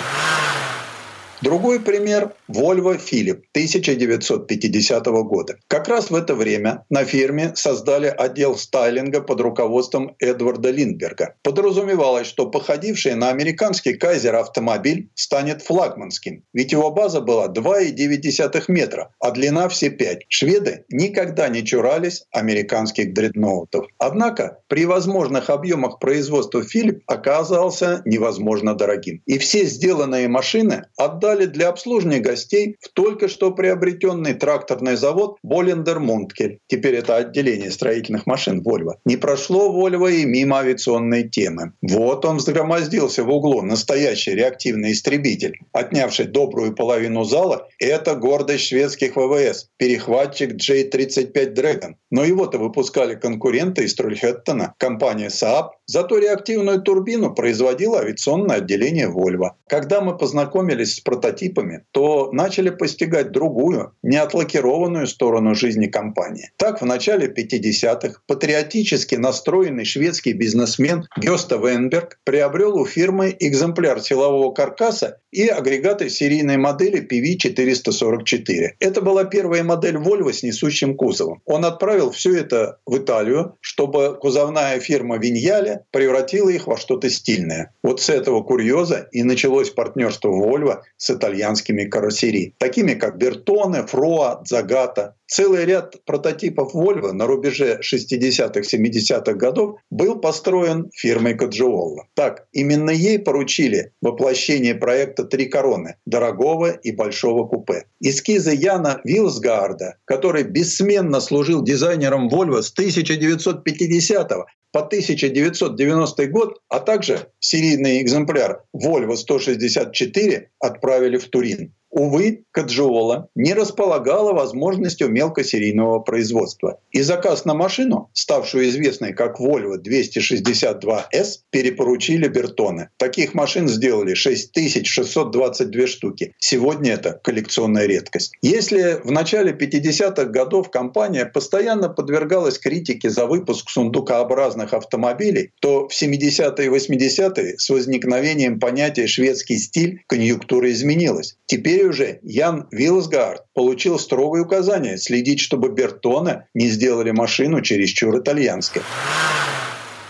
Другой 1.42 1.80
пример– 1.80 2.34
Volvo 2.48 2.96
Philip 2.96 3.42
1950 3.50 5.06
года. 5.24 5.56
Как 5.66 5.88
раз 5.88 6.08
в 6.08 6.14
это 6.14 6.36
время 6.36 6.84
на 6.88 7.04
фирме 7.04 7.50
создали 7.56 8.06
отдел 8.06 8.56
стайлинга 8.56 9.20
под 9.20 9.40
руководством 9.40 10.14
Эдварда 10.20 10.70
Линдберга. 10.70 11.34
Подразумевалось, 11.42 12.28
что 12.28 12.46
походивший 12.46 13.16
на 13.16 13.30
американский 13.30 13.94
кайзер 13.94 14.36
автомобиль 14.36 15.10
станет 15.14 15.62
флагманским, 15.62 16.44
ведь 16.52 16.70
его 16.70 16.92
база 16.92 17.20
была 17.20 17.48
2,9 17.48 18.64
метра, 18.68 19.10
а 19.18 19.32
длина 19.32 19.68
все 19.68 19.90
5. 19.90 20.26
Шведы 20.28 20.84
никогда 20.90 21.48
не 21.48 21.64
чурались 21.64 22.22
американских 22.30 23.14
дредноутов. 23.14 23.86
Однако 23.98 24.58
при 24.68 24.86
возможных 24.86 25.50
объемах 25.50 25.98
производства 25.98 26.62
Philip 26.62 27.00
оказался 27.08 28.02
невозможно 28.04 28.76
дорогим. 28.76 29.22
И 29.26 29.38
все 29.38 29.64
сделанные 29.64 30.28
машины 30.28 30.84
отдали 30.96 31.31
для 31.34 31.68
обслуживания 31.68 32.20
гостей 32.20 32.76
в 32.80 32.88
только 32.90 33.28
что 33.28 33.50
приобретенный 33.50 34.34
тракторный 34.34 34.96
завод 34.96 35.36
Болендер 35.42 36.00
Мунткель. 36.00 36.58
Теперь 36.66 36.96
это 36.96 37.16
отделение 37.16 37.70
строительных 37.70 38.26
машин 38.26 38.62
Volvo. 38.62 38.94
Не 39.04 39.16
прошло 39.16 39.72
Volvo 39.72 40.12
и 40.12 40.24
мимо 40.24 40.58
авиационной 40.58 41.28
темы. 41.28 41.72
Вот 41.82 42.24
он 42.24 42.36
взгромоздился 42.36 43.24
в 43.24 43.30
углу, 43.30 43.62
настоящий 43.62 44.32
реактивный 44.32 44.92
истребитель, 44.92 45.58
отнявший 45.72 46.26
добрую 46.26 46.74
половину 46.74 47.24
зала. 47.24 47.68
Это 47.78 48.14
гордость 48.14 48.66
шведских 48.66 49.16
ВВС, 49.16 49.68
перехватчик 49.76 50.54
J-35 50.54 51.54
Dragon. 51.54 51.94
Но 52.10 52.24
его-то 52.24 52.58
выпускали 52.58 53.14
конкуренты 53.14 53.84
из 53.84 53.94
Трульхеттона, 53.94 54.74
компания 54.78 55.28
Saab. 55.28 55.70
Зато 55.92 56.18
реактивную 56.18 56.80
турбину 56.80 57.34
производило 57.34 58.00
авиационное 58.00 58.56
отделение 58.56 59.10
Volvo. 59.10 59.50
Когда 59.68 60.00
мы 60.00 60.16
познакомились 60.16 60.94
с 60.94 61.00
прототипами, 61.00 61.84
то 61.90 62.30
начали 62.32 62.70
постигать 62.70 63.30
другую, 63.30 63.92
неотлакированную 64.02 65.06
сторону 65.06 65.54
жизни 65.54 65.88
компании. 65.88 66.50
Так, 66.56 66.80
в 66.80 66.86
начале 66.86 67.26
50-х 67.26 68.22
патриотически 68.26 69.16
настроенный 69.16 69.84
шведский 69.84 70.32
бизнесмен 70.32 71.04
Гёста 71.18 71.56
Венберг 71.56 72.18
приобрел 72.24 72.78
у 72.78 72.86
фирмы 72.86 73.36
экземпляр 73.38 74.00
силового 74.00 74.50
каркаса 74.52 75.18
и 75.30 75.46
агрегаты 75.46 76.08
серийной 76.08 76.56
модели 76.56 77.06
PV444. 77.06 78.76
Это 78.80 79.02
была 79.02 79.24
первая 79.24 79.62
модель 79.62 79.96
Volvo 79.96 80.32
с 80.32 80.42
несущим 80.42 80.96
кузовом. 80.96 81.42
Он 81.44 81.66
отправил 81.66 82.12
все 82.12 82.34
это 82.38 82.78
в 82.86 82.96
Италию, 82.96 83.56
чтобы 83.60 84.16
кузовная 84.18 84.80
фирма 84.80 85.18
Виньяля 85.18 85.81
превратила 85.90 86.48
их 86.48 86.66
во 86.66 86.76
что-то 86.76 87.10
стильное. 87.10 87.74
Вот 87.82 88.00
с 88.00 88.08
этого 88.08 88.42
курьеза 88.42 89.08
и 89.12 89.22
началось 89.22 89.70
партнерство 89.70 90.28
Volvo 90.28 90.80
с 90.96 91.10
итальянскими 91.10 91.84
карроссери, 91.84 92.54
такими 92.58 92.94
как 92.94 93.18
Бертоне, 93.18 93.86
Фроа, 93.86 94.42
Загата. 94.44 95.16
Целый 95.26 95.64
ряд 95.64 96.04
прототипов 96.04 96.74
Volvo 96.74 97.12
на 97.12 97.26
рубеже 97.26 97.80
60-70-х 97.80 99.32
годов 99.32 99.78
был 99.90 100.20
построен 100.20 100.90
фирмой 100.94 101.34
Каджиолла. 101.34 102.06
Так, 102.14 102.46
именно 102.52 102.90
ей 102.90 103.18
поручили 103.18 103.92
воплощение 104.02 104.74
проекта 104.74 105.24
«Три 105.24 105.46
короны»– 105.46 105.96
дорогого 106.06 106.70
и 106.70 106.92
большого 106.92 107.46
купе. 107.46 107.86
Эскизы 108.00 108.52
Яна 108.54 109.00
Вилсгарда, 109.04 109.96
который 110.04 110.42
бессменно 110.42 111.20
служил 111.20 111.62
дизайнером 111.62 112.28
Volvo 112.28 112.60
с 112.60 112.70
1950 112.70 114.32
по 114.72 114.80
1990 114.80 116.26
год, 116.28 116.60
а 116.68 116.80
также 116.80 117.28
серийный 117.40 118.02
экземпляр 118.02 118.64
Volvo 118.74 119.16
164 119.16 120.50
отправили 120.58 121.18
в 121.18 121.28
Турин. 121.28 121.74
Увы, 121.92 122.44
Каджиола 122.52 123.28
не 123.34 123.52
располагала 123.52 124.32
возможностью 124.32 125.10
мелкосерийного 125.10 125.98
производства. 126.00 126.80
И 126.90 127.02
заказ 127.02 127.44
на 127.44 127.52
машину, 127.52 128.08
ставшую 128.14 128.68
известной 128.70 129.12
как 129.12 129.38
Volvo 129.38 129.76
262S, 129.76 131.40
перепоручили 131.50 132.28
Бертоне. 132.28 132.88
Таких 132.96 133.34
машин 133.34 133.68
сделали 133.68 134.14
6622 134.14 135.86
штуки. 135.86 136.32
Сегодня 136.38 136.92
это 136.92 137.20
коллекционная 137.22 137.84
редкость. 137.84 138.32
Если 138.40 138.98
в 139.04 139.10
начале 139.10 139.52
50-х 139.52 140.24
годов 140.24 140.70
компания 140.70 141.26
постоянно 141.26 141.90
подвергалась 141.90 142.58
критике 142.58 143.10
за 143.10 143.26
выпуск 143.26 143.68
сундукообразных 143.68 144.72
автомобилей, 144.72 145.50
то 145.60 145.88
в 145.88 145.92
70-е 145.92 146.66
и 146.66 146.70
80-е 146.70 147.58
с 147.58 147.68
возникновением 147.68 148.58
понятия 148.58 149.06
«шведский 149.06 149.58
стиль» 149.58 150.02
конъюнктура 150.06 150.70
изменилась. 150.70 151.36
Теперь 151.46 151.81
Теперь 151.82 151.90
уже 151.90 152.20
Ян 152.22 152.68
Вилсгард 152.70 153.42
получил 153.54 153.98
строгое 153.98 154.42
указание 154.42 154.98
следить, 154.98 155.40
чтобы 155.40 155.70
Бертона 155.70 156.46
не 156.54 156.68
сделали 156.68 157.10
машину 157.10 157.60
чересчур 157.60 158.16
итальянской. 158.20 158.82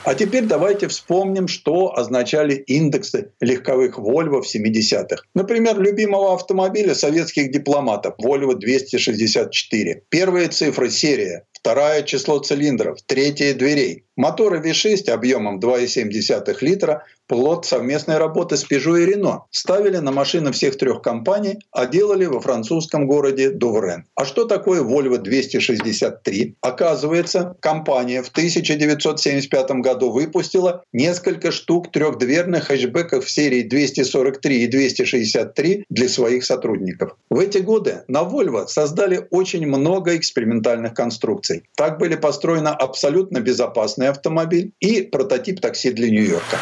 А 0.04 0.14
теперь 0.14 0.44
давайте 0.44 0.88
вспомним, 0.88 1.48
что 1.48 1.96
означали 1.96 2.56
индексы 2.56 3.30
легковых 3.40 3.98
Volvo 3.98 4.42
в 4.42 4.54
70-х. 4.54 5.22
Например, 5.34 5.80
любимого 5.80 6.34
автомобиля 6.34 6.94
советских 6.94 7.50
дипломатов 7.50 8.16
Volvo 8.22 8.54
264. 8.54 10.02
Первая 10.10 10.48
цифра– 10.48 10.88
серия, 10.90 11.46
вторая– 11.62 12.02
число 12.02 12.40
цилиндров, 12.40 12.98
третья– 13.06 13.54
дверей. 13.62 14.04
Моторы 14.16 14.60
V6 14.60 15.08
объемом 15.10 15.58
2,7 15.58 16.56
литра 16.60 17.04
плод 17.32 17.64
совместной 17.64 18.18
работы 18.18 18.58
с 18.58 18.70
Peugeot 18.70 19.02
и 19.02 19.14
Renault. 19.14 19.44
Ставили 19.50 19.96
на 19.96 20.12
машины 20.12 20.52
всех 20.52 20.76
трех 20.76 21.00
компаний, 21.00 21.58
а 21.70 21.86
делали 21.86 22.26
во 22.26 22.40
французском 22.40 23.06
городе 23.06 23.50
Дуврен. 23.50 24.04
А 24.14 24.26
что 24.26 24.44
такое 24.44 24.82
Volvo 24.82 25.16
263? 25.16 26.56
Оказывается, 26.60 27.56
компания 27.60 28.22
в 28.22 28.28
1975 28.28 29.70
году 29.80 30.10
выпустила 30.10 30.84
несколько 30.92 31.52
штук 31.52 31.90
трехдверных 31.90 32.64
хэтчбеков 32.64 33.24
в 33.24 33.30
серии 33.30 33.62
243 33.62 34.64
и 34.64 34.66
263 34.66 35.86
для 35.88 36.08
своих 36.08 36.44
сотрудников. 36.44 37.16
В 37.30 37.38
эти 37.38 37.58
годы 37.58 38.02
на 38.08 38.24
Volvo 38.24 38.66
создали 38.66 39.26
очень 39.30 39.66
много 39.66 40.16
экспериментальных 40.16 40.92
конструкций. 40.92 41.51
Так 41.76 41.98
были 41.98 42.16
построены 42.16 42.68
абсолютно 42.68 43.40
безопасный 43.40 44.08
автомобиль 44.08 44.72
и 44.80 45.02
прототип 45.02 45.60
такси 45.60 45.92
для 45.92 46.08
Нью-Йорка. 46.08 46.58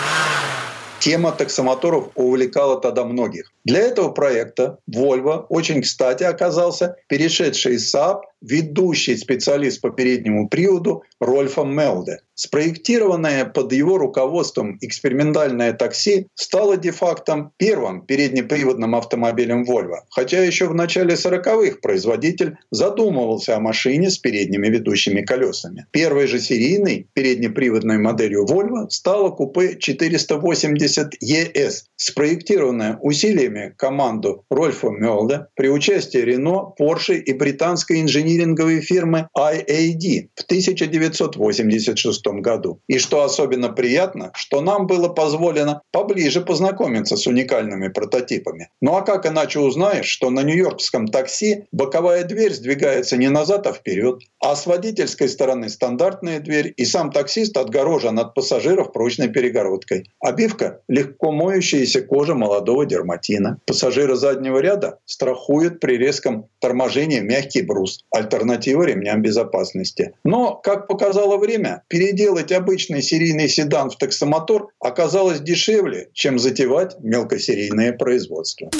Тема 1.01 1.33
таксомоторов 1.33 2.11
увлекала 2.15 2.79
тогда 2.79 3.05
многих. 3.05 3.53
Для 3.71 3.83
этого 3.83 4.09
проекта 4.09 4.79
Volvo 4.93 5.47
очень 5.49 5.83
кстати 5.83 6.25
оказался 6.25 6.97
перешедший 7.07 7.75
из 7.75 7.95
Saab 7.95 8.23
ведущий 8.41 9.17
специалист 9.17 9.81
по 9.81 9.91
переднему 9.91 10.49
приводу 10.49 11.05
Рольфом 11.21 11.75
Мелде. 11.75 12.19
Спроектированное 12.35 13.45
под 13.45 13.71
его 13.73 13.99
руководством 13.99 14.79
экспериментальное 14.81 15.75
такси 15.75 16.29
стало 16.35 16.79
де-факто 16.79 17.51
первым 17.59 18.01
переднеприводным 18.07 18.95
автомобилем 18.95 19.65
Volvo. 19.65 19.99
Хотя 20.09 20.43
еще 20.43 20.67
в 20.67 20.75
начале 20.75 21.17
40-х 21.17 21.81
производитель 21.83 22.57
задумывался 22.71 23.57
о 23.57 23.61
машине 23.61 24.09
с 24.09 24.17
передними 24.17 24.69
ведущими 24.69 25.21
колесами. 25.21 25.85
Первой 25.91 26.27
же 26.27 26.41
серийной 26.41 27.09
переднеприводной 27.13 27.99
моделью 27.99 28.47
Volvo 28.47 28.89
стала 28.89 29.29
купе 29.29 29.77
480 29.79 31.23
ES, 31.23 31.73
спроектированная 31.97 32.99
усилиями 33.03 33.60
команду 33.69 34.45
Рольфа 34.51 34.89
Мелда 34.89 35.49
при 35.55 35.69
участии 35.69 36.23
Renault, 36.23 36.73
Porsche 36.81 37.17
и 37.17 37.33
британской 37.33 38.01
инжиниринговой 38.01 38.81
фирмы 38.81 39.29
IAD 39.37 40.29
в 40.35 40.43
1986 40.45 42.27
году. 42.41 42.81
И 42.89 42.99
что 42.99 43.23
особенно 43.23 43.69
приятно, 43.69 44.33
что 44.35 44.61
нам 44.61 44.87
было 44.87 45.09
позволено 45.09 45.83
поближе 45.93 46.41
познакомиться 46.41 47.17
с 47.17 47.27
уникальными 47.27 47.89
прототипами. 47.89 48.69
Ну 48.81 48.97
а 48.97 49.03
как 49.03 49.27
иначе 49.27 49.61
узнаешь, 49.61 50.07
что 50.07 50.31
на 50.31 50.43
нью-йоркском 50.43 51.09
такси 51.09 51.65
боковая 51.73 52.25
дверь 52.25 52.53
сдвигается 52.53 53.17
не 53.17 53.29
назад, 53.29 53.67
а 53.67 53.73
вперед, 53.73 54.21
а 54.43 54.57
с 54.57 54.67
водительской 54.67 55.29
стороны 55.29 55.69
стандартная 55.69 56.41
дверь, 56.41 56.73
и 56.77 56.85
сам 56.85 57.11
таксист 57.11 57.57
отгорожен 57.57 58.19
от 58.19 58.35
пассажиров 58.35 58.93
прочной 58.93 59.29
перегородкой. 59.29 60.11
Обивка– 60.21 60.81
легко 60.89 61.33
моющаяся 61.33 62.03
кожа 62.03 62.35
молодого 62.35 62.87
дерматина. 62.87 63.40
Пассажиры 63.67 64.17
заднего 64.17 64.59
ряда 64.59 64.99
страхуют 65.05 65.81
при 65.81 65.97
резком 65.97 66.49
торможении 66.61 67.21
мягкий 67.21 67.63
брус, 67.63 68.05
альтернатива 68.11 68.85
ремням 68.85 69.23
безопасности. 69.23 70.13
Но, 70.25 70.55
как 70.55 70.87
показало 70.87 71.37
время, 71.37 71.83
переделать 71.89 72.53
обычный 72.53 73.03
серийный 73.03 73.49
седан 73.49 73.91
в 73.91 73.97
таксомотор 73.97 74.69
оказалось 74.81 75.41
дешевле, 75.41 76.09
чем 76.13 76.39
затевать 76.39 76.97
мелкосерийное 77.01 77.93
производство. 77.93 78.71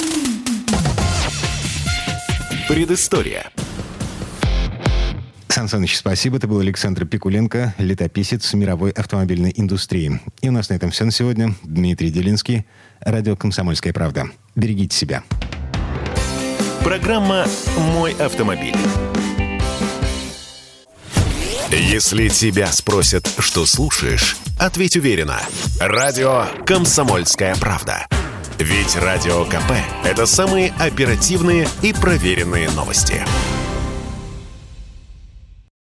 Предыстория. 2.69 3.51
Сан 5.49 5.67
Саныч, 5.67 5.97
спасибо. 5.97 6.37
Это 6.37 6.47
был 6.47 6.61
Александр 6.61 7.05
Пикуленко, 7.05 7.75
летописец 7.79 8.55
мировой 8.55 8.93
автомобильной 8.93 9.53
индустрии. 9.57 10.21
И 10.41 10.49
у 10.49 10.53
нас 10.53 10.71
на 10.71 10.75
этом 10.75 10.91
все 10.93 11.05
на 11.05 11.11
сегодня. 11.11 11.55
Дмитрий 11.65 12.11
Делинский, 12.11 12.65
радио 13.01 13.37
«Комсомольская 13.37 13.93
правда». 13.93 14.27
Берегите 14.55 14.97
себя. 14.97 15.23
Программа 16.83 17.47
«Мой 17.77 18.13
автомобиль». 18.15 18.77
Если 21.71 22.29
тебя 22.29 22.67
спросят, 22.73 23.29
что 23.39 23.65
слушаешь, 23.65 24.37
ответь 24.59 24.97
уверенно. 24.97 25.41
Радио 25.81 26.47
«Комсомольская 26.67 27.55
правда». 27.57 28.07
Ведь 28.59 28.95
Радио 28.97 29.45
КП– 29.47 29.73
это 30.05 30.27
самые 30.27 30.73
оперативные 30.79 31.67
и 31.81 31.93
проверенные 31.95 32.69
новости. 32.71 33.25